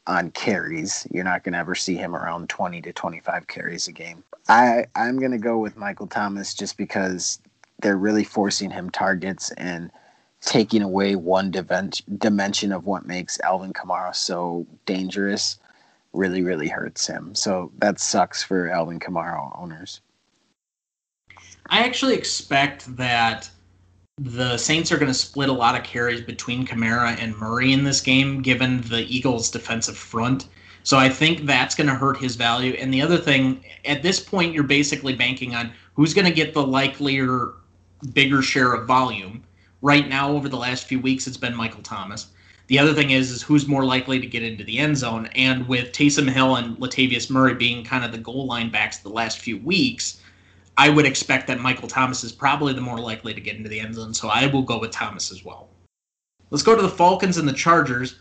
on 0.06 0.32
carries. 0.32 1.08
You're 1.12 1.24
not 1.24 1.44
going 1.44 1.54
to 1.54 1.60
ever 1.60 1.76
see 1.76 1.96
him 1.96 2.16
around 2.16 2.50
20 2.50 2.82
to 2.82 2.94
25 2.94 3.48
carries 3.48 3.88
a 3.88 3.92
game. 3.94 4.24
I 4.50 4.86
I'm 4.96 5.20
going 5.20 5.32
to 5.32 5.38
go 5.38 5.58
with 5.58 5.78
Michael 5.78 6.08
Thomas 6.08 6.54
just 6.54 6.78
because 6.78 7.40
they're 7.82 7.98
really 7.98 8.24
forcing 8.24 8.72
him 8.72 8.90
targets 8.90 9.52
and 9.52 9.92
taking 10.48 10.82
away 10.82 11.14
one 11.14 11.52
dimension 11.52 12.72
of 12.72 12.86
what 12.86 13.06
makes 13.06 13.38
Alvin 13.42 13.74
Kamara 13.74 14.16
so 14.16 14.66
dangerous 14.86 15.60
really 16.14 16.42
really 16.42 16.70
hurts 16.70 17.06
him. 17.06 17.36
So 17.36 17.70
that 17.80 18.00
sucks 18.00 18.42
for 18.42 18.70
Alvin 18.70 19.00
Kamara 19.00 19.60
owners. 19.62 20.00
I 21.70 21.84
actually 21.84 22.16
expect 22.16 22.96
that 22.96 23.50
the 24.18 24.58
Saints 24.58 24.90
are 24.90 24.98
going 24.98 25.12
to 25.12 25.14
split 25.14 25.50
a 25.50 25.54
lot 25.54 25.76
of 25.76 25.84
carries 25.84 26.22
between 26.22 26.66
Kamara 26.66 27.22
and 27.22 27.36
Murray 27.36 27.74
in 27.74 27.84
this 27.84 28.00
game, 28.00 28.42
given 28.42 28.82
the 28.84 29.02
Eagles' 29.14 29.52
defensive 29.52 29.98
front. 29.98 30.48
So 30.84 30.98
I 30.98 31.10
think 31.10 31.42
that's 31.42 31.76
going 31.76 31.88
to 31.88 31.94
hurt 31.94 32.18
his 32.18 32.38
value. 32.38 32.72
And 32.80 32.94
the 32.94 33.02
other 33.02 33.18
thing, 33.18 33.66
at 33.84 34.02
this 34.02 34.22
point, 34.22 34.54
you're 34.54 34.64
basically 34.64 35.14
banking 35.14 35.56
on 35.56 35.74
who's 35.94 36.14
going 36.14 36.26
to 36.26 36.34
get 36.34 36.54
the 36.54 36.66
likelier, 36.66 37.56
bigger 38.14 38.42
share 38.42 38.74
of 38.74 38.88
volume. 38.88 39.44
Right 39.82 40.08
now, 40.08 40.32
over 40.32 40.50
the 40.50 40.58
last 40.58 40.86
few 40.86 41.00
weeks, 41.00 41.28
it's 41.28 41.38
been 41.38 41.56
Michael 41.56 41.84
Thomas. 41.84 42.28
The 42.68 42.80
other 42.80 42.94
thing 42.94 43.12
is, 43.12 43.32
is 43.32 43.42
who's 43.42 43.68
more 43.68 43.86
likely 43.86 44.20
to 44.20 44.28
get 44.28 44.44
into 44.44 44.64
the 44.64 44.80
end 44.80 44.98
zone. 44.98 45.28
And 45.36 45.68
with 45.68 45.92
Taysom 45.92 46.30
Hill 46.30 46.56
and 46.56 46.76
Latavius 46.78 47.30
Murray 47.30 47.54
being 47.54 47.84
kind 47.84 48.04
of 48.04 48.12
the 48.12 48.18
goal 48.18 48.46
line 48.46 48.70
backs 48.70 48.98
the 48.98 49.10
last 49.10 49.40
few 49.40 49.58
weeks, 49.60 50.20
I 50.78 50.90
would 50.90 51.06
expect 51.06 51.48
that 51.48 51.60
Michael 51.60 51.88
Thomas 51.88 52.24
is 52.24 52.32
probably 52.32 52.74
the 52.74 52.82
more 52.82 53.00
likely 53.00 53.34
to 53.34 53.42
get 53.42 53.56
into 53.56 53.70
the 53.70 53.80
end 53.80 53.96
zone, 53.96 54.14
so 54.14 54.28
I 54.28 54.48
will 54.48 54.64
go 54.64 54.80
with 54.80 54.92
Thomas 54.92 55.32
as 55.32 55.46
well. 55.46 55.70
Let's 56.50 56.64
go 56.64 56.76
to 56.76 56.82
the 56.82 56.90
Falcons 56.90 57.38
and 57.38 57.48
the 57.48 57.54
Chargers. 57.54 58.20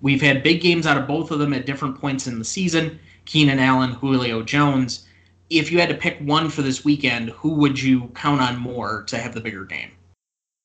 We've 0.00 0.22
had 0.22 0.42
big 0.42 0.60
games 0.60 0.86
out 0.86 0.96
of 0.96 1.08
both 1.08 1.30
of 1.30 1.38
them 1.38 1.52
at 1.52 1.66
different 1.66 2.00
points 2.00 2.26
in 2.26 2.38
the 2.38 2.44
season. 2.44 2.98
Keenan 3.24 3.58
Allen, 3.58 3.92
Julio 3.92 4.42
Jones. 4.42 5.06
If 5.50 5.72
you 5.72 5.80
had 5.80 5.88
to 5.88 5.94
pick 5.94 6.18
one 6.20 6.50
for 6.50 6.62
this 6.62 6.84
weekend, 6.84 7.30
who 7.30 7.54
would 7.54 7.80
you 7.80 8.08
count 8.14 8.40
on 8.40 8.58
more 8.58 9.02
to 9.04 9.18
have 9.18 9.34
the 9.34 9.40
bigger 9.40 9.64
game? 9.64 9.90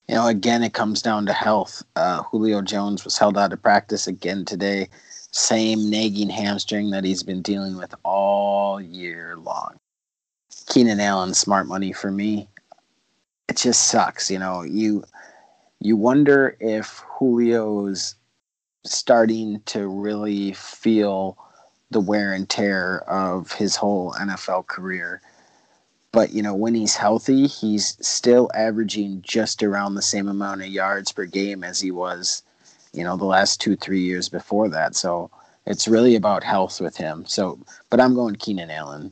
You 0.07 0.15
know, 0.15 0.27
again, 0.27 0.63
it 0.63 0.73
comes 0.73 1.01
down 1.01 1.25
to 1.27 1.33
health. 1.33 1.83
Uh, 1.95 2.23
Julio 2.23 2.61
Jones 2.61 3.05
was 3.05 3.17
held 3.17 3.37
out 3.37 3.53
of 3.53 3.61
practice 3.61 4.05
again 4.05 4.43
today. 4.43 4.89
Same 5.31 5.89
nagging 5.89 6.29
hamstring 6.29 6.91
that 6.91 7.03
he's 7.03 7.23
been 7.23 7.41
dealing 7.41 7.77
with 7.77 7.95
all 8.03 8.81
year 8.81 9.37
long. 9.37 9.77
Keenan 10.67 10.99
Allen, 10.99 11.33
smart 11.33 11.67
money 11.67 11.93
for 11.93 12.11
me. 12.11 12.47
It 13.47 13.57
just 13.57 13.89
sucks, 13.89 14.29
you 14.29 14.39
know. 14.39 14.61
You 14.61 15.03
you 15.79 15.97
wonder 15.97 16.55
if 16.59 17.03
Julio's 17.19 18.15
starting 18.85 19.61
to 19.65 19.87
really 19.87 20.53
feel 20.53 21.37
the 21.91 21.99
wear 21.99 22.33
and 22.33 22.49
tear 22.49 22.99
of 23.09 23.51
his 23.51 23.75
whole 23.75 24.13
NFL 24.13 24.67
career. 24.67 25.21
But 26.13 26.31
you 26.31 26.41
know, 26.43 26.53
when 26.53 26.75
he's 26.75 26.95
healthy, 26.95 27.47
he's 27.47 27.97
still 27.99 28.49
averaging 28.53 29.23
just 29.23 29.63
around 29.63 29.95
the 29.95 30.01
same 30.01 30.29
amount 30.29 30.61
of 30.61 30.67
yards 30.67 31.11
per 31.11 31.25
game 31.25 31.63
as 31.63 31.81
he 31.81 31.91
was, 31.91 32.43
you 32.93 33.03
know, 33.03 33.17
the 33.17 33.25
last 33.25 33.59
two, 33.59 33.75
three 33.75 34.01
years 34.01 34.29
before 34.29 34.69
that. 34.69 34.95
So 34.95 35.31
it's 35.65 35.87
really 35.87 36.15
about 36.15 36.43
health 36.43 36.79
with 36.79 36.95
him. 36.95 37.25
So, 37.25 37.59
but 37.89 37.99
I'm 37.99 38.13
going 38.13 38.35
Keenan 38.35 38.69
Allen. 38.69 39.11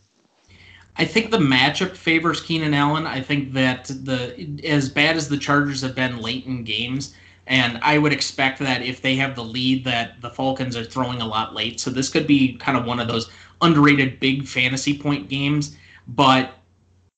I 0.97 1.05
think 1.05 1.31
the 1.31 1.39
matchup 1.39 1.95
favors 1.95 2.39
Keenan 2.39 2.75
Allen. 2.75 3.07
I 3.07 3.19
think 3.19 3.51
that 3.53 3.85
the 3.85 4.61
as 4.63 4.87
bad 4.87 5.17
as 5.17 5.27
the 5.27 5.37
Chargers 5.37 5.81
have 5.81 5.95
been 5.95 6.19
late 6.19 6.45
in 6.45 6.63
games, 6.63 7.15
and 7.47 7.79
I 7.81 7.97
would 7.97 8.13
expect 8.13 8.59
that 8.59 8.83
if 8.83 9.01
they 9.01 9.15
have 9.15 9.35
the 9.35 9.43
lead, 9.43 9.83
that 9.85 10.21
the 10.21 10.29
Falcons 10.29 10.77
are 10.77 10.83
throwing 10.83 11.21
a 11.21 11.25
lot 11.25 11.55
late. 11.55 11.79
So 11.79 11.89
this 11.89 12.09
could 12.09 12.27
be 12.27 12.57
kind 12.57 12.77
of 12.77 12.85
one 12.85 12.99
of 12.99 13.07
those 13.07 13.31
underrated 13.61 14.19
big 14.19 14.45
fantasy 14.45 14.95
point 14.95 15.29
games. 15.29 15.75
But 16.09 16.53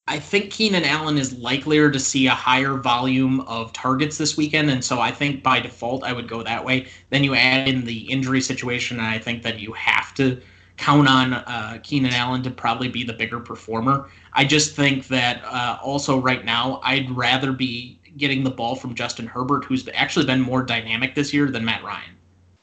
I 0.08 0.20
think 0.20 0.52
Keenan 0.52 0.84
Allen 0.84 1.18
is 1.18 1.34
likelier 1.38 1.90
to 1.90 2.00
see 2.00 2.28
a 2.28 2.32
higher 2.32 2.76
volume 2.76 3.40
of 3.42 3.72
targets 3.72 4.18
this 4.18 4.36
weekend, 4.36 4.70
and 4.70 4.84
so 4.84 5.00
I 5.00 5.12
think 5.12 5.42
by 5.42 5.62
default 5.62 6.04
I 6.04 6.12
would 6.12 6.28
go 6.28 6.44
that 6.44 6.64
way. 6.64 6.88
Then 7.10 7.24
you 7.24 7.36
add 7.36 7.70
in 7.70 7.86
the 7.86 8.00
injury 8.12 8.42
situation, 8.42 9.00
and 9.00 9.08
I 9.08 9.18
think 9.18 9.44
that 9.44 9.60
you 9.60 9.72
have 9.74 10.14
to 10.16 10.42
count 10.76 11.08
on 11.08 11.34
uh, 11.34 11.80
Keenan 11.84 12.14
Allen 12.14 12.44
to 12.44 12.52
probably 12.52 12.90
be 12.90 13.06
the 13.06 13.14
bigger 13.14 13.40
performer. 13.40 14.10
I 14.34 14.44
just 14.44 14.76
think 14.76 15.08
that 15.08 15.42
uh, 15.46 15.80
also 15.82 16.20
right 16.20 16.44
now, 16.44 16.82
I'd 16.84 17.10
rather 17.12 17.54
be 17.54 17.98
getting 18.18 18.44
the 18.44 18.52
ball 18.52 18.76
from 18.76 18.96
Justin 18.96 19.26
Herbert, 19.26 19.64
who's 19.64 19.88
actually 19.94 20.26
been 20.26 20.42
more 20.42 20.64
dynamic 20.64 21.16
this 21.16 21.34
year 21.34 21.50
than 21.50 21.64
Matt 21.64 21.84
Ryan. 21.84 22.12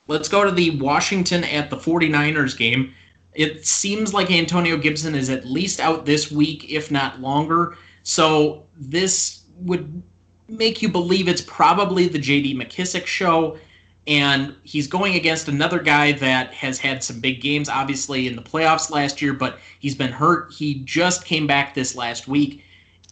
Let's 0.08 0.28
go 0.28 0.44
to 0.44 0.50
the 0.50 0.76
Washington 0.78 1.44
at 1.44 1.70
the 1.70 1.76
49ers 1.76 2.56
game. 2.58 2.92
It 3.34 3.64
seems 3.64 4.12
like 4.12 4.30
Antonio 4.30 4.76
Gibson 4.76 5.14
is 5.14 5.30
at 5.30 5.44
least 5.44 5.80
out 5.80 6.04
this 6.04 6.30
week, 6.30 6.70
if 6.70 6.90
not 6.90 7.20
longer. 7.20 7.76
So 8.02 8.66
this 8.76 9.42
would 9.56 10.02
make 10.48 10.82
you 10.82 10.88
believe 10.88 11.28
it's 11.28 11.42
probably 11.42 12.08
the 12.08 12.18
JD 12.18 12.56
McKissic 12.56 13.06
show 13.06 13.58
and 14.06 14.56
he's 14.64 14.86
going 14.86 15.14
against 15.14 15.48
another 15.48 15.78
guy 15.78 16.12
that 16.12 16.52
has 16.54 16.78
had 16.78 17.04
some 17.04 17.20
big 17.20 17.40
games, 17.40 17.68
obviously 17.68 18.26
in 18.26 18.34
the 18.34 18.42
playoffs 18.42 18.90
last 18.90 19.20
year, 19.20 19.32
but 19.32 19.58
he's 19.78 19.94
been 19.94 20.10
hurt. 20.10 20.52
He 20.52 20.80
just 20.80 21.24
came 21.24 21.46
back 21.46 21.74
this 21.74 21.94
last 21.94 22.26
week. 22.26 22.64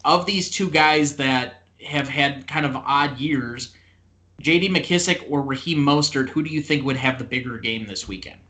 Of 0.04 0.26
these 0.26 0.50
two 0.50 0.70
guys 0.70 1.16
that 1.16 1.62
have 1.84 2.08
had 2.08 2.48
kind 2.48 2.64
of 2.64 2.74
odd 2.74 3.18
years, 3.18 3.76
J.D. 4.40 4.70
McKissic 4.70 5.24
or 5.30 5.42
Raheem 5.42 5.78
Mostert, 5.78 6.30
who 6.30 6.42
do 6.42 6.50
you 6.50 6.62
think 6.62 6.84
would 6.84 6.96
have 6.96 7.18
the 7.18 7.24
bigger 7.24 7.58
game 7.58 7.86
this 7.86 8.08
weekend? 8.08 8.40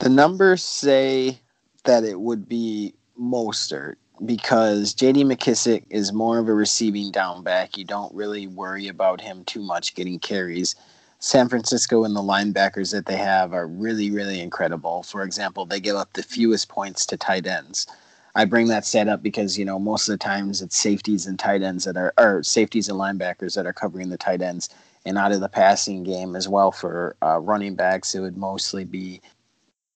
The 0.00 0.08
numbers 0.08 0.64
say 0.64 1.40
that 1.84 2.04
it 2.04 2.18
would 2.18 2.48
be 2.48 2.94
Mostert 3.20 3.96
because 4.24 4.94
J.D. 4.94 5.24
McKissic 5.24 5.84
is 5.90 6.10
more 6.10 6.38
of 6.38 6.48
a 6.48 6.54
receiving 6.54 7.10
down 7.10 7.42
back. 7.42 7.76
You 7.76 7.84
don't 7.84 8.14
really 8.14 8.46
worry 8.46 8.88
about 8.88 9.20
him 9.20 9.44
too 9.44 9.60
much 9.60 9.94
getting 9.94 10.18
carries. 10.18 10.74
San 11.18 11.50
Francisco 11.50 12.04
and 12.04 12.16
the 12.16 12.22
linebackers 12.22 12.92
that 12.92 13.04
they 13.04 13.18
have 13.18 13.52
are 13.52 13.66
really, 13.66 14.10
really 14.10 14.40
incredible. 14.40 15.02
For 15.02 15.22
example, 15.22 15.66
they 15.66 15.80
give 15.80 15.96
up 15.96 16.14
the 16.14 16.22
fewest 16.22 16.70
points 16.70 17.04
to 17.04 17.18
tight 17.18 17.46
ends. 17.46 17.86
I 18.34 18.46
bring 18.46 18.68
that 18.68 18.86
stat 18.86 19.06
up 19.06 19.22
because 19.22 19.58
you 19.58 19.66
know 19.66 19.78
most 19.78 20.08
of 20.08 20.14
the 20.14 20.24
times 20.24 20.62
it's 20.62 20.78
safeties 20.78 21.26
and 21.26 21.38
tight 21.38 21.60
ends 21.60 21.84
that 21.84 21.98
are 21.98 22.14
or 22.16 22.42
safeties 22.42 22.88
and 22.88 22.98
linebackers 22.98 23.54
that 23.54 23.66
are 23.66 23.74
covering 23.74 24.08
the 24.08 24.16
tight 24.16 24.40
ends, 24.40 24.70
and 25.04 25.18
out 25.18 25.32
of 25.32 25.40
the 25.40 25.48
passing 25.50 26.04
game 26.04 26.36
as 26.36 26.48
well 26.48 26.72
for 26.72 27.16
uh, 27.22 27.38
running 27.38 27.74
backs, 27.74 28.14
it 28.14 28.20
would 28.20 28.38
mostly 28.38 28.84
be 28.86 29.20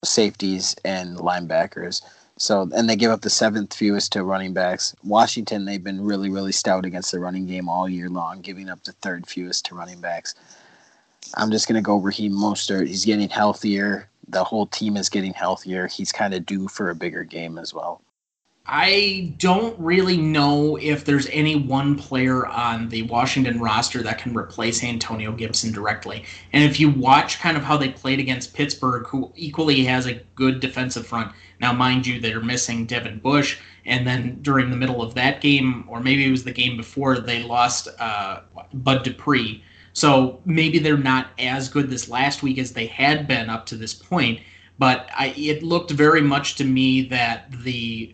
safeties 0.04 0.76
and 0.84 1.18
linebackers. 1.18 2.02
So 2.36 2.68
and 2.74 2.88
they 2.88 2.96
give 2.96 3.10
up 3.10 3.20
the 3.20 3.30
seventh 3.30 3.74
fewest 3.74 4.12
to 4.12 4.24
running 4.24 4.52
backs. 4.52 4.94
Washington, 5.04 5.64
they've 5.64 5.82
been 5.82 6.04
really, 6.04 6.30
really 6.30 6.52
stout 6.52 6.84
against 6.84 7.12
the 7.12 7.20
running 7.20 7.46
game 7.46 7.68
all 7.68 7.88
year 7.88 8.08
long, 8.08 8.40
giving 8.40 8.68
up 8.68 8.82
the 8.84 8.92
third 8.92 9.26
fewest 9.26 9.66
to 9.66 9.74
running 9.74 10.00
backs. 10.00 10.34
I'm 11.36 11.50
just 11.50 11.68
going 11.68 11.76
to 11.76 11.82
go 11.82 11.96
Raheem 11.96 12.32
Mostert. 12.32 12.88
He's 12.88 13.04
getting 13.04 13.28
healthier. 13.28 14.08
The 14.28 14.44
whole 14.44 14.66
team 14.66 14.96
is 14.96 15.08
getting 15.08 15.32
healthier. 15.32 15.86
He's 15.86 16.12
kind 16.12 16.34
of 16.34 16.46
due 16.46 16.68
for 16.68 16.90
a 16.90 16.94
bigger 16.94 17.24
game 17.24 17.58
as 17.58 17.72
well. 17.72 18.02
I 18.66 19.34
don't 19.38 19.78
really 19.78 20.16
know 20.16 20.76
if 20.76 21.04
there's 21.04 21.28
any 21.28 21.54
one 21.54 21.96
player 21.96 22.46
on 22.46 22.88
the 22.88 23.02
Washington 23.02 23.60
roster 23.60 24.02
that 24.02 24.18
can 24.18 24.34
replace 24.34 24.82
Antonio 24.82 25.32
Gibson 25.32 25.70
directly. 25.70 26.24
And 26.52 26.64
if 26.64 26.80
you 26.80 26.88
watch 26.90 27.40
kind 27.40 27.56
of 27.56 27.62
how 27.62 27.76
they 27.76 27.90
played 27.90 28.20
against 28.20 28.54
Pittsburgh, 28.54 29.06
who 29.06 29.32
equally 29.36 29.84
has 29.84 30.06
a 30.06 30.14
good 30.34 30.60
defensive 30.60 31.06
front. 31.06 31.32
Now, 31.60 31.72
mind 31.72 32.06
you, 32.06 32.20
they're 32.20 32.40
missing 32.40 32.86
Devin 32.86 33.18
Bush. 33.18 33.58
And 33.84 34.06
then 34.06 34.38
during 34.40 34.70
the 34.70 34.76
middle 34.76 35.02
of 35.02 35.14
that 35.14 35.42
game, 35.42 35.84
or 35.86 36.00
maybe 36.00 36.26
it 36.26 36.30
was 36.30 36.44
the 36.44 36.52
game 36.52 36.76
before, 36.76 37.18
they 37.18 37.42
lost 37.42 37.88
uh, 37.98 38.40
Bud 38.72 39.02
Dupree 39.02 39.62
so 39.94 40.40
maybe 40.44 40.80
they're 40.80 40.96
not 40.96 41.28
as 41.38 41.68
good 41.68 41.88
this 41.88 42.08
last 42.08 42.42
week 42.42 42.58
as 42.58 42.72
they 42.72 42.86
had 42.86 43.26
been 43.28 43.48
up 43.48 43.64
to 43.66 43.76
this 43.76 43.94
point. 43.94 44.40
But 44.76 45.08
I, 45.16 45.28
it 45.36 45.62
looked 45.62 45.92
very 45.92 46.20
much 46.20 46.56
to 46.56 46.64
me 46.64 47.02
that 47.02 47.46
the 47.62 48.12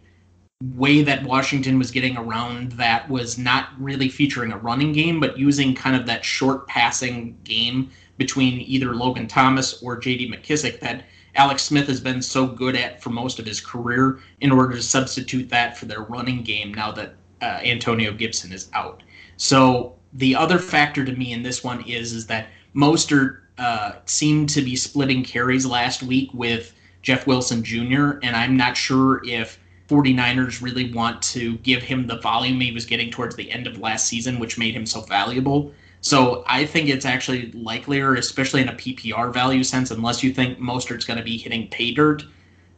way 0.62 1.02
that 1.02 1.24
Washington 1.24 1.78
was 1.78 1.90
getting 1.90 2.16
around 2.18 2.72
that 2.72 3.08
was 3.08 3.38
not 3.38 3.70
really 3.78 4.08
featuring 4.08 4.52
a 4.52 4.58
running 4.58 4.92
game, 4.92 5.18
but 5.18 5.38
using 5.38 5.74
kind 5.74 5.96
of 5.96 6.06
that 6.06 6.24
short 6.24 6.66
passing 6.66 7.36
game 7.44 7.90
between 8.18 8.60
either 8.60 8.94
Logan 8.94 9.26
Thomas 9.26 9.82
or 9.82 9.98
J.D. 9.98 10.30
McKissic 10.30 10.80
that 10.80 11.06
Alex 11.34 11.62
Smith 11.62 11.86
has 11.86 12.00
been 12.00 12.20
so 12.20 12.46
good 12.46 12.76
at 12.76 13.02
for 13.02 13.08
most 13.08 13.38
of 13.38 13.46
his 13.46 13.60
career 13.60 14.20
in 14.40 14.52
order 14.52 14.74
to 14.74 14.82
substitute 14.82 15.48
that 15.48 15.78
for 15.78 15.86
their 15.86 16.02
running 16.02 16.42
game 16.42 16.74
now 16.74 16.92
that 16.92 17.14
uh, 17.40 17.60
Antonio 17.64 18.12
Gibson 18.12 18.52
is 18.52 18.68
out. 18.74 19.02
So 19.38 19.96
the 20.12 20.34
other 20.34 20.58
factor 20.58 21.04
to 21.04 21.12
me 21.12 21.32
in 21.32 21.42
this 21.42 21.64
one 21.64 21.82
is 21.84 22.12
is 22.12 22.26
that 22.26 22.48
Mostert 22.74 23.38
uh, 23.56 23.92
seemed 24.04 24.48
to 24.50 24.62
be 24.62 24.76
splitting 24.76 25.24
carries 25.24 25.64
last 25.64 26.02
week 26.02 26.28
with 26.34 26.74
Jeff 27.02 27.26
Wilson 27.26 27.62
Jr., 27.62 28.18
and 28.22 28.36
I'm 28.36 28.56
not 28.56 28.76
sure 28.76 29.22
if 29.24 29.58
49ers 29.90 30.62
really 30.62 30.92
want 30.92 31.20
to 31.20 31.56
give 31.58 31.82
him 31.82 32.06
the 32.06 32.20
volume 32.20 32.60
he 32.60 32.70
was 32.70 32.86
getting 32.86 33.10
towards 33.10 33.34
the 33.34 33.50
end 33.50 33.66
of 33.66 33.78
last 33.78 34.06
season, 34.06 34.38
which 34.38 34.56
made 34.56 34.74
him 34.74 34.86
so 34.86 35.00
valuable. 35.00 35.72
So 36.00 36.44
I 36.46 36.64
think 36.64 36.88
it's 36.88 37.04
actually 37.04 37.50
likelier, 37.52 38.14
especially 38.14 38.62
in 38.62 38.68
a 38.68 38.74
PPR 38.74 39.34
value 39.34 39.64
sense, 39.64 39.90
unless 39.90 40.22
you 40.22 40.32
think 40.32 40.58
Mostert's 40.58 41.04
going 41.04 41.18
to 41.18 41.24
be 41.24 41.36
hitting 41.36 41.68
pay 41.68 41.92
dirt, 41.92 42.22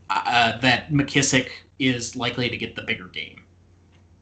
uh, 0.09 0.59
that 0.59 0.91
McKissic 0.91 1.51
is 1.79 2.17
likely 2.17 2.49
to 2.49 2.57
get 2.57 2.75
the 2.75 2.83
bigger 2.83 3.09
game. 3.09 3.43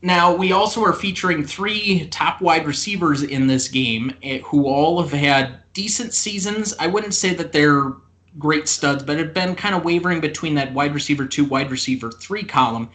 Now, 0.02 0.34
we 0.34 0.52
also 0.52 0.82
are 0.82 0.92
featuring 0.92 1.44
three 1.44 2.08
top 2.08 2.40
wide 2.40 2.66
receivers 2.66 3.22
in 3.22 3.46
this 3.46 3.68
game 3.68 4.14
eh, 4.22 4.38
who 4.38 4.66
all 4.66 5.00
have 5.00 5.12
had 5.12 5.60
decent 5.74 6.14
seasons. 6.14 6.74
I 6.78 6.86
wouldn't 6.86 7.14
say 7.14 7.34
that 7.34 7.52
they're 7.52 7.92
great 8.38 8.68
studs, 8.68 9.02
but 9.02 9.18
have 9.18 9.34
been 9.34 9.54
kind 9.54 9.74
of 9.74 9.84
wavering 9.84 10.20
between 10.20 10.54
that 10.54 10.72
wide 10.72 10.94
receiver 10.94 11.26
two, 11.26 11.44
wide 11.44 11.70
receiver 11.70 12.10
three 12.10 12.44
column. 12.44 12.88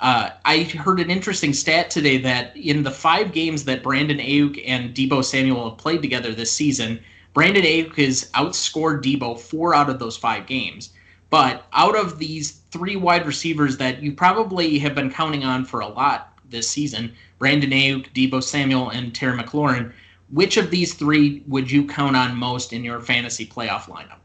Uh, 0.00 0.30
I 0.44 0.62
heard 0.62 0.98
an 0.98 1.10
interesting 1.10 1.52
stat 1.52 1.90
today 1.90 2.16
that 2.18 2.56
in 2.56 2.82
the 2.82 2.90
five 2.90 3.32
games 3.32 3.64
that 3.64 3.82
Brandon 3.82 4.18
Aiyuk 4.18 4.62
and 4.66 4.94
Deebo 4.94 5.22
Samuel 5.22 5.68
have 5.68 5.78
played 5.78 6.00
together 6.00 6.32
this 6.32 6.50
season, 6.50 7.00
Brandon 7.34 7.62
Aiyuk 7.62 7.94
has 7.96 8.30
outscored 8.34 9.02
Deebo 9.02 9.38
four 9.38 9.74
out 9.74 9.90
of 9.90 9.98
those 9.98 10.16
five 10.16 10.46
games. 10.46 10.90
But 11.28 11.66
out 11.72 11.96
of 11.96 12.18
these 12.18 12.62
three 12.70 12.96
wide 12.96 13.26
receivers 13.26 13.76
that 13.76 14.02
you 14.02 14.12
probably 14.12 14.78
have 14.80 14.94
been 14.94 15.12
counting 15.12 15.44
on 15.44 15.64
for 15.64 15.80
a 15.80 15.88
lot 15.88 16.36
this 16.48 16.68
season 16.68 17.12
Brandon 17.38 17.70
Aiyuk, 17.70 18.12
Deebo 18.12 18.42
Samuel, 18.42 18.90
and 18.90 19.14
Terry 19.14 19.38
McLaurin. 19.38 19.92
Which 20.30 20.56
of 20.56 20.70
these 20.70 20.94
three 20.94 21.42
would 21.46 21.70
you 21.70 21.86
count 21.86 22.16
on 22.16 22.36
most 22.36 22.72
in 22.72 22.84
your 22.84 23.00
fantasy 23.00 23.46
playoff 23.46 23.82
lineup? 23.82 24.19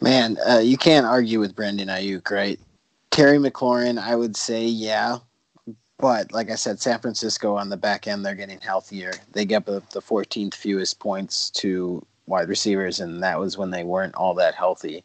Man, 0.00 0.38
uh, 0.48 0.58
you 0.58 0.76
can't 0.76 1.06
argue 1.06 1.40
with 1.40 1.56
Brandon 1.56 1.88
Aiyuk, 1.88 2.30
right? 2.30 2.60
Terry 3.10 3.38
McLaurin, 3.38 3.98
I 3.98 4.14
would 4.14 4.36
say, 4.36 4.64
yeah. 4.64 5.18
But 5.98 6.32
like 6.32 6.50
I 6.50 6.54
said, 6.54 6.80
San 6.80 7.00
Francisco 7.00 7.56
on 7.56 7.68
the 7.68 7.76
back 7.76 8.06
end, 8.06 8.24
they're 8.24 8.36
getting 8.36 8.60
healthier. 8.60 9.12
They 9.32 9.44
get 9.44 9.66
the, 9.66 9.82
the 9.92 10.00
14th 10.00 10.54
fewest 10.54 11.00
points 11.00 11.50
to 11.50 12.04
wide 12.26 12.48
receivers, 12.48 13.00
and 13.00 13.22
that 13.22 13.40
was 13.40 13.58
when 13.58 13.70
they 13.70 13.82
weren't 13.82 14.14
all 14.14 14.34
that 14.34 14.54
healthy. 14.54 15.02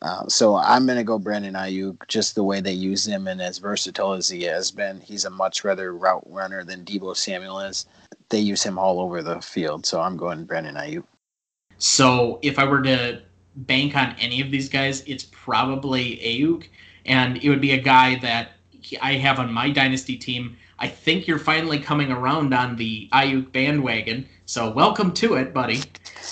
Uh, 0.00 0.26
so 0.28 0.56
I'm 0.56 0.86
going 0.86 0.98
to 0.98 1.04
go 1.04 1.18
Brandon 1.18 1.54
Aiyuk, 1.54 2.08
just 2.08 2.34
the 2.34 2.44
way 2.44 2.60
they 2.60 2.72
use 2.72 3.06
him 3.06 3.28
and 3.28 3.40
as 3.40 3.58
versatile 3.58 4.12
as 4.12 4.28
he 4.28 4.42
has 4.44 4.70
been. 4.70 5.00
He's 5.00 5.24
a 5.24 5.30
much 5.30 5.62
better 5.62 5.94
route 5.94 6.24
runner 6.26 6.64
than 6.64 6.84
Deebo 6.84 7.16
Samuel 7.16 7.60
is. 7.60 7.86
They 8.30 8.38
use 8.38 8.62
him 8.62 8.78
all 8.78 9.00
over 9.00 9.22
the 9.22 9.40
field, 9.40 9.84
so 9.84 10.00
I'm 10.00 10.16
going 10.16 10.44
Brandon 10.44 10.76
Aiyuk. 10.76 11.04
So 11.78 12.38
if 12.42 12.58
I 12.58 12.64
were 12.64 12.82
to 12.82 13.22
bank 13.56 13.96
on 13.96 14.14
any 14.18 14.40
of 14.40 14.50
these 14.50 14.68
guys, 14.68 15.02
it's 15.06 15.24
probably 15.24 16.16
Aiyuk, 16.16 16.68
and 17.06 17.42
it 17.42 17.48
would 17.48 17.60
be 17.60 17.72
a 17.72 17.80
guy 17.80 18.16
that 18.20 18.52
I 19.00 19.14
have 19.14 19.38
on 19.38 19.52
my 19.52 19.70
dynasty 19.70 20.16
team. 20.16 20.56
I 20.78 20.88
think 20.88 21.26
you're 21.26 21.38
finally 21.38 21.78
coming 21.78 22.10
around 22.10 22.52
on 22.52 22.76
the 22.76 23.08
Aiyuk 23.12 23.52
bandwagon, 23.52 24.28
so 24.46 24.70
welcome 24.70 25.12
to 25.14 25.34
it, 25.34 25.54
buddy. 25.54 25.82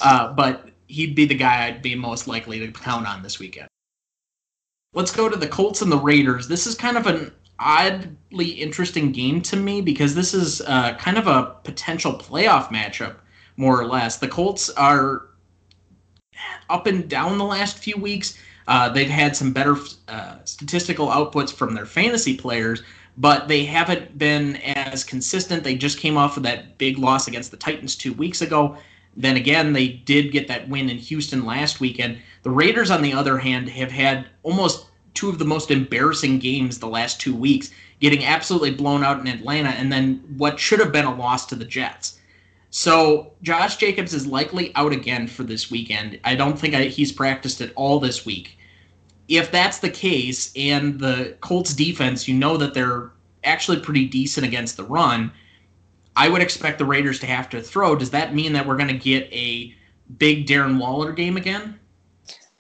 Uh, 0.03 0.33
but 0.33 0.69
he'd 0.89 1.15
be 1.15 1.25
the 1.25 1.35
guy 1.35 1.67
I'd 1.67 1.83
be 1.83 1.95
most 1.95 2.27
likely 2.27 2.59
to 2.59 2.71
count 2.73 3.07
on 3.07 3.23
this 3.23 3.39
weekend. 3.39 3.69
Let's 4.95 5.15
go 5.15 5.29
to 5.29 5.37
the 5.37 5.49
Colts 5.49 5.81
and 5.81 5.91
the 5.91 5.99
Raiders. 5.99 6.49
This 6.49 6.67
is 6.67 6.75
kind 6.75 6.99
of 6.99 7.07
an 7.07 7.33
oddly 7.59 8.49
interesting 8.49 9.13
game 9.13 9.41
to 9.43 9.57
me 9.57 9.81
because 9.81 10.15
this 10.15 10.35
is 10.35 10.61
uh, 10.63 10.95
kind 10.95 11.17
of 11.17 11.27
a 11.27 11.57
potential 11.65 12.13
playoff 12.13 12.69
matchup, 12.69 13.17
more 13.57 13.81
or 13.81 13.87
less. 13.87 14.19
The 14.19 14.29
Colts 14.29 14.69
are 14.71 15.29
up 16.71 16.87
and 16.87 17.09
down 17.09 17.39
the 17.39 17.45
last 17.45 17.79
few 17.79 17.97
weeks. 17.97 18.39
Uh, 18.69 18.89
they've 18.89 19.11
had 19.11 19.37
some 19.37 19.53
better 19.53 19.77
uh, 20.09 20.37
statistical 20.45 21.09
outputs 21.09 21.53
from 21.53 21.75
their 21.75 21.87
fantasy 21.87 22.37
players, 22.37 22.83
but 23.19 23.49
they 23.49 23.65
haven't 23.65 24.17
been 24.17 24.57
as 24.57 25.05
consistent. 25.05 25.65
They 25.65 25.75
just 25.75 25.99
came 25.99 26.17
off 26.17 26.37
of 26.37 26.43
that 26.45 26.79
big 26.79 26.99
loss 26.99 27.27
against 27.29 27.51
the 27.51 27.57
Titans 27.57 27.97
two 27.97 28.13
weeks 28.15 28.41
ago. 28.41 28.77
Then 29.17 29.37
again, 29.37 29.73
they 29.73 29.89
did 29.89 30.33
get 30.33 30.49
that 30.49 30.69
win 30.69 30.89
in 30.89 30.97
Houston 30.97 31.45
last 31.45 31.81
weekend. 31.81 32.19
The 32.45 32.51
Raiders, 32.51 32.91
on 32.91 33.03
the 33.03 33.13
other 33.13 33.39
hand, 33.39 33.69
have 33.69 33.91
had 33.91 34.27
almost 34.43 34.87
two 35.15 35.29
of 35.29 35.39
the 35.39 35.45
most 35.45 35.71
embarrassing 35.71 36.39
games 36.39 36.79
the 36.79 36.87
last 36.89 37.21
two 37.21 37.35
weeks, 37.35 37.71
getting 38.01 38.25
absolutely 38.25 38.71
blown 38.71 39.05
out 39.05 39.21
in 39.21 39.27
Atlanta, 39.27 39.71
and 39.71 39.93
then 39.93 40.23
what 40.39 40.59
should 40.59 40.81
have 40.81 40.93
been 40.93 41.05
a 41.05 41.15
loss 41.15 41.45
to 41.47 41.55
the 41.55 41.65
Jets. 41.65 42.19
So 42.73 43.35
Josh 43.43 43.77
Jacobs 43.77 44.15
is 44.15 44.27
likely 44.27 44.75
out 44.77 44.93
again 44.93 45.27
for 45.27 45.43
this 45.43 45.71
weekend. 45.71 46.19
I 46.25 46.35
don't 46.35 46.59
think 46.59 46.75
I, 46.75 46.85
he's 46.85 47.13
practiced 47.13 47.61
at 47.61 47.71
all 47.77 48.01
this 48.01 48.25
week. 48.25 48.59
If 49.29 49.53
that's 49.53 49.81
the 49.81 49.91
case, 49.91 50.51
and 50.57 50.99
the 50.99 51.37
Colts 51.43 51.75
defense, 51.75 52.27
you 52.27 52.35
know 52.35 52.57
that 52.57 52.73
they're 52.73 53.11
actually 53.45 53.79
pretty 53.81 54.07
decent 54.07 54.47
against 54.47 54.79
the 54.79 54.85
run, 54.85 55.31
I 56.17 56.31
would 56.31 56.41
expect 56.41 56.79
the 56.79 56.87
Raiders 56.87 57.21
to 57.21 57.27
have 57.27 57.51
to 57.51 57.61
throw. 57.61 57.95
Does 57.95 58.11
that 58.11 58.35
mean 58.35 58.55
that 58.55 58.67
we're 58.67 58.79
going 58.79 58.89
to 58.89 58.95
get 58.95 59.31
a 59.33 59.75
big 60.17 60.47
Darren 60.47 60.81
Waller 60.81 61.13
game 61.13 61.37
again? 61.37 61.79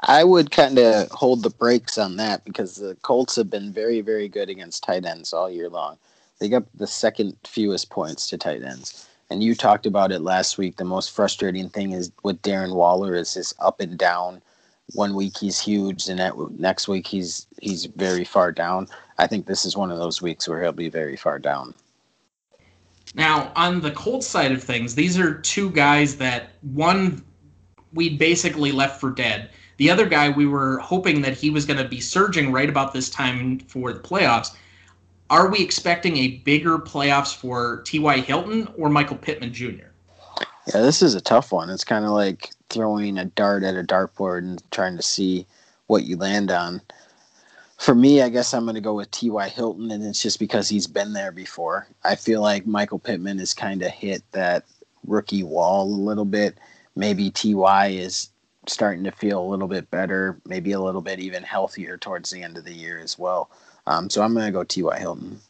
I 0.00 0.24
would 0.24 0.50
kind 0.50 0.78
of 0.78 1.10
hold 1.10 1.42
the 1.42 1.50
brakes 1.50 1.96
on 1.96 2.16
that 2.16 2.44
because 2.44 2.76
the 2.76 2.96
Colts 3.00 3.36
have 3.36 3.48
been 3.48 3.72
very, 3.72 4.02
very 4.02 4.28
good 4.28 4.50
against 4.50 4.84
tight 4.84 5.06
ends 5.06 5.32
all 5.32 5.50
year 5.50 5.70
long. 5.70 5.96
They 6.38 6.50
got 6.50 6.64
the 6.76 6.86
second 6.86 7.38
fewest 7.44 7.88
points 7.88 8.28
to 8.28 8.36
tight 8.36 8.62
ends 8.62 9.08
and 9.32 9.42
you 9.42 9.54
talked 9.54 9.86
about 9.86 10.12
it 10.12 10.20
last 10.20 10.58
week. 10.58 10.76
The 10.76 10.84
most 10.84 11.10
frustrating 11.10 11.70
thing 11.70 11.92
is 11.92 12.12
with 12.22 12.40
Darren 12.42 12.74
Waller 12.74 13.14
is 13.14 13.32
his 13.32 13.54
up 13.58 13.80
and 13.80 13.96
down. 13.98 14.42
One 14.92 15.14
week 15.14 15.38
he's 15.38 15.58
huge, 15.58 16.08
and 16.08 16.18
that 16.18 16.34
next 16.58 16.86
week 16.86 17.06
he's 17.06 17.46
he's 17.60 17.86
very 17.86 18.24
far 18.24 18.52
down. 18.52 18.88
I 19.18 19.26
think 19.26 19.46
this 19.46 19.64
is 19.64 19.76
one 19.76 19.90
of 19.90 19.98
those 19.98 20.20
weeks 20.20 20.46
where 20.46 20.62
he'll 20.62 20.72
be 20.72 20.90
very 20.90 21.16
far 21.16 21.38
down. 21.38 21.74
Now, 23.14 23.52
on 23.56 23.80
the 23.80 23.90
cold 23.92 24.22
side 24.22 24.52
of 24.52 24.62
things, 24.62 24.94
these 24.94 25.18
are 25.18 25.34
two 25.34 25.70
guys 25.70 26.16
that 26.16 26.50
one 26.60 27.24
we 27.94 28.10
basically 28.10 28.70
left 28.70 29.00
for 29.00 29.10
dead. 29.10 29.50
The 29.78 29.90
other 29.90 30.06
guy 30.06 30.28
we 30.28 30.46
were 30.46 30.78
hoping 30.78 31.22
that 31.22 31.34
he 31.34 31.48
was 31.48 31.64
going 31.64 31.78
to 31.78 31.88
be 31.88 32.00
surging 32.00 32.52
right 32.52 32.68
about 32.68 32.92
this 32.92 33.08
time 33.08 33.60
for 33.60 33.92
the 33.92 34.00
playoffs 34.00 34.54
are 35.32 35.48
we 35.48 35.62
expecting 35.62 36.18
a 36.18 36.28
bigger 36.28 36.78
playoffs 36.78 37.34
for 37.34 37.80
T.Y. 37.86 38.20
Hilton 38.20 38.68
or 38.76 38.90
Michael 38.90 39.16
Pittman 39.16 39.50
Jr.? 39.50 39.86
Yeah, 40.66 40.82
this 40.82 41.00
is 41.00 41.14
a 41.14 41.22
tough 41.22 41.52
one. 41.52 41.70
It's 41.70 41.84
kind 41.84 42.04
of 42.04 42.10
like 42.10 42.50
throwing 42.68 43.16
a 43.16 43.24
dart 43.24 43.62
at 43.62 43.74
a 43.74 43.82
dartboard 43.82 44.40
and 44.40 44.62
trying 44.70 44.94
to 44.94 45.02
see 45.02 45.46
what 45.86 46.04
you 46.04 46.18
land 46.18 46.50
on. 46.50 46.82
For 47.78 47.94
me, 47.94 48.20
I 48.20 48.28
guess 48.28 48.52
I'm 48.52 48.64
going 48.64 48.74
to 48.74 48.82
go 48.82 48.92
with 48.92 49.10
T.Y. 49.10 49.48
Hilton, 49.48 49.90
and 49.90 50.04
it's 50.04 50.20
just 50.20 50.38
because 50.38 50.68
he's 50.68 50.86
been 50.86 51.14
there 51.14 51.32
before. 51.32 51.88
I 52.04 52.14
feel 52.14 52.42
like 52.42 52.66
Michael 52.66 52.98
Pittman 52.98 53.38
has 53.38 53.54
kind 53.54 53.80
of 53.82 53.90
hit 53.90 54.22
that 54.32 54.64
rookie 55.06 55.44
wall 55.44 55.84
a 55.84 55.96
little 55.96 56.26
bit. 56.26 56.58
Maybe 56.94 57.30
T.Y. 57.30 57.86
is 57.86 58.28
starting 58.68 59.02
to 59.04 59.10
feel 59.10 59.42
a 59.42 59.48
little 59.48 59.66
bit 59.66 59.90
better, 59.90 60.38
maybe 60.46 60.72
a 60.72 60.80
little 60.80 61.00
bit 61.00 61.20
even 61.20 61.42
healthier 61.42 61.96
towards 61.96 62.28
the 62.28 62.42
end 62.42 62.58
of 62.58 62.66
the 62.66 62.74
year 62.74 63.00
as 63.00 63.18
well. 63.18 63.50
Um, 63.86 64.08
so 64.08 64.22
I'm 64.22 64.34
going 64.34 64.46
to 64.46 64.52
go 64.52 64.64
T.Y. 64.64 64.98
Hilton. 64.98 65.40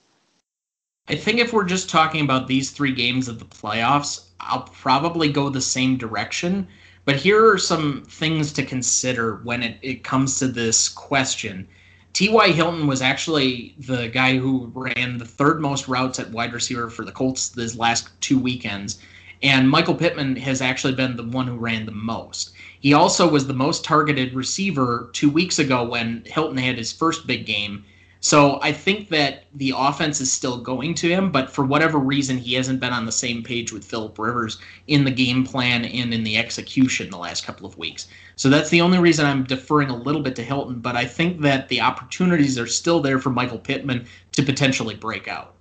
I 1.09 1.17
think 1.17 1.39
if 1.41 1.53
we're 1.53 1.65
just 1.65 1.91
talking 1.91 2.25
about 2.25 2.47
these 2.47 2.71
three 2.71 2.93
games 2.93 3.29
of 3.29 3.39
the 3.39 3.45
playoffs, 3.45 4.27
I'll 4.41 4.63
probably 4.63 5.31
go 5.31 5.49
the 5.49 5.61
same 5.61 5.97
direction. 5.97 6.67
But 7.05 7.17
here 7.17 7.45
are 7.51 7.59
some 7.59 8.05
things 8.07 8.53
to 8.53 8.65
consider 8.65 9.37
when 9.43 9.63
it, 9.63 9.79
it 9.83 10.05
comes 10.05 10.39
to 10.39 10.49
this 10.49 10.89
question. 10.89 11.67
T.Y. 12.13 12.53
Hilton 12.53 12.87
was 12.87 13.03
actually 13.03 13.75
the 13.79 14.09
guy 14.09 14.37
who 14.37 14.71
ran 14.75 15.19
the 15.19 15.25
third 15.25 15.61
most 15.61 15.89
routes 15.89 16.21
at 16.21 16.31
wide 16.31 16.53
receiver 16.53 16.89
for 16.89 17.05
the 17.05 17.13
Colts 17.13 17.49
this 17.49 17.75
last 17.75 18.09
two 18.21 18.39
weekends. 18.39 18.99
And 19.43 19.69
Michael 19.69 19.95
Pittman 19.95 20.37
has 20.37 20.63
actually 20.63 20.95
been 20.95 21.17
the 21.17 21.25
one 21.25 21.49
who 21.49 21.57
ran 21.57 21.85
the 21.85 21.93
most. 21.93 22.53
He 22.79 22.93
also 22.93 23.29
was 23.29 23.47
the 23.47 23.55
most 23.55 23.83
targeted 23.85 24.35
receiver 24.35 25.11
two 25.13 25.31
weeks 25.31 25.59
ago 25.59 25.85
when 25.85 26.23
Hilton 26.27 26.59
had 26.59 26.79
his 26.79 26.93
first 26.93 27.27
big 27.27 27.45
game 27.45 27.85
so 28.25 28.61
I 28.63 28.71
think 28.71 29.09
that 29.09 29.47
the 29.53 29.75
offense 29.77 30.21
is 30.21 30.31
still 30.31 30.57
going 30.57 30.95
to 30.95 31.09
him, 31.09 31.33
but 31.33 31.51
for 31.51 31.65
whatever 31.65 31.99
reason, 31.99 32.39
he 32.39 32.55
hasn't 32.55 32.79
been 32.79 32.93
on 32.93 33.05
the 33.05 33.11
same 33.11 33.43
page 33.43 33.73
with 33.73 33.85
Philip 33.85 34.17
Rivers 34.17 34.59
in 34.87 35.03
the 35.03 35.11
game 35.11 35.45
plan 35.45 35.85
and 35.85 36.15
in 36.15 36.23
the 36.23 36.37
execution 36.37 37.11
the 37.11 37.17
last 37.17 37.45
couple 37.45 37.67
of 37.67 37.77
weeks. 37.77 38.07
So 38.37 38.49
that's 38.49 38.71
the 38.71 38.81
only 38.81 39.01
reason 39.01 39.27
I'm 39.27 39.43
deferring 39.43 39.91
a 39.91 39.97
little 39.97 40.23
bit 40.23 40.37
to 40.37 40.45
Hilton, 40.45 40.79
but 40.79 40.95
I 40.95 41.05
think 41.05 41.41
that 41.41 41.69
the 41.69 41.81
opportunities 41.81 42.61
are 42.61 42.67
still 42.69 43.01
there 43.01 43.19
for 43.19 43.31
Michael 43.31 43.59
Pittman 43.59 44.07
to 44.31 44.43
potentially 44.45 44.95
break 44.95 45.27
out. 45.27 45.57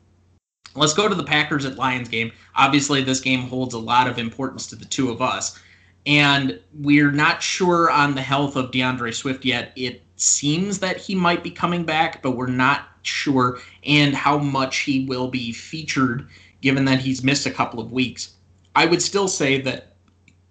Let's 0.75 0.93
go 0.93 1.09
to 1.09 1.15
the 1.15 1.23
Packers 1.23 1.65
at 1.65 1.77
Lions 1.77 2.09
game. 2.09 2.31
Obviously, 2.55 3.03
this 3.03 3.21
game 3.21 3.41
holds 3.41 3.73
a 3.73 3.79
lot 3.79 4.07
of 4.07 4.19
importance 4.19 4.67
to 4.67 4.75
the 4.75 4.85
two 4.85 5.09
of 5.09 5.19
us. 5.19 5.59
And 6.05 6.59
we're 6.75 7.11
not 7.11 7.41
sure 7.41 7.89
on 7.89 8.13
the 8.13 8.21
health 8.21 8.55
of 8.55 8.69
DeAndre 8.69 9.13
Swift 9.15 9.45
yet. 9.45 9.73
It 9.75 10.03
seems 10.21 10.79
that 10.79 10.97
he 10.97 11.15
might 11.15 11.43
be 11.43 11.51
coming 11.51 11.83
back, 11.83 12.21
but 12.21 12.31
we're 12.31 12.47
not 12.47 12.87
sure, 13.01 13.59
and 13.85 14.15
how 14.15 14.37
much 14.37 14.79
he 14.79 15.05
will 15.05 15.27
be 15.27 15.51
featured 15.51 16.27
given 16.61 16.85
that 16.85 16.99
he's 16.99 17.23
missed 17.23 17.47
a 17.47 17.51
couple 17.51 17.79
of 17.79 17.91
weeks. 17.91 18.33
I 18.75 18.85
would 18.85 19.01
still 19.01 19.27
say 19.27 19.59
that 19.61 19.95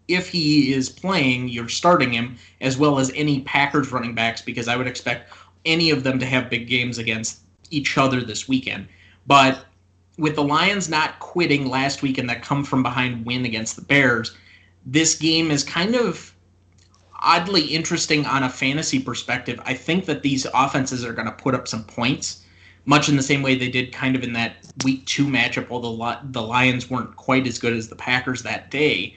if 0.08 0.28
he 0.28 0.72
is 0.72 0.88
playing, 0.88 1.48
you're 1.48 1.68
starting 1.68 2.12
him 2.12 2.36
as 2.60 2.76
well 2.76 2.98
as 2.98 3.12
any 3.14 3.42
Packers 3.42 3.92
running 3.92 4.14
backs 4.14 4.42
because 4.42 4.66
I 4.66 4.76
would 4.76 4.88
expect 4.88 5.32
any 5.64 5.90
of 5.90 6.02
them 6.02 6.18
to 6.18 6.26
have 6.26 6.50
big 6.50 6.66
games 6.66 6.98
against 6.98 7.40
each 7.70 7.96
other 7.96 8.20
this 8.20 8.48
weekend. 8.48 8.88
But 9.26 9.66
with 10.18 10.34
the 10.34 10.42
Lions 10.42 10.88
not 10.88 11.20
quitting 11.20 11.68
last 11.68 12.02
week 12.02 12.18
and 12.18 12.28
that 12.28 12.42
come 12.42 12.64
from 12.64 12.82
behind 12.82 13.24
win 13.24 13.44
against 13.44 13.76
the 13.76 13.82
Bears, 13.82 14.34
this 14.84 15.14
game 15.14 15.52
is 15.52 15.62
kind 15.62 15.94
of 15.94 16.34
oddly 17.20 17.62
interesting 17.62 18.26
on 18.26 18.42
a 18.42 18.50
fantasy 18.50 18.98
perspective. 18.98 19.60
I 19.64 19.74
think 19.74 20.06
that 20.06 20.22
these 20.22 20.46
offenses 20.54 21.04
are 21.04 21.12
going 21.12 21.26
to 21.26 21.32
put 21.32 21.54
up 21.54 21.68
some 21.68 21.84
points, 21.84 22.44
much 22.86 23.08
in 23.08 23.16
the 23.16 23.22
same 23.22 23.42
way 23.42 23.56
they 23.56 23.68
did 23.68 23.92
kind 23.92 24.16
of 24.16 24.22
in 24.22 24.32
that 24.32 24.56
week 24.84 25.04
two 25.06 25.26
matchup, 25.26 25.70
although 25.70 26.16
the 26.24 26.42
Lions 26.42 26.90
weren't 26.90 27.14
quite 27.16 27.46
as 27.46 27.58
good 27.58 27.74
as 27.74 27.88
the 27.88 27.96
Packers 27.96 28.42
that 28.42 28.70
day. 28.70 29.16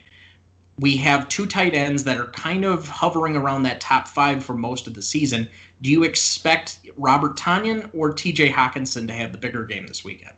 We 0.80 0.96
have 0.98 1.28
two 1.28 1.46
tight 1.46 1.74
ends 1.74 2.02
that 2.04 2.18
are 2.18 2.26
kind 2.28 2.64
of 2.64 2.88
hovering 2.88 3.36
around 3.36 3.62
that 3.62 3.80
top 3.80 4.08
five 4.08 4.44
for 4.44 4.54
most 4.54 4.86
of 4.86 4.94
the 4.94 5.02
season. 5.02 5.48
Do 5.82 5.90
you 5.90 6.02
expect 6.02 6.80
Robert 6.96 7.36
Tonyan 7.36 7.90
or 7.94 8.12
TJ 8.12 8.52
Hockenson 8.52 9.06
to 9.06 9.12
have 9.12 9.30
the 9.30 9.38
bigger 9.38 9.64
game 9.64 9.86
this 9.86 10.04
weekend? 10.04 10.34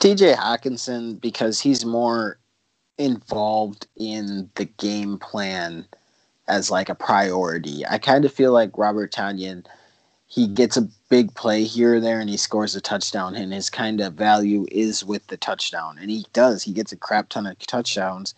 TJ 0.00 0.34
Hockenson, 0.36 1.20
because 1.20 1.60
he's 1.60 1.84
more 1.84 2.38
involved 2.96 3.86
in 3.96 4.48
the 4.54 4.64
game 4.64 5.18
plan 5.18 5.86
as 6.50 6.70
like 6.70 6.88
a 6.88 6.94
priority. 6.94 7.86
I 7.86 7.98
kind 7.98 8.24
of 8.24 8.32
feel 8.32 8.52
like 8.52 8.76
Robert 8.76 9.12
Tonyan, 9.12 9.64
he 10.26 10.48
gets 10.48 10.76
a 10.76 10.88
big 11.08 11.34
play 11.34 11.64
here 11.64 11.94
or 11.94 12.00
there 12.00 12.20
and 12.20 12.28
he 12.28 12.36
scores 12.36 12.74
a 12.74 12.80
touchdown, 12.80 13.36
and 13.36 13.52
his 13.52 13.70
kind 13.70 14.00
of 14.00 14.14
value 14.14 14.66
is 14.70 15.04
with 15.04 15.26
the 15.28 15.36
touchdown. 15.36 15.96
And 16.00 16.10
he 16.10 16.26
does. 16.32 16.62
He 16.62 16.72
gets 16.72 16.92
a 16.92 16.96
crap 16.96 17.28
ton 17.28 17.46
of 17.46 17.58
touchdowns 17.60 18.34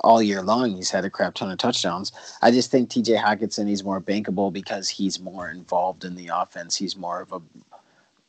all 0.00 0.22
year 0.22 0.42
long. 0.42 0.74
He's 0.74 0.90
had 0.90 1.04
a 1.04 1.10
crap 1.10 1.34
ton 1.34 1.50
of 1.50 1.58
touchdowns. 1.58 2.12
I 2.42 2.50
just 2.50 2.70
think 2.70 2.90
TJ 2.90 3.18
Hockenson 3.22 3.68
he's 3.68 3.84
more 3.84 4.00
bankable 4.00 4.52
because 4.52 4.88
he's 4.88 5.18
more 5.18 5.48
involved 5.48 6.04
in 6.04 6.14
the 6.14 6.30
offense. 6.32 6.76
He's 6.76 6.96
more 6.96 7.22
of 7.22 7.32
a 7.32 7.40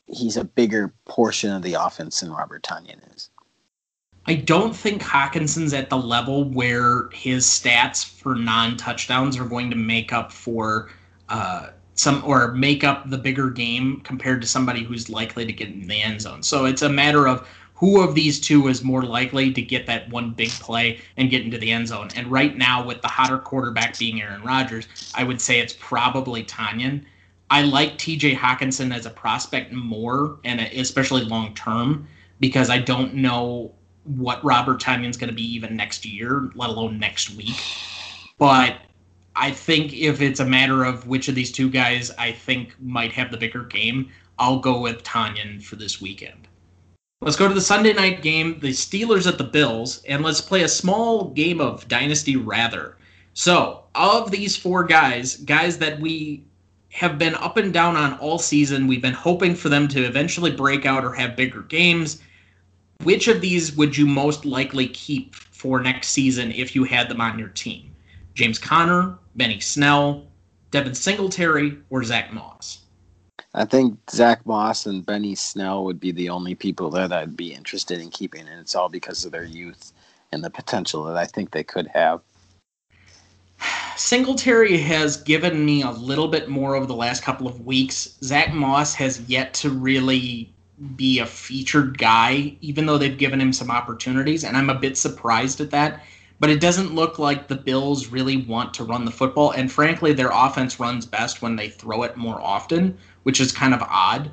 he's 0.08 0.38
a 0.38 0.46
bigger 0.46 0.94
portion 1.06 1.52
of 1.52 1.64
the 1.64 1.74
offense 1.74 2.22
than 2.22 2.32
Robert 2.32 2.64
Tonyan 2.64 3.00
is. 3.14 3.30
I 4.30 4.36
don't 4.36 4.76
think 4.76 5.02
Hockenson's 5.02 5.74
at 5.74 5.90
the 5.90 5.98
level 5.98 6.44
where 6.44 7.08
his 7.14 7.46
stats 7.46 8.04
for 8.04 8.36
non 8.36 8.76
touchdowns 8.76 9.38
are 9.38 9.46
going 9.46 9.70
to 9.70 9.78
make 9.78 10.12
up 10.12 10.34
for 10.34 10.90
uh, 11.30 11.68
some 11.96 12.22
or 12.26 12.52
make 12.52 12.84
up 12.84 13.10
the 13.10 13.18
bigger 13.18 13.50
game 13.50 14.02
compared 14.02 14.42
to 14.42 14.48
somebody 14.48 14.84
who's 14.84 15.10
likely 15.10 15.46
to 15.46 15.54
get 15.54 15.70
in 15.70 15.88
the 15.88 16.02
end 16.02 16.22
zone. 16.22 16.44
So 16.44 16.66
it's 16.66 16.82
a 16.82 16.90
matter 16.90 17.26
of 17.26 17.48
who 17.74 18.02
of 18.02 18.16
these 18.16 18.42
two 18.42 18.68
is 18.68 18.84
more 18.84 19.04
likely 19.04 19.54
to 19.54 19.62
get 19.62 19.86
that 19.86 20.10
one 20.10 20.32
big 20.32 20.50
play 20.50 21.00
and 21.16 21.30
get 21.30 21.44
into 21.44 21.58
the 21.58 21.72
end 21.72 21.88
zone. 21.88 22.10
And 22.16 22.28
right 22.28 22.58
now, 22.58 22.86
with 22.86 23.02
the 23.02 23.08
hotter 23.08 23.38
quarterback 23.38 23.98
being 23.98 24.22
Aaron 24.22 24.44
Rodgers, 24.44 24.88
I 25.16 25.24
would 25.24 25.40
say 25.40 25.60
it's 25.60 25.76
probably 25.80 26.44
Tonyan. 26.44 27.06
I 27.50 27.62
like 27.62 27.98
TJ 27.98 28.36
Hawkinson 28.36 28.92
as 28.92 29.06
a 29.06 29.10
prospect 29.10 29.72
more, 29.72 30.40
and 30.44 30.60
especially 30.60 31.24
long 31.24 31.54
term, 31.54 32.08
because 32.42 32.70
I 32.70 32.80
don't 32.80 33.14
know 33.14 33.72
what 34.08 34.44
Robert 34.44 34.82
Tonyan's 34.82 35.18
going 35.18 35.30
to 35.30 35.36
be 35.36 35.54
even 35.56 35.76
next 35.76 36.06
year, 36.06 36.50
let 36.56 36.70
alone 36.70 37.00
next 37.00 37.36
week. 37.36 37.62
But 38.38 38.78
I 39.36 39.52
think 39.52 39.94
if 39.94 40.22
it's 40.22 40.40
a 40.40 40.46
matter 40.46 40.84
of 40.84 41.08
which 41.08 41.28
of 41.28 41.36
these 41.36 41.52
two 41.52 41.70
guys 41.70 42.12
I 42.18 42.32
think 42.32 42.76
might 42.80 43.12
have 43.14 43.32
the 43.32 43.38
bigger 43.38 43.64
game, 43.64 44.10
I'll 44.40 44.60
go 44.60 44.80
with 44.80 45.04
Tonyan 45.04 45.62
for 45.62 45.76
this 45.76 46.02
weekend. 46.02 46.48
Let's 47.22 47.36
go 47.36 47.48
to 47.48 47.54
the 47.54 47.62
Sunday 47.62 47.94
night 47.94 48.22
game, 48.22 48.60
the 48.60 48.70
Steelers 48.70 49.28
at 49.28 49.40
the 49.40 49.44
Bills, 49.44 50.04
and 50.08 50.24
let's 50.24 50.42
play 50.42 50.62
a 50.62 50.68
small 50.68 51.30
game 51.32 51.60
of 51.60 51.88
Dynasty 51.88 52.36
Rather. 52.36 52.96
So, 53.34 53.84
of 53.96 54.30
these 54.30 54.56
four 54.56 54.84
guys, 54.84 55.38
guys 55.38 55.80
that 55.80 56.00
we 56.00 56.44
have 56.92 57.18
been 57.18 57.36
up 57.36 57.58
and 57.58 57.74
down 57.74 57.96
on 57.96 58.14
all 58.20 58.38
season, 58.38 58.88
we've 58.88 59.02
been 59.02 59.14
hoping 59.14 59.56
for 59.56 59.70
them 59.70 59.88
to 59.90 60.04
eventually 60.04 60.52
break 60.52 60.86
out 60.86 61.04
or 61.04 61.14
have 61.14 61.36
bigger 61.36 61.62
games. 61.62 62.22
Which 63.04 63.28
of 63.28 63.42
these 63.42 63.76
would 63.76 63.96
you 63.96 64.06
most 64.08 64.46
likely 64.46 64.88
keep 64.88 65.36
for 65.36 65.80
next 65.80 66.10
season 66.10 66.52
if 66.52 66.76
you 66.76 66.84
had 66.84 67.10
them 67.10 67.22
on 67.22 67.40
your 67.40 67.50
team? 67.50 67.96
James 68.34 68.60
Conner, 68.60 69.18
Benny 69.36 69.60
Snell, 69.60 70.28
Devin 70.72 70.96
Singletary, 70.96 71.78
or 71.90 72.04
Zach 72.04 72.34
Moss? 72.34 72.80
I 73.54 73.66
think 73.66 73.98
Zach 74.12 74.46
Moss 74.46 74.86
and 74.86 75.06
Benny 75.06 75.36
Snell 75.36 75.84
would 75.86 76.00
be 76.00 76.12
the 76.12 76.30
only 76.30 76.54
people 76.54 76.90
that 76.92 77.12
I'd 77.12 77.38
be 77.38 77.54
interested 77.54 78.00
in 78.00 78.10
keeping, 78.10 78.48
and 78.48 78.60
it's 78.60 78.76
all 78.76 78.90
because 78.90 79.26
of 79.26 79.32
their 79.32 79.44
youth 79.44 79.94
and 80.32 80.44
the 80.44 80.50
potential 80.50 81.04
that 81.06 81.18
I 81.18 81.26
think 81.26 81.52
they 81.52 81.64
could 81.64 81.88
have. 81.88 82.22
Singletary 83.96 84.78
has 84.78 85.18
given 85.18 85.66
me 85.66 85.82
a 85.82 85.90
little 85.90 86.28
bit 86.28 86.50
more 86.50 86.76
over 86.76 86.86
the 86.86 86.96
last 86.96 87.24
couple 87.24 87.48
of 87.48 87.66
weeks. 87.66 88.18
Zach 88.24 88.54
Moss 88.54 88.94
has 88.94 89.22
yet 89.22 89.56
to 89.56 89.72
really 89.72 90.54
be 90.96 91.20
a 91.20 91.26
featured 91.26 91.98
guy, 91.98 92.56
even 92.62 92.86
though 92.86 92.98
they've 92.98 93.18
given 93.18 93.42
him 93.42 93.52
some 93.52 93.72
opportunities, 93.72 94.44
and 94.44 94.56
I'm 94.56 94.70
a 94.70 94.76
bit 94.76 94.98
surprised 94.98 95.60
at 95.60 95.72
that. 95.72 96.04
But 96.40 96.52
it 96.52 96.62
doesn't 96.62 96.94
look 96.94 97.18
like 97.18 97.48
the 97.48 97.56
Bills 97.56 98.08
really 98.08 98.38
want 98.38 98.74
to 98.76 98.84
run 98.84 99.06
the 99.06 99.12
football, 99.12 99.52
and 99.52 99.72
frankly, 99.72 100.14
their 100.14 100.30
offense 100.32 100.80
runs 100.80 101.06
best 101.06 101.42
when 101.42 101.56
they 101.56 101.70
throw 101.70 102.04
it 102.04 102.16
more 102.16 102.40
often, 102.40 102.96
which 103.24 103.42
is 103.42 103.52
kind 103.52 103.74
of 103.74 103.82
odd. 103.82 104.30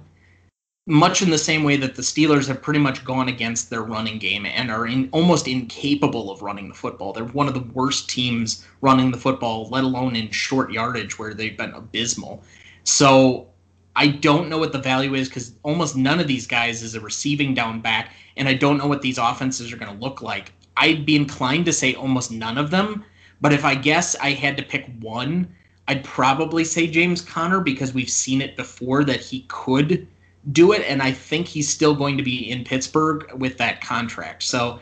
Much 0.86 1.22
in 1.22 1.30
the 1.30 1.38
same 1.38 1.64
way 1.64 1.78
that 1.78 1.94
the 1.94 2.02
Steelers 2.02 2.46
have 2.46 2.60
pretty 2.60 2.78
much 2.78 3.06
gone 3.06 3.30
against 3.30 3.70
their 3.70 3.82
running 3.82 4.18
game 4.18 4.44
and 4.44 4.70
are 4.70 4.86
in, 4.86 5.08
almost 5.12 5.48
incapable 5.48 6.30
of 6.30 6.42
running 6.42 6.68
the 6.68 6.74
football. 6.74 7.14
They're 7.14 7.24
one 7.24 7.48
of 7.48 7.54
the 7.54 7.72
worst 7.72 8.10
teams 8.10 8.66
running 8.82 9.10
the 9.10 9.16
football, 9.16 9.70
let 9.70 9.84
alone 9.84 10.14
in 10.14 10.30
short 10.30 10.70
yardage, 10.70 11.18
where 11.18 11.32
they've 11.32 11.56
been 11.56 11.72
abysmal. 11.72 12.44
So 12.82 13.48
I 13.96 14.08
don't 14.08 14.48
know 14.48 14.58
what 14.58 14.72
the 14.72 14.78
value 14.78 15.14
is 15.14 15.28
because 15.28 15.54
almost 15.62 15.96
none 15.96 16.20
of 16.20 16.26
these 16.26 16.46
guys 16.46 16.82
is 16.82 16.94
a 16.94 17.00
receiving 17.00 17.54
down 17.54 17.80
back, 17.80 18.12
and 18.36 18.48
I 18.48 18.54
don't 18.54 18.78
know 18.78 18.86
what 18.86 19.02
these 19.02 19.18
offenses 19.18 19.72
are 19.72 19.76
going 19.76 19.92
to 19.92 20.02
look 20.04 20.20
like. 20.20 20.52
I'd 20.76 21.06
be 21.06 21.16
inclined 21.16 21.66
to 21.66 21.72
say 21.72 21.94
almost 21.94 22.32
none 22.32 22.58
of 22.58 22.70
them, 22.70 23.04
but 23.40 23.52
if 23.52 23.64
I 23.64 23.74
guess 23.74 24.16
I 24.16 24.30
had 24.30 24.56
to 24.56 24.62
pick 24.62 24.90
one, 25.00 25.48
I'd 25.86 26.02
probably 26.02 26.64
say 26.64 26.86
James 26.86 27.20
Conner 27.20 27.60
because 27.60 27.94
we've 27.94 28.10
seen 28.10 28.40
it 28.40 28.56
before 28.56 29.04
that 29.04 29.20
he 29.20 29.44
could 29.48 30.08
do 30.52 30.72
it, 30.72 30.82
and 30.82 31.00
I 31.00 31.12
think 31.12 31.46
he's 31.46 31.68
still 31.68 31.94
going 31.94 32.16
to 32.16 32.22
be 32.22 32.50
in 32.50 32.64
Pittsburgh 32.64 33.30
with 33.34 33.56
that 33.58 33.80
contract. 33.80 34.42
So 34.42 34.80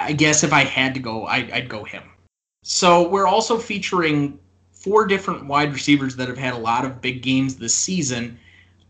I 0.00 0.12
guess 0.12 0.44
if 0.44 0.52
I 0.52 0.64
had 0.64 0.94
to 0.94 1.00
go, 1.00 1.26
I'd, 1.26 1.50
I'd 1.50 1.68
go 1.68 1.84
him. 1.84 2.04
So 2.62 3.08
we're 3.08 3.26
also 3.26 3.58
featuring 3.58 4.38
four 4.80 5.06
different 5.06 5.46
wide 5.46 5.72
receivers 5.72 6.16
that 6.16 6.28
have 6.28 6.38
had 6.38 6.54
a 6.54 6.58
lot 6.58 6.84
of 6.84 7.00
big 7.00 7.22
games 7.22 7.56
this 7.56 7.74
season. 7.74 8.38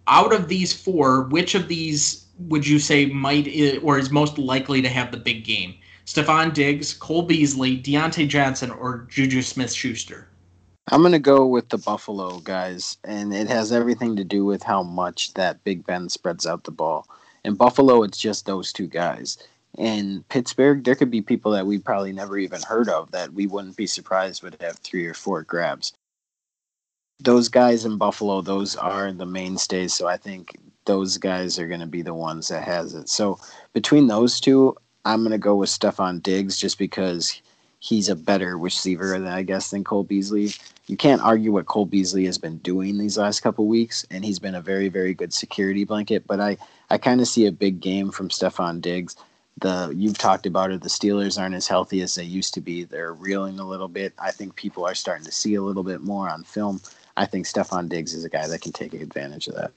Out 0.06 0.32
of 0.32 0.48
these 0.48 0.72
four, 0.72 1.24
which 1.24 1.54
of 1.54 1.68
these 1.68 2.26
would 2.48 2.66
you 2.66 2.78
say 2.78 3.06
might 3.06 3.46
or 3.82 3.98
is 3.98 4.10
most 4.10 4.38
likely 4.38 4.80
to 4.80 4.88
have 4.88 5.10
the 5.10 5.18
big 5.18 5.44
game? 5.44 5.74
Stefon 6.06 6.54
Diggs, 6.54 6.94
Cole 6.94 7.22
Beasley, 7.22 7.80
Diontae 7.80 8.28
Johnson, 8.28 8.70
or 8.70 9.06
Juju 9.10 9.42
Smith 9.42 9.72
Schuster? 9.72 10.26
I'm 10.88 11.02
going 11.02 11.12
to 11.12 11.20
go 11.20 11.46
with 11.46 11.68
the 11.68 11.78
Buffalo 11.78 12.40
guys, 12.40 12.96
and 13.04 13.32
it 13.32 13.48
has 13.48 13.70
everything 13.70 14.16
to 14.16 14.24
do 14.24 14.44
with 14.44 14.62
how 14.62 14.82
much 14.82 15.34
that 15.34 15.62
Big 15.62 15.86
Ben 15.86 16.08
spreads 16.08 16.46
out 16.46 16.64
the 16.64 16.72
ball. 16.72 17.06
In 17.44 17.54
Buffalo, 17.54 18.02
it's 18.02 18.18
just 18.18 18.46
those 18.46 18.72
two 18.72 18.88
guys. 18.88 19.38
In 19.78 20.24
Pittsburgh, 20.28 20.84
there 20.84 20.94
could 20.94 21.10
be 21.10 21.22
people 21.22 21.52
that 21.52 21.66
we 21.66 21.78
probably 21.78 22.12
never 22.12 22.36
even 22.38 22.60
heard 22.62 22.88
of 22.88 23.10
that 23.12 23.32
we 23.32 23.46
wouldn't 23.46 23.76
be 23.76 23.86
surprised 23.86 24.42
would 24.42 24.56
have 24.60 24.78
three 24.78 25.06
or 25.06 25.14
four 25.14 25.42
grabs. 25.42 25.92
Those 27.20 27.48
guys 27.48 27.84
in 27.84 27.96
Buffalo, 27.96 28.40
those 28.40 28.76
are 28.76 29.12
the 29.12 29.26
mainstays. 29.26 29.94
So 29.94 30.08
I 30.08 30.16
think 30.16 30.56
those 30.86 31.18
guys 31.18 31.58
are 31.58 31.68
going 31.68 31.80
to 31.80 31.86
be 31.86 32.02
the 32.02 32.14
ones 32.14 32.48
that 32.48 32.64
has 32.64 32.94
it. 32.94 33.08
So 33.08 33.38
between 33.72 34.08
those 34.08 34.40
two, 34.40 34.76
I'm 35.04 35.20
going 35.20 35.32
to 35.32 35.38
go 35.38 35.54
with 35.54 35.70
Stefon 35.70 36.22
Diggs 36.22 36.56
just 36.56 36.78
because 36.78 37.40
he's 37.78 38.08
a 38.08 38.16
better 38.16 38.58
receiver 38.58 39.18
than 39.18 39.26
I 39.26 39.42
guess 39.42 39.70
than 39.70 39.84
Cole 39.84 40.04
Beasley. 40.04 40.50
You 40.86 40.96
can't 40.96 41.22
argue 41.22 41.52
what 41.52 41.66
Cole 41.66 41.86
Beasley 41.86 42.26
has 42.26 42.38
been 42.38 42.58
doing 42.58 42.98
these 42.98 43.16
last 43.16 43.40
couple 43.40 43.66
weeks, 43.66 44.04
and 44.10 44.24
he's 44.24 44.38
been 44.38 44.56
a 44.56 44.60
very, 44.60 44.88
very 44.88 45.14
good 45.14 45.32
security 45.32 45.84
blanket. 45.84 46.26
But 46.26 46.40
I, 46.40 46.56
I 46.90 46.98
kind 46.98 47.20
of 47.20 47.28
see 47.28 47.46
a 47.46 47.52
big 47.52 47.80
game 47.80 48.10
from 48.10 48.28
Stefon 48.28 48.80
Diggs 48.80 49.16
the 49.60 49.92
you've 49.96 50.18
talked 50.18 50.46
about 50.46 50.70
it 50.70 50.82
the 50.82 50.88
steelers 50.88 51.40
aren't 51.40 51.54
as 51.54 51.66
healthy 51.66 52.00
as 52.02 52.14
they 52.14 52.24
used 52.24 52.54
to 52.54 52.60
be. 52.60 52.84
They're 52.84 53.14
reeling 53.14 53.58
a 53.58 53.68
little 53.68 53.88
bit. 53.88 54.12
I 54.18 54.30
think 54.30 54.56
people 54.56 54.84
are 54.84 54.94
starting 54.94 55.24
to 55.24 55.32
see 55.32 55.54
a 55.54 55.62
little 55.62 55.82
bit 55.82 56.00
more 56.00 56.28
on 56.28 56.44
film. 56.44 56.80
I 57.16 57.26
think 57.26 57.46
stefon 57.46 57.88
diggs 57.88 58.14
is 58.14 58.24
a 58.24 58.28
guy 58.28 58.46
that 58.46 58.62
can 58.62 58.72
take 58.72 58.94
advantage 58.94 59.48
of 59.48 59.54
that. 59.56 59.72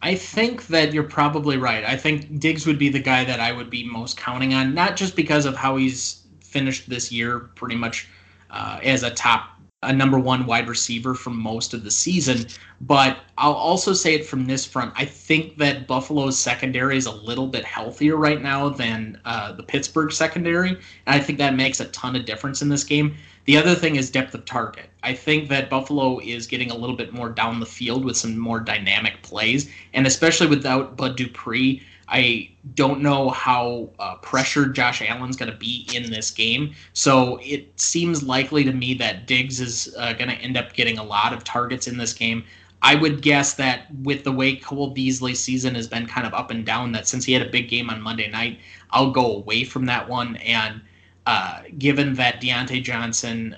I 0.00 0.14
think 0.14 0.68
that 0.68 0.92
you're 0.92 1.02
probably 1.02 1.56
right. 1.56 1.84
I 1.84 1.96
think 1.96 2.38
diggs 2.38 2.66
would 2.66 2.78
be 2.78 2.88
the 2.88 3.00
guy 3.00 3.24
that 3.24 3.40
i 3.40 3.50
would 3.50 3.70
be 3.70 3.84
most 3.84 4.16
counting 4.16 4.54
on 4.54 4.74
not 4.74 4.96
just 4.96 5.16
because 5.16 5.44
of 5.44 5.56
how 5.56 5.76
he's 5.76 6.22
finished 6.40 6.88
this 6.88 7.10
year 7.10 7.40
pretty 7.40 7.76
much 7.76 8.08
uh, 8.50 8.78
as 8.82 9.02
a 9.02 9.10
top 9.10 9.57
a 9.82 9.92
number 9.92 10.18
one 10.18 10.44
wide 10.44 10.68
receiver 10.68 11.14
for 11.14 11.30
most 11.30 11.72
of 11.72 11.84
the 11.84 11.90
season. 11.90 12.46
But 12.80 13.18
I'll 13.36 13.52
also 13.52 13.92
say 13.92 14.14
it 14.14 14.26
from 14.26 14.46
this 14.46 14.66
front. 14.66 14.92
I 14.96 15.04
think 15.04 15.56
that 15.58 15.86
Buffalo's 15.86 16.38
secondary 16.38 16.96
is 16.96 17.06
a 17.06 17.12
little 17.12 17.46
bit 17.46 17.64
healthier 17.64 18.16
right 18.16 18.42
now 18.42 18.68
than 18.68 19.20
uh, 19.24 19.52
the 19.52 19.62
Pittsburgh 19.62 20.10
secondary. 20.10 20.70
And 20.70 20.78
I 21.06 21.20
think 21.20 21.38
that 21.38 21.54
makes 21.54 21.78
a 21.78 21.86
ton 21.86 22.16
of 22.16 22.24
difference 22.24 22.60
in 22.60 22.68
this 22.68 22.82
game. 22.82 23.14
The 23.44 23.56
other 23.56 23.74
thing 23.74 23.96
is 23.96 24.10
depth 24.10 24.34
of 24.34 24.44
target. 24.44 24.90
I 25.04 25.14
think 25.14 25.48
that 25.48 25.70
Buffalo 25.70 26.18
is 26.18 26.46
getting 26.46 26.70
a 26.70 26.76
little 26.76 26.96
bit 26.96 27.14
more 27.14 27.30
down 27.30 27.60
the 27.60 27.66
field 27.66 28.04
with 28.04 28.16
some 28.16 28.36
more 28.36 28.60
dynamic 28.60 29.22
plays. 29.22 29.70
And 29.94 30.06
especially 30.06 30.48
without 30.48 30.96
Bud 30.96 31.16
Dupree, 31.16 31.82
I 32.10 32.50
don't 32.74 33.00
know 33.00 33.30
how 33.30 33.90
uh, 33.98 34.16
pressured 34.16 34.74
Josh 34.74 35.02
Allen's 35.02 35.36
going 35.36 35.50
to 35.50 35.58
be 35.58 35.86
in 35.94 36.10
this 36.10 36.30
game. 36.30 36.74
So 36.94 37.38
it 37.42 37.78
seems 37.78 38.22
likely 38.22 38.64
to 38.64 38.72
me 38.72 38.94
that 38.94 39.26
Diggs 39.26 39.60
is 39.60 39.94
uh, 39.98 40.14
going 40.14 40.30
to 40.30 40.36
end 40.36 40.56
up 40.56 40.72
getting 40.72 40.98
a 40.98 41.04
lot 41.04 41.32
of 41.32 41.44
targets 41.44 41.86
in 41.86 41.98
this 41.98 42.12
game. 42.14 42.44
I 42.80 42.94
would 42.94 43.22
guess 43.22 43.54
that 43.54 43.86
with 44.02 44.24
the 44.24 44.32
way 44.32 44.56
Cole 44.56 44.90
Beasley's 44.90 45.40
season 45.40 45.74
has 45.74 45.88
been 45.88 46.06
kind 46.06 46.26
of 46.26 46.32
up 46.32 46.50
and 46.50 46.64
down, 46.64 46.92
that 46.92 47.08
since 47.08 47.24
he 47.24 47.32
had 47.32 47.42
a 47.42 47.50
big 47.50 47.68
game 47.68 47.90
on 47.90 48.00
Monday 48.00 48.30
night, 48.30 48.60
I'll 48.90 49.10
go 49.10 49.36
away 49.36 49.64
from 49.64 49.84
that 49.86 50.08
one. 50.08 50.36
And 50.36 50.80
uh, 51.26 51.62
given 51.76 52.14
that 52.14 52.40
Diontae 52.40 52.82
Johnson, 52.82 53.56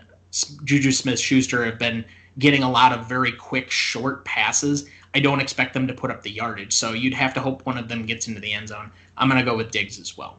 Juju 0.64 0.90
Smith 0.90 1.20
Schuster 1.20 1.64
have 1.64 1.78
been 1.78 2.04
getting 2.38 2.62
a 2.62 2.70
lot 2.70 2.92
of 2.92 3.06
very 3.06 3.32
quick, 3.32 3.70
short 3.70 4.24
passes, 4.24 4.88
I 5.14 5.20
don't 5.20 5.40
expect 5.40 5.74
them 5.74 5.86
to 5.86 5.94
put 5.94 6.10
up 6.10 6.22
the 6.22 6.30
yardage. 6.30 6.72
So 6.72 6.92
you'd 6.92 7.14
have 7.14 7.34
to 7.34 7.40
hope 7.40 7.66
one 7.66 7.78
of 7.78 7.88
them 7.88 8.06
gets 8.06 8.28
into 8.28 8.40
the 8.40 8.52
end 8.52 8.68
zone. 8.68 8.90
I'm 9.16 9.28
going 9.28 9.40
to 9.40 9.50
go 9.50 9.56
with 9.56 9.70
Diggs 9.70 9.98
as 9.98 10.16
well. 10.16 10.38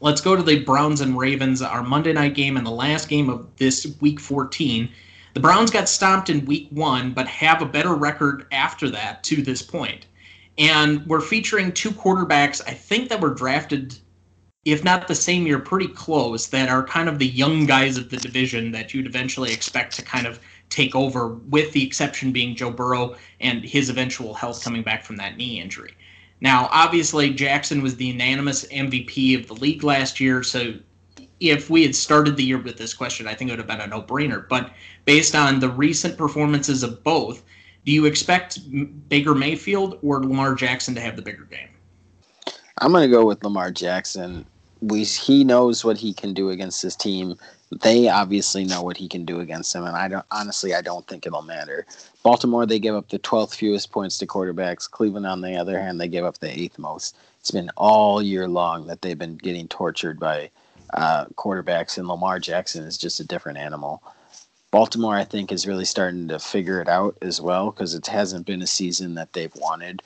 Let's 0.00 0.20
go 0.20 0.34
to 0.34 0.42
the 0.42 0.64
Browns 0.64 1.00
and 1.00 1.16
Ravens, 1.16 1.62
our 1.62 1.82
Monday 1.82 2.12
night 2.12 2.34
game 2.34 2.56
and 2.56 2.66
the 2.66 2.70
last 2.70 3.08
game 3.08 3.30
of 3.30 3.46
this 3.56 3.96
week 4.00 4.18
14. 4.18 4.90
The 5.34 5.40
Browns 5.40 5.70
got 5.70 5.88
stomped 5.88 6.28
in 6.28 6.44
week 6.44 6.68
one, 6.70 7.12
but 7.12 7.26
have 7.28 7.62
a 7.62 7.66
better 7.66 7.94
record 7.94 8.46
after 8.52 8.90
that 8.90 9.22
to 9.24 9.42
this 9.42 9.62
point. 9.62 10.06
And 10.58 11.06
we're 11.06 11.20
featuring 11.20 11.72
two 11.72 11.90
quarterbacks, 11.90 12.60
I 12.66 12.74
think, 12.74 13.08
that 13.08 13.20
were 13.20 13.32
drafted, 13.32 13.96
if 14.64 14.84
not 14.84 15.08
the 15.08 15.14
same 15.14 15.46
year, 15.46 15.58
pretty 15.58 15.88
close, 15.88 16.48
that 16.48 16.68
are 16.68 16.84
kind 16.84 17.08
of 17.08 17.18
the 17.18 17.26
young 17.26 17.64
guys 17.64 17.96
of 17.96 18.10
the 18.10 18.18
division 18.18 18.72
that 18.72 18.92
you'd 18.92 19.06
eventually 19.06 19.52
expect 19.52 19.94
to 19.96 20.02
kind 20.02 20.26
of 20.26 20.40
take 20.72 20.94
over, 20.94 21.28
with 21.28 21.72
the 21.72 21.84
exception 21.84 22.32
being 22.32 22.56
Joe 22.56 22.70
Burrow 22.70 23.16
and 23.40 23.64
his 23.64 23.90
eventual 23.90 24.34
health 24.34 24.64
coming 24.64 24.82
back 24.82 25.04
from 25.04 25.16
that 25.16 25.36
knee 25.36 25.60
injury. 25.60 25.94
Now, 26.40 26.68
obviously, 26.72 27.30
Jackson 27.30 27.82
was 27.82 27.96
the 27.96 28.06
unanimous 28.06 28.64
MVP 28.66 29.38
of 29.38 29.46
the 29.46 29.54
league 29.54 29.84
last 29.84 30.18
year, 30.18 30.42
so 30.42 30.74
if 31.38 31.70
we 31.70 31.82
had 31.82 31.94
started 31.94 32.36
the 32.36 32.44
year 32.44 32.58
with 32.58 32.78
this 32.78 32.94
question, 32.94 33.26
I 33.26 33.34
think 33.34 33.50
it 33.50 33.52
would 33.52 33.58
have 33.58 33.68
been 33.68 33.80
a 33.80 33.86
no 33.86 34.02
brainer. 34.02 34.48
But 34.48 34.72
based 35.04 35.34
on 35.34 35.60
the 35.60 35.68
recent 35.68 36.16
performances 36.16 36.82
of 36.82 37.02
both, 37.04 37.42
do 37.84 37.92
you 37.92 38.06
expect 38.06 38.60
Baker 39.08 39.34
Mayfield 39.34 39.98
or 40.02 40.22
Lamar 40.22 40.54
Jackson 40.54 40.94
to 40.94 41.00
have 41.00 41.16
the 41.16 41.22
bigger 41.22 41.44
game? 41.44 41.68
I'm 42.78 42.92
going 42.92 43.08
to 43.08 43.14
go 43.14 43.24
with 43.24 43.42
Lamar 43.44 43.70
Jackson. 43.70 44.46
We 44.80 45.04
he 45.04 45.44
knows 45.44 45.84
what 45.84 45.96
he 45.96 46.12
can 46.12 46.32
do 46.34 46.50
against 46.50 46.82
this 46.82 46.96
team 46.96 47.36
they 47.80 48.08
obviously 48.08 48.64
know 48.64 48.82
what 48.82 48.96
he 48.96 49.08
can 49.08 49.24
do 49.24 49.40
against 49.40 49.72
them, 49.72 49.84
and 49.84 49.96
I 49.96 50.08
don't 50.08 50.24
honestly 50.30 50.74
I 50.74 50.82
don't 50.82 51.06
think 51.06 51.26
it'll 51.26 51.42
matter. 51.42 51.86
Baltimore 52.22 52.66
they 52.66 52.78
give 52.78 52.94
up 52.94 53.08
the 53.08 53.18
12th 53.18 53.54
fewest 53.54 53.90
points 53.90 54.18
to 54.18 54.26
quarterbacks. 54.26 54.90
Cleveland 54.90 55.26
on 55.26 55.40
the 55.40 55.56
other 55.56 55.80
hand 55.80 56.00
they 56.00 56.08
give 56.08 56.24
up 56.24 56.38
the 56.38 56.50
eighth 56.50 56.78
most. 56.78 57.16
It's 57.40 57.50
been 57.50 57.70
all 57.76 58.22
year 58.22 58.46
long 58.46 58.86
that 58.86 59.02
they've 59.02 59.18
been 59.18 59.36
getting 59.36 59.68
tortured 59.68 60.20
by 60.20 60.50
uh, 60.94 61.26
quarterbacks, 61.36 61.98
and 61.98 62.06
Lamar 62.06 62.38
Jackson 62.38 62.84
is 62.84 62.98
just 62.98 63.20
a 63.20 63.24
different 63.24 63.58
animal. 63.58 64.02
Baltimore, 64.70 65.14
I 65.14 65.24
think, 65.24 65.52
is 65.52 65.66
really 65.66 65.84
starting 65.84 66.28
to 66.28 66.38
figure 66.38 66.80
it 66.80 66.88
out 66.88 67.16
as 67.20 67.40
well 67.40 67.70
because 67.70 67.94
it 67.94 68.06
hasn't 68.06 68.46
been 68.46 68.62
a 68.62 68.66
season 68.66 69.14
that 69.14 69.32
they've 69.32 69.54
wanted 69.56 70.02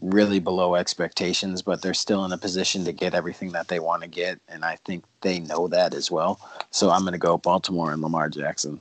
really 0.00 0.40
below 0.40 0.74
expectations, 0.74 1.62
but 1.62 1.82
they're 1.82 1.94
still 1.94 2.24
in 2.24 2.32
a 2.32 2.38
position 2.38 2.84
to 2.84 2.92
get 2.92 3.14
everything 3.14 3.52
that 3.52 3.68
they 3.68 3.78
want 3.78 4.02
to 4.02 4.08
get. 4.08 4.40
And 4.48 4.64
I 4.64 4.76
think 4.84 5.04
they 5.20 5.40
know 5.40 5.68
that 5.68 5.94
as 5.94 6.10
well. 6.10 6.40
So 6.70 6.90
I'm 6.90 7.02
going 7.02 7.12
to 7.12 7.18
go 7.18 7.38
Baltimore 7.38 7.92
and 7.92 8.02
Lamar 8.02 8.28
Jackson. 8.28 8.80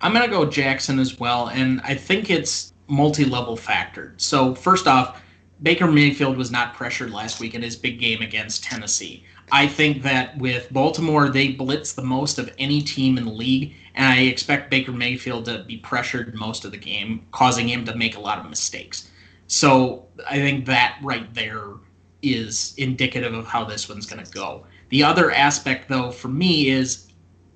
I'm 0.00 0.12
going 0.12 0.28
to 0.28 0.30
go 0.30 0.44
Jackson 0.44 0.98
as 0.98 1.18
well. 1.18 1.48
And 1.48 1.80
I 1.84 1.94
think 1.94 2.28
it's 2.28 2.72
multi 2.88 3.24
level 3.24 3.56
factored. 3.56 4.20
So, 4.20 4.54
first 4.54 4.86
off, 4.86 5.22
Baker 5.62 5.86
Mayfield 5.86 6.36
was 6.36 6.50
not 6.50 6.74
pressured 6.74 7.12
last 7.12 7.38
week 7.38 7.54
in 7.54 7.62
his 7.62 7.76
big 7.76 8.00
game 8.00 8.20
against 8.20 8.64
Tennessee. 8.64 9.24
I 9.52 9.68
think 9.68 10.02
that 10.02 10.36
with 10.38 10.72
Baltimore, 10.72 11.28
they 11.28 11.52
blitz 11.52 11.92
the 11.92 12.02
most 12.02 12.38
of 12.38 12.52
any 12.58 12.82
team 12.82 13.16
in 13.16 13.24
the 13.24 13.32
league, 13.32 13.74
and 13.94 14.06
I 14.06 14.22
expect 14.22 14.70
Baker 14.70 14.92
Mayfield 14.92 15.44
to 15.44 15.62
be 15.62 15.76
pressured 15.76 16.34
most 16.34 16.64
of 16.64 16.72
the 16.72 16.78
game, 16.78 17.24
causing 17.30 17.68
him 17.68 17.84
to 17.84 17.94
make 17.94 18.16
a 18.16 18.20
lot 18.20 18.38
of 18.38 18.50
mistakes. 18.50 19.08
So 19.52 20.06
I 20.26 20.36
think 20.36 20.64
that 20.64 20.96
right 21.02 21.32
there 21.34 21.74
is 22.22 22.72
indicative 22.78 23.34
of 23.34 23.46
how 23.46 23.64
this 23.64 23.86
one's 23.86 24.06
going 24.06 24.24
to 24.24 24.32
go. 24.32 24.64
The 24.88 25.04
other 25.04 25.30
aspect, 25.30 25.90
though, 25.90 26.10
for 26.10 26.28
me 26.28 26.70
is 26.70 27.08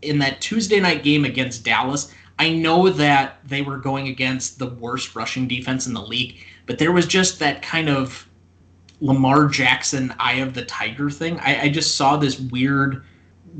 in 0.02 0.18
that 0.18 0.42
Tuesday 0.42 0.78
night 0.78 1.02
game 1.02 1.24
against 1.24 1.64
Dallas. 1.64 2.12
I 2.38 2.50
know 2.50 2.90
that 2.90 3.38
they 3.46 3.62
were 3.62 3.78
going 3.78 4.08
against 4.08 4.58
the 4.58 4.66
worst 4.66 5.16
rushing 5.16 5.48
defense 5.48 5.86
in 5.86 5.94
the 5.94 6.02
league, 6.02 6.36
but 6.66 6.76
there 6.76 6.92
was 6.92 7.06
just 7.06 7.38
that 7.38 7.62
kind 7.62 7.88
of 7.88 8.28
Lamar 9.00 9.46
Jackson 9.46 10.14
eye 10.18 10.40
of 10.40 10.52
the 10.52 10.66
tiger 10.66 11.08
thing. 11.08 11.40
I, 11.40 11.62
I 11.62 11.68
just 11.70 11.96
saw 11.96 12.18
this 12.18 12.38
weird 12.38 13.04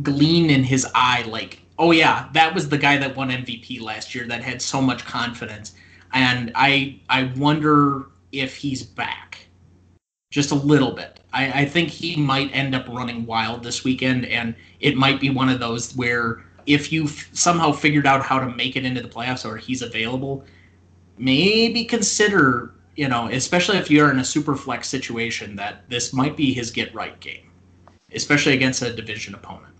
gleam 0.03 0.51
in 0.51 0.63
his 0.63 0.87
eye, 0.95 1.23
like, 1.27 1.63
oh 1.79 1.91
yeah, 1.91 2.29
that 2.35 2.55
was 2.55 2.69
the 2.69 2.77
guy 2.77 2.99
that 2.99 3.17
won 3.17 3.31
MVP 3.31 3.81
last 3.81 4.15
year 4.15 4.27
that 4.27 4.43
had 4.43 4.61
so 4.61 4.83
much 4.83 5.07
confidence. 5.07 5.73
And 6.13 6.53
I 6.55 7.01
I 7.09 7.33
wonder 7.37 8.09
if 8.41 8.57
he's 8.57 8.83
back. 8.83 9.47
Just 10.31 10.51
a 10.51 10.57
little 10.57 10.93
bit. 10.93 11.21
I, 11.33 11.63
I 11.63 11.65
think 11.65 11.89
he 11.89 12.17
might 12.17 12.55
end 12.55 12.75
up 12.75 12.89
running 12.89 13.27
wild 13.27 13.63
this 13.63 13.85
weekend, 13.85 14.27
and 14.27 14.55
it 14.81 14.97
might 14.97 15.21
be 15.21 15.31
one 15.31 15.49
of 15.49 15.61
those 15.61 15.95
where 15.97 16.45
if 16.67 16.93
you've 16.93 17.29
somehow 17.33 17.73
figured 17.73 18.07
out 18.07 18.23
how 18.23 18.39
to 18.41 18.49
make 18.49 18.77
it 18.77 18.85
into 18.85 19.01
the 19.01 19.09
playoffs 19.09 19.49
or 19.49 19.57
he's 19.57 19.83
available, 19.83 20.45
maybe 21.17 21.85
consider 21.85 22.75
you 22.97 23.09
know, 23.09 23.29
especially 23.29 23.77
if 23.77 23.91
you're 23.91 24.11
in 24.11 24.19
a 24.19 24.25
super 24.25 24.57
flex 24.57 24.89
situation, 24.89 25.55
that 25.57 25.89
this 25.89 26.13
might 26.13 26.37
be 26.37 26.53
his 26.53 26.71
get 26.71 26.95
right 26.95 27.19
game, 27.21 27.51
especially 28.13 28.55
against 28.55 28.83
a 28.83 28.93
division 28.93 29.35
opponent. 29.35 29.75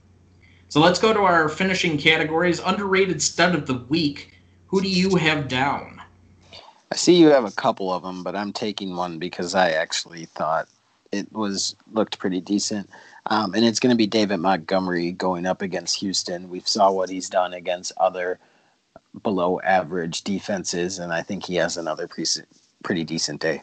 So 0.69 0.81
let's 0.81 0.99
go 0.99 1.13
to 1.13 1.21
our 1.21 1.49
finishing 1.49 1.97
categories. 1.97 2.61
Underrated 2.61 3.23
stud 3.23 3.55
of 3.55 3.67
the 3.67 3.79
week. 3.89 4.35
Who 4.67 4.83
do 4.83 4.89
you 4.89 5.17
have 5.17 5.49
down? 5.49 5.96
I 6.93 6.97
see 6.97 7.17
you 7.17 7.29
have 7.29 7.45
a 7.45 7.51
couple 7.51 7.93
of 7.93 8.03
them, 8.03 8.23
but 8.23 8.37
I'm 8.37 8.53
taking 8.53 8.97
one 8.97 9.19
because 9.19 9.55
I 9.55 9.71
actually 9.71 10.27
thought 10.27 10.69
it 11.13 11.33
was 11.33 11.75
looked 11.93 12.19
pretty 12.19 12.41
decent. 12.41 12.89
Um, 13.27 13.55
and 13.55 13.65
it's 13.65 13.81
going 13.81 13.91
to 13.91 13.97
be 13.97 14.07
David 14.07 14.39
Montgomery 14.39 15.11
going 15.13 15.47
up 15.47 15.63
against 15.63 15.99
Houston. 16.01 16.49
We 16.49 16.61
saw 16.61 16.93
what 16.93 17.11
he's 17.11 17.29
done 17.29 17.55
against 17.55 17.93
other 17.97 18.39
below 19.23 19.61
average 19.61 20.23
defenses, 20.23 20.99
and 20.99 21.13
I 21.13 21.23
think 21.23 21.45
he 21.45 21.57
has 21.57 21.77
another 21.77 22.07
pre- 22.07 22.25
pretty 22.85 23.05
decent 23.05 23.41
day. 23.41 23.63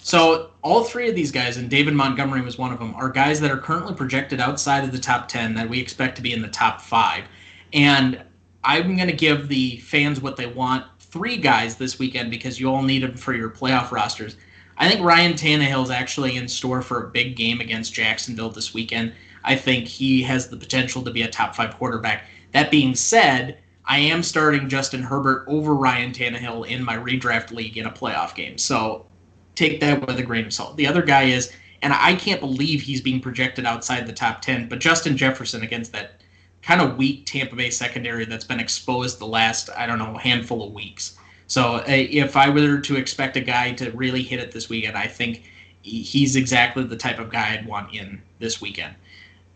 So 0.00 0.50
all 0.62 0.84
three 0.84 1.08
of 1.08 1.16
these 1.16 1.32
guys, 1.32 1.56
and 1.56 1.68
David 1.68 1.94
Montgomery 1.94 2.40
was 2.40 2.56
one 2.56 2.72
of 2.72 2.78
them, 2.78 2.94
are 2.94 3.10
guys 3.10 3.40
that 3.40 3.50
are 3.50 3.58
currently 3.58 3.94
projected 3.94 4.40
outside 4.40 4.84
of 4.84 4.92
the 4.92 4.98
top 4.98 5.28
ten 5.28 5.54
that 5.54 5.68
we 5.68 5.80
expect 5.80 6.16
to 6.16 6.22
be 6.22 6.32
in 6.32 6.40
the 6.40 6.48
top 6.48 6.80
five. 6.80 7.24
And 7.72 8.22
I'm 8.64 8.96
going 8.96 9.08
to 9.08 9.14
give 9.14 9.48
the 9.48 9.78
fans 9.78 10.20
what 10.20 10.36
they 10.36 10.46
want. 10.46 10.84
Three 11.10 11.36
guys 11.36 11.76
this 11.76 11.98
weekend 11.98 12.30
because 12.30 12.60
you 12.60 12.70
all 12.70 12.82
need 12.82 13.02
them 13.02 13.16
for 13.16 13.34
your 13.34 13.50
playoff 13.50 13.90
rosters. 13.90 14.36
I 14.76 14.88
think 14.88 15.04
Ryan 15.04 15.32
Tannehill 15.32 15.84
is 15.84 15.90
actually 15.90 16.36
in 16.36 16.46
store 16.46 16.82
for 16.82 17.04
a 17.04 17.08
big 17.08 17.34
game 17.34 17.60
against 17.60 17.94
Jacksonville 17.94 18.50
this 18.50 18.74
weekend. 18.74 19.12
I 19.42 19.56
think 19.56 19.86
he 19.86 20.22
has 20.22 20.48
the 20.48 20.56
potential 20.56 21.02
to 21.02 21.10
be 21.10 21.22
a 21.22 21.28
top 21.28 21.56
five 21.56 21.76
quarterback. 21.76 22.24
That 22.52 22.70
being 22.70 22.94
said, 22.94 23.58
I 23.86 23.98
am 23.98 24.22
starting 24.22 24.68
Justin 24.68 25.02
Herbert 25.02 25.46
over 25.48 25.74
Ryan 25.74 26.12
Tannehill 26.12 26.68
in 26.68 26.84
my 26.84 26.96
redraft 26.96 27.52
league 27.52 27.78
in 27.78 27.86
a 27.86 27.90
playoff 27.90 28.34
game. 28.34 28.58
So 28.58 29.06
take 29.54 29.80
that 29.80 30.06
with 30.06 30.18
a 30.18 30.22
grain 30.22 30.44
of 30.44 30.52
salt. 30.52 30.76
The 30.76 30.86
other 30.86 31.02
guy 31.02 31.24
is, 31.24 31.52
and 31.80 31.92
I 31.94 32.14
can't 32.14 32.40
believe 32.40 32.82
he's 32.82 33.00
being 33.00 33.20
projected 33.20 33.64
outside 33.64 34.06
the 34.06 34.12
top 34.12 34.42
10, 34.42 34.68
but 34.68 34.78
Justin 34.78 35.16
Jefferson 35.16 35.62
against 35.62 35.92
that 35.92 36.20
kind 36.68 36.82
of 36.82 36.98
weak 36.98 37.24
Tampa 37.24 37.56
Bay 37.56 37.70
secondary 37.70 38.26
that's 38.26 38.44
been 38.44 38.60
exposed 38.60 39.18
the 39.18 39.26
last, 39.26 39.70
I 39.74 39.86
don't 39.86 39.98
know, 39.98 40.18
handful 40.18 40.62
of 40.62 40.74
weeks. 40.74 41.16
So 41.46 41.76
uh, 41.76 41.84
if 41.86 42.36
I 42.36 42.50
were 42.50 42.78
to 42.78 42.96
expect 42.96 43.38
a 43.38 43.40
guy 43.40 43.72
to 43.72 43.90
really 43.92 44.22
hit 44.22 44.38
it 44.38 44.52
this 44.52 44.68
weekend, 44.68 44.94
I 44.94 45.06
think 45.06 45.44
he's 45.80 46.36
exactly 46.36 46.84
the 46.84 46.94
type 46.94 47.18
of 47.18 47.30
guy 47.30 47.54
I'd 47.54 47.66
want 47.66 47.94
in 47.94 48.20
this 48.38 48.60
weekend. 48.60 48.94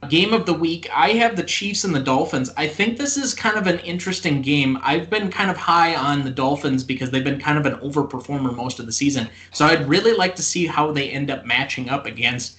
Game 0.08 0.32
of 0.32 0.46
the 0.46 0.54
week, 0.54 0.88
I 0.90 1.10
have 1.10 1.36
the 1.36 1.42
Chiefs 1.42 1.84
and 1.84 1.94
the 1.94 2.00
Dolphins. 2.00 2.50
I 2.56 2.66
think 2.66 2.96
this 2.96 3.18
is 3.18 3.34
kind 3.34 3.58
of 3.58 3.66
an 3.66 3.80
interesting 3.80 4.40
game. 4.40 4.78
I've 4.82 5.10
been 5.10 5.30
kind 5.30 5.50
of 5.50 5.58
high 5.58 5.94
on 5.94 6.24
the 6.24 6.30
Dolphins 6.30 6.82
because 6.82 7.10
they've 7.10 7.22
been 7.22 7.38
kind 7.38 7.58
of 7.58 7.66
an 7.66 7.78
overperformer 7.80 8.56
most 8.56 8.80
of 8.80 8.86
the 8.86 8.92
season. 8.92 9.28
So 9.52 9.66
I'd 9.66 9.86
really 9.86 10.14
like 10.14 10.34
to 10.36 10.42
see 10.42 10.66
how 10.66 10.92
they 10.92 11.10
end 11.10 11.30
up 11.30 11.44
matching 11.44 11.90
up 11.90 12.06
against 12.06 12.56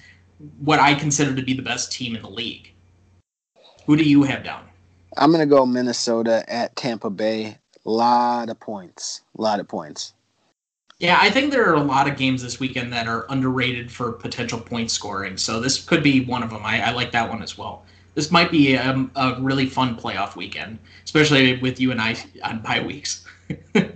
what 0.59 0.79
I 0.79 0.93
consider 0.93 1.35
to 1.35 1.41
be 1.41 1.55
the 1.55 1.63
best 1.63 1.91
team 1.91 2.15
in 2.15 2.21
the 2.21 2.29
league. 2.29 2.72
Who 3.85 3.97
do 3.97 4.03
you 4.03 4.23
have 4.23 4.43
down? 4.43 4.65
I'm 5.17 5.31
going 5.31 5.47
to 5.47 5.55
go 5.55 5.65
Minnesota 5.65 6.43
at 6.47 6.75
Tampa 6.75 7.09
Bay. 7.09 7.57
A 7.85 7.89
lot 7.89 8.49
of 8.49 8.59
points. 8.59 9.21
A 9.37 9.41
lot 9.41 9.59
of 9.59 9.67
points. 9.67 10.13
Yeah, 10.99 11.17
I 11.19 11.29
think 11.29 11.51
there 11.51 11.69
are 11.69 11.75
a 11.75 11.83
lot 11.83 12.07
of 12.07 12.15
games 12.15 12.41
this 12.41 12.59
weekend 12.59 12.93
that 12.93 13.07
are 13.07 13.25
underrated 13.29 13.91
for 13.91 14.13
potential 14.13 14.59
point 14.59 14.89
scoring. 14.89 15.35
So 15.35 15.59
this 15.59 15.83
could 15.83 16.01
be 16.01 16.23
one 16.23 16.43
of 16.43 16.49
them. 16.49 16.61
I, 16.63 16.81
I 16.81 16.91
like 16.91 17.11
that 17.11 17.29
one 17.29 17.43
as 17.43 17.57
well. 17.57 17.83
This 18.15 18.31
might 18.31 18.51
be 18.51 18.75
a, 18.75 19.09
a, 19.15 19.41
really 19.41 19.65
fun 19.65 19.97
playoff 19.97 20.35
weekend, 20.35 20.77
especially 21.03 21.57
with 21.57 21.79
you 21.79 21.91
and 21.91 21.99
I 21.99 22.15
on 22.43 22.61
bye 22.61 22.79
weeks. 22.79 23.25
uh, 23.75 23.91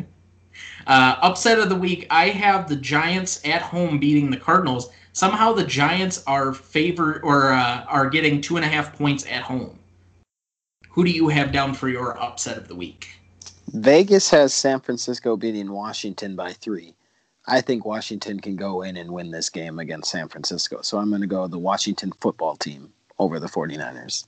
upset 0.87 1.59
of 1.59 1.69
the 1.69 1.75
week, 1.75 2.07
I 2.09 2.29
have 2.29 2.67
the 2.67 2.75
Giants 2.75 3.39
at 3.45 3.61
home 3.61 3.99
beating 3.99 4.29
the 4.29 4.37
Cardinals. 4.37 4.89
Somehow 5.13 5.53
the 5.53 5.63
Giants 5.63 6.23
are 6.27 6.53
favored 6.53 7.21
or 7.23 7.53
uh, 7.53 7.85
are 7.87 8.09
getting 8.09 8.41
two 8.41 8.57
and 8.57 8.65
a 8.65 8.67
half 8.67 8.97
points 8.97 9.25
at 9.27 9.43
home. 9.43 9.76
Who 10.97 11.05
do 11.05 11.11
you 11.11 11.27
have 11.27 11.51
down 11.51 11.75
for 11.75 11.89
your 11.89 12.19
upset 12.19 12.57
of 12.57 12.67
the 12.67 12.73
week? 12.73 13.19
Vegas 13.71 14.31
has 14.31 14.51
San 14.51 14.79
Francisco 14.79 15.37
beating 15.37 15.71
Washington 15.71 16.35
by 16.35 16.53
three. 16.53 16.95
I 17.45 17.61
think 17.61 17.85
Washington 17.85 18.39
can 18.39 18.55
go 18.55 18.81
in 18.81 18.97
and 18.97 19.11
win 19.11 19.29
this 19.29 19.51
game 19.51 19.77
against 19.77 20.09
San 20.09 20.27
Francisco. 20.27 20.81
So 20.81 20.97
I'm 20.97 21.09
going 21.09 21.21
to 21.21 21.27
go 21.27 21.45
the 21.45 21.59
Washington 21.59 22.11
football 22.19 22.55
team 22.55 22.91
over 23.19 23.39
the 23.39 23.45
49ers. 23.45 24.25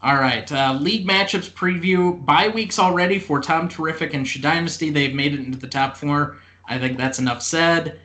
All 0.00 0.16
right. 0.16 0.50
Uh, 0.50 0.78
league 0.80 1.06
matchups 1.06 1.50
preview. 1.50 2.24
Bye 2.24 2.48
weeks 2.48 2.78
already 2.78 3.18
for 3.18 3.38
Tom 3.38 3.68
Terrific 3.68 4.14
and 4.14 4.26
Dynasty. 4.40 4.88
They've 4.88 5.14
made 5.14 5.34
it 5.34 5.40
into 5.40 5.58
the 5.58 5.68
top 5.68 5.98
four. 5.98 6.38
I 6.64 6.78
think 6.78 6.96
that's 6.96 7.18
enough 7.18 7.42
said. 7.42 8.00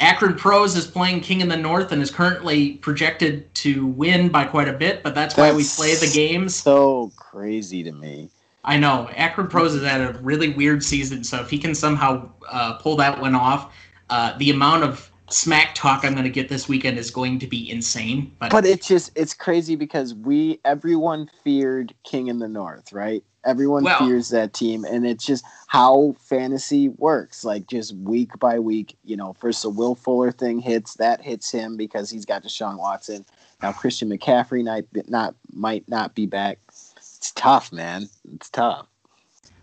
Akron 0.00 0.34
Pros 0.36 0.76
is 0.76 0.86
playing 0.86 1.20
King 1.20 1.40
in 1.40 1.48
the 1.48 1.56
North 1.56 1.90
and 1.90 2.00
is 2.00 2.10
currently 2.10 2.74
projected 2.74 3.52
to 3.56 3.86
win 3.86 4.28
by 4.28 4.44
quite 4.44 4.68
a 4.68 4.72
bit, 4.72 5.02
but 5.02 5.14
that's, 5.14 5.34
that's 5.34 5.52
why 5.52 5.56
we 5.56 5.64
play 5.64 5.94
the 5.96 6.12
games. 6.12 6.54
So 6.54 7.10
crazy 7.16 7.82
to 7.82 7.92
me. 7.92 8.30
I 8.64 8.78
know 8.78 9.08
Akron 9.16 9.48
Pros 9.48 9.74
is 9.74 9.82
at 9.82 10.00
a 10.00 10.18
really 10.18 10.50
weird 10.50 10.84
season, 10.84 11.24
so 11.24 11.40
if 11.40 11.50
he 11.50 11.58
can 11.58 11.74
somehow 11.74 12.28
uh, 12.48 12.74
pull 12.74 12.96
that 12.96 13.20
one 13.20 13.34
off, 13.34 13.74
uh, 14.10 14.36
the 14.38 14.50
amount 14.50 14.84
of 14.84 15.10
smack 15.30 15.74
talk 15.74 16.04
I'm 16.04 16.12
going 16.12 16.24
to 16.24 16.30
get 16.30 16.48
this 16.48 16.68
weekend 16.68 16.98
is 16.98 17.10
going 17.10 17.38
to 17.40 17.46
be 17.46 17.70
insane. 17.70 18.34
But 18.38 18.50
but 18.50 18.66
it's 18.66 18.86
just 18.86 19.10
it's 19.14 19.34
crazy 19.34 19.76
because 19.76 20.14
we 20.14 20.60
everyone 20.64 21.30
feared 21.44 21.94
King 22.04 22.28
in 22.28 22.38
the 22.38 22.48
North, 22.48 22.92
right? 22.92 23.22
Everyone 23.48 23.82
well, 23.82 23.98
fears 23.98 24.28
that 24.28 24.52
team, 24.52 24.84
and 24.84 25.06
it's 25.06 25.24
just 25.24 25.44
how 25.66 26.14
fantasy 26.20 26.90
works. 26.90 27.44
Like 27.44 27.66
just 27.66 27.96
week 27.96 28.38
by 28.38 28.58
week, 28.58 28.96
you 29.04 29.16
know. 29.16 29.32
First, 29.32 29.62
the 29.62 29.70
Will 29.70 29.94
Fuller 29.94 30.30
thing 30.30 30.60
hits 30.60 30.94
that 30.94 31.22
hits 31.22 31.50
him 31.50 31.76
because 31.76 32.10
he's 32.10 32.24
got 32.24 32.44
Deshaun 32.44 32.78
Watson. 32.78 33.24
Now 33.62 33.72
Christian 33.72 34.08
McCaffrey 34.08 34.64
might 34.64 34.86
not 35.08 35.34
might 35.52 35.88
not 35.88 36.14
be 36.14 36.26
back 36.26 36.58
it's 37.18 37.32
tough, 37.32 37.72
man. 37.72 38.08
It's 38.34 38.48
tough. 38.48 38.86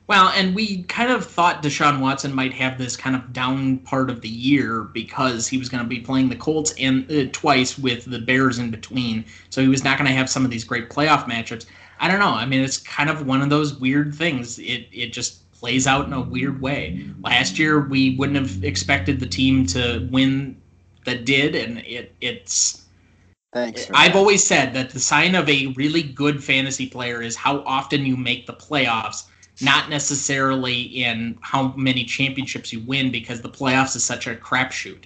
Well, 0.08 0.28
and 0.36 0.54
we 0.54 0.84
kind 0.84 1.10
of 1.10 1.26
thought 1.26 1.64
Deshaun 1.64 2.00
Watson 2.00 2.36
might 2.36 2.54
have 2.54 2.78
this 2.78 2.96
kind 2.96 3.16
of 3.16 3.34
down 3.34 3.80
part 3.80 4.12
of 4.12 4.22
the 4.22 4.30
year 4.30 4.84
because 4.84 5.48
he 5.48 5.58
was 5.58 5.68
going 5.68 5.82
to 5.82 5.90
be 5.90 6.00
playing 6.00 6.30
the 6.30 6.36
Colts 6.36 6.76
and 6.78 7.10
uh, 7.12 7.26
twice 7.32 7.80
with 7.80 8.06
the 8.06 8.20
Bears 8.20 8.60
in 8.60 8.70
between, 8.70 9.26
so 9.50 9.62
he 9.62 9.68
was 9.68 9.84
not 9.84 9.98
going 9.98 10.08
to 10.08 10.16
have 10.16 10.30
some 10.30 10.46
of 10.46 10.52
these 10.52 10.64
great 10.64 10.90
playoff 10.92 11.26
matchups. 11.26 11.66
I 12.00 12.08
don't 12.08 12.20
know. 12.20 12.34
I 12.34 12.46
mean, 12.46 12.62
it's 12.62 12.78
kind 12.78 13.10
of 13.10 13.26
one 13.26 13.42
of 13.42 13.50
those 13.50 13.76
weird 13.76 14.14
things. 14.14 14.60
It 14.60 14.88
it 14.92 15.14
just 15.14 15.52
plays 15.54 15.88
out 15.88 16.06
in 16.06 16.14
a 16.14 16.22
weird 16.22 16.62
way. 16.62 17.10
Last 17.22 17.58
year, 17.58 17.88
we 17.88 18.16
wouldn't 18.16 18.38
have 18.38 18.64
expected 18.64 19.20
the 19.20 19.26
team 19.28 19.66
to 19.68 20.08
win 20.12 20.62
that 21.06 21.26
did, 21.26 21.56
and 21.56 21.80
it 21.80 22.14
it's. 22.22 22.84
Thanks. 23.54 23.90
I've 23.94 24.14
that. 24.14 24.18
always 24.18 24.44
said 24.44 24.74
that 24.74 24.90
the 24.90 25.00
sign 25.00 25.34
of 25.34 25.48
a 25.48 25.68
really 25.78 26.04
good 26.04 26.44
fantasy 26.44 26.88
player 26.88 27.22
is 27.22 27.38
how 27.38 27.62
often 27.62 28.06
you 28.06 28.18
make 28.18 28.48
the 28.48 28.54
playoffs 28.54 29.28
not 29.62 29.90
necessarily 29.90 30.82
in 30.82 31.38
how 31.42 31.74
many 31.78 32.04
championships 32.04 32.74
you 32.74 32.82
win 32.82 33.12
because 33.12 33.42
the 33.42 33.50
playoffs 33.50 33.96
is 33.96 34.04
such 34.04 34.28
a 34.28 34.36
crapshoot. 34.36 35.06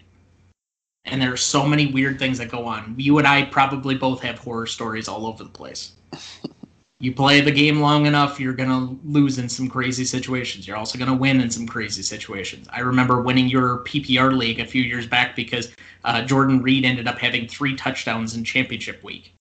And 1.05 1.21
there 1.21 1.31
are 1.31 1.37
so 1.37 1.65
many 1.65 1.87
weird 1.87 2.19
things 2.19 2.39
that 2.39 2.49
go 2.49 2.65
on. 2.65 2.95
You 2.97 3.17
and 3.19 3.27
I 3.27 3.45
probably 3.45 3.95
both 3.95 4.21
have 4.21 4.39
horror 4.39 4.67
stories 4.67 5.07
all 5.07 5.25
over 5.25 5.43
the 5.43 5.49
place. 5.49 5.91
you 7.01 7.13
play 7.13 7.39
the 7.39 7.51
game 7.51 7.79
long 7.79 8.05
enough, 8.05 8.39
you're 8.39 8.53
going 8.53 8.69
to 8.69 8.99
lose 9.05 9.39
in 9.39 9.47
some 9.47 9.69
crazy 9.69 10.03
situations. 10.03 10.67
You're 10.67 10.75
also 10.75 10.97
going 10.97 11.09
to 11.09 11.15
win 11.15 11.39
in 11.39 11.49
some 11.49 11.65
crazy 11.65 12.01
situations. 12.01 12.67
I 12.73 12.81
remember 12.81 13.21
winning 13.21 13.47
your 13.47 13.79
PPR 13.79 14.37
league 14.37 14.59
a 14.59 14.65
few 14.65 14.83
years 14.83 15.07
back 15.07 15.33
because 15.33 15.71
uh, 16.03 16.23
Jordan 16.23 16.61
Reed 16.61 16.83
ended 16.83 17.07
up 17.07 17.17
having 17.17 17.47
three 17.47 17.75
touchdowns 17.75 18.35
in 18.35 18.43
championship 18.43 19.01
week. 19.01 19.33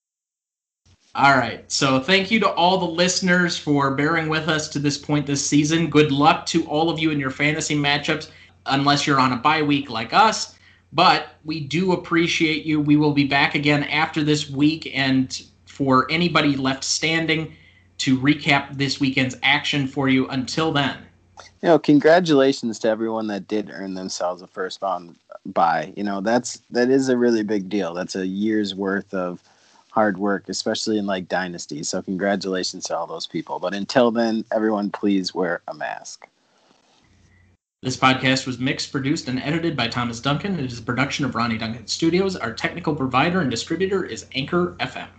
All 1.15 1.35
right. 1.35 1.69
So 1.69 1.99
thank 1.99 2.31
you 2.31 2.39
to 2.39 2.49
all 2.49 2.77
the 2.77 2.85
listeners 2.85 3.57
for 3.57 3.93
bearing 3.93 4.29
with 4.29 4.47
us 4.47 4.69
to 4.69 4.79
this 4.79 4.97
point 4.97 5.25
this 5.25 5.45
season. 5.45 5.89
Good 5.89 6.13
luck 6.13 6.45
to 6.47 6.65
all 6.65 6.89
of 6.89 6.97
you 6.97 7.11
in 7.11 7.19
your 7.19 7.31
fantasy 7.31 7.75
matchups, 7.75 8.29
unless 8.67 9.05
you're 9.05 9.19
on 9.19 9.33
a 9.33 9.37
bye 9.37 9.63
week 9.63 9.89
like 9.89 10.13
us. 10.13 10.55
But 10.93 11.35
we 11.43 11.59
do 11.59 11.91
appreciate 11.91 12.63
you. 12.63 12.79
We 12.79 12.95
will 12.95 13.11
be 13.11 13.25
back 13.25 13.53
again 13.53 13.83
after 13.85 14.23
this 14.23 14.49
week. 14.49 14.89
And 14.95 15.41
for 15.79 16.11
anybody 16.11 16.57
left 16.57 16.83
standing, 16.83 17.55
to 17.99 18.19
recap 18.19 18.77
this 18.77 18.99
weekend's 18.99 19.37
action 19.43 19.87
for 19.87 20.09
you 20.09 20.27
until 20.27 20.73
then. 20.73 20.97
You 21.61 21.69
know, 21.69 21.79
congratulations 21.79 22.79
to 22.79 22.89
everyone 22.89 23.27
that 23.27 23.47
did 23.47 23.69
earn 23.71 23.93
themselves 23.93 24.41
a 24.41 24.47
first 24.47 24.81
round 24.81 25.15
bye. 25.45 25.93
You 25.95 26.03
know, 26.03 26.19
that's 26.19 26.61
that 26.71 26.89
is 26.89 27.07
a 27.07 27.15
really 27.15 27.43
big 27.43 27.69
deal. 27.69 27.93
That's 27.93 28.17
a 28.17 28.27
year's 28.27 28.75
worth 28.75 29.13
of 29.13 29.41
hard 29.91 30.17
work, 30.17 30.49
especially 30.49 30.97
in 30.97 31.05
like 31.05 31.29
dynasties. 31.29 31.87
So 31.87 32.01
congratulations 32.01 32.83
to 32.85 32.97
all 32.97 33.07
those 33.07 33.25
people. 33.25 33.57
But 33.59 33.73
until 33.73 34.11
then, 34.11 34.43
everyone 34.51 34.91
please 34.91 35.33
wear 35.33 35.61
a 35.69 35.73
mask. 35.73 36.27
This 37.81 37.95
podcast 37.95 38.45
was 38.45 38.59
mixed, 38.59 38.91
produced, 38.91 39.29
and 39.29 39.41
edited 39.41 39.77
by 39.77 39.87
Thomas 39.87 40.19
Duncan. 40.19 40.59
It 40.59 40.65
is 40.65 40.79
a 40.79 40.83
production 40.83 41.23
of 41.23 41.35
Ronnie 41.35 41.57
Duncan 41.57 41.87
Studios. 41.87 42.35
Our 42.35 42.51
technical 42.51 42.93
provider 42.93 43.39
and 43.39 43.49
distributor 43.49 44.03
is 44.03 44.25
Anchor 44.35 44.75
FM. 44.79 45.09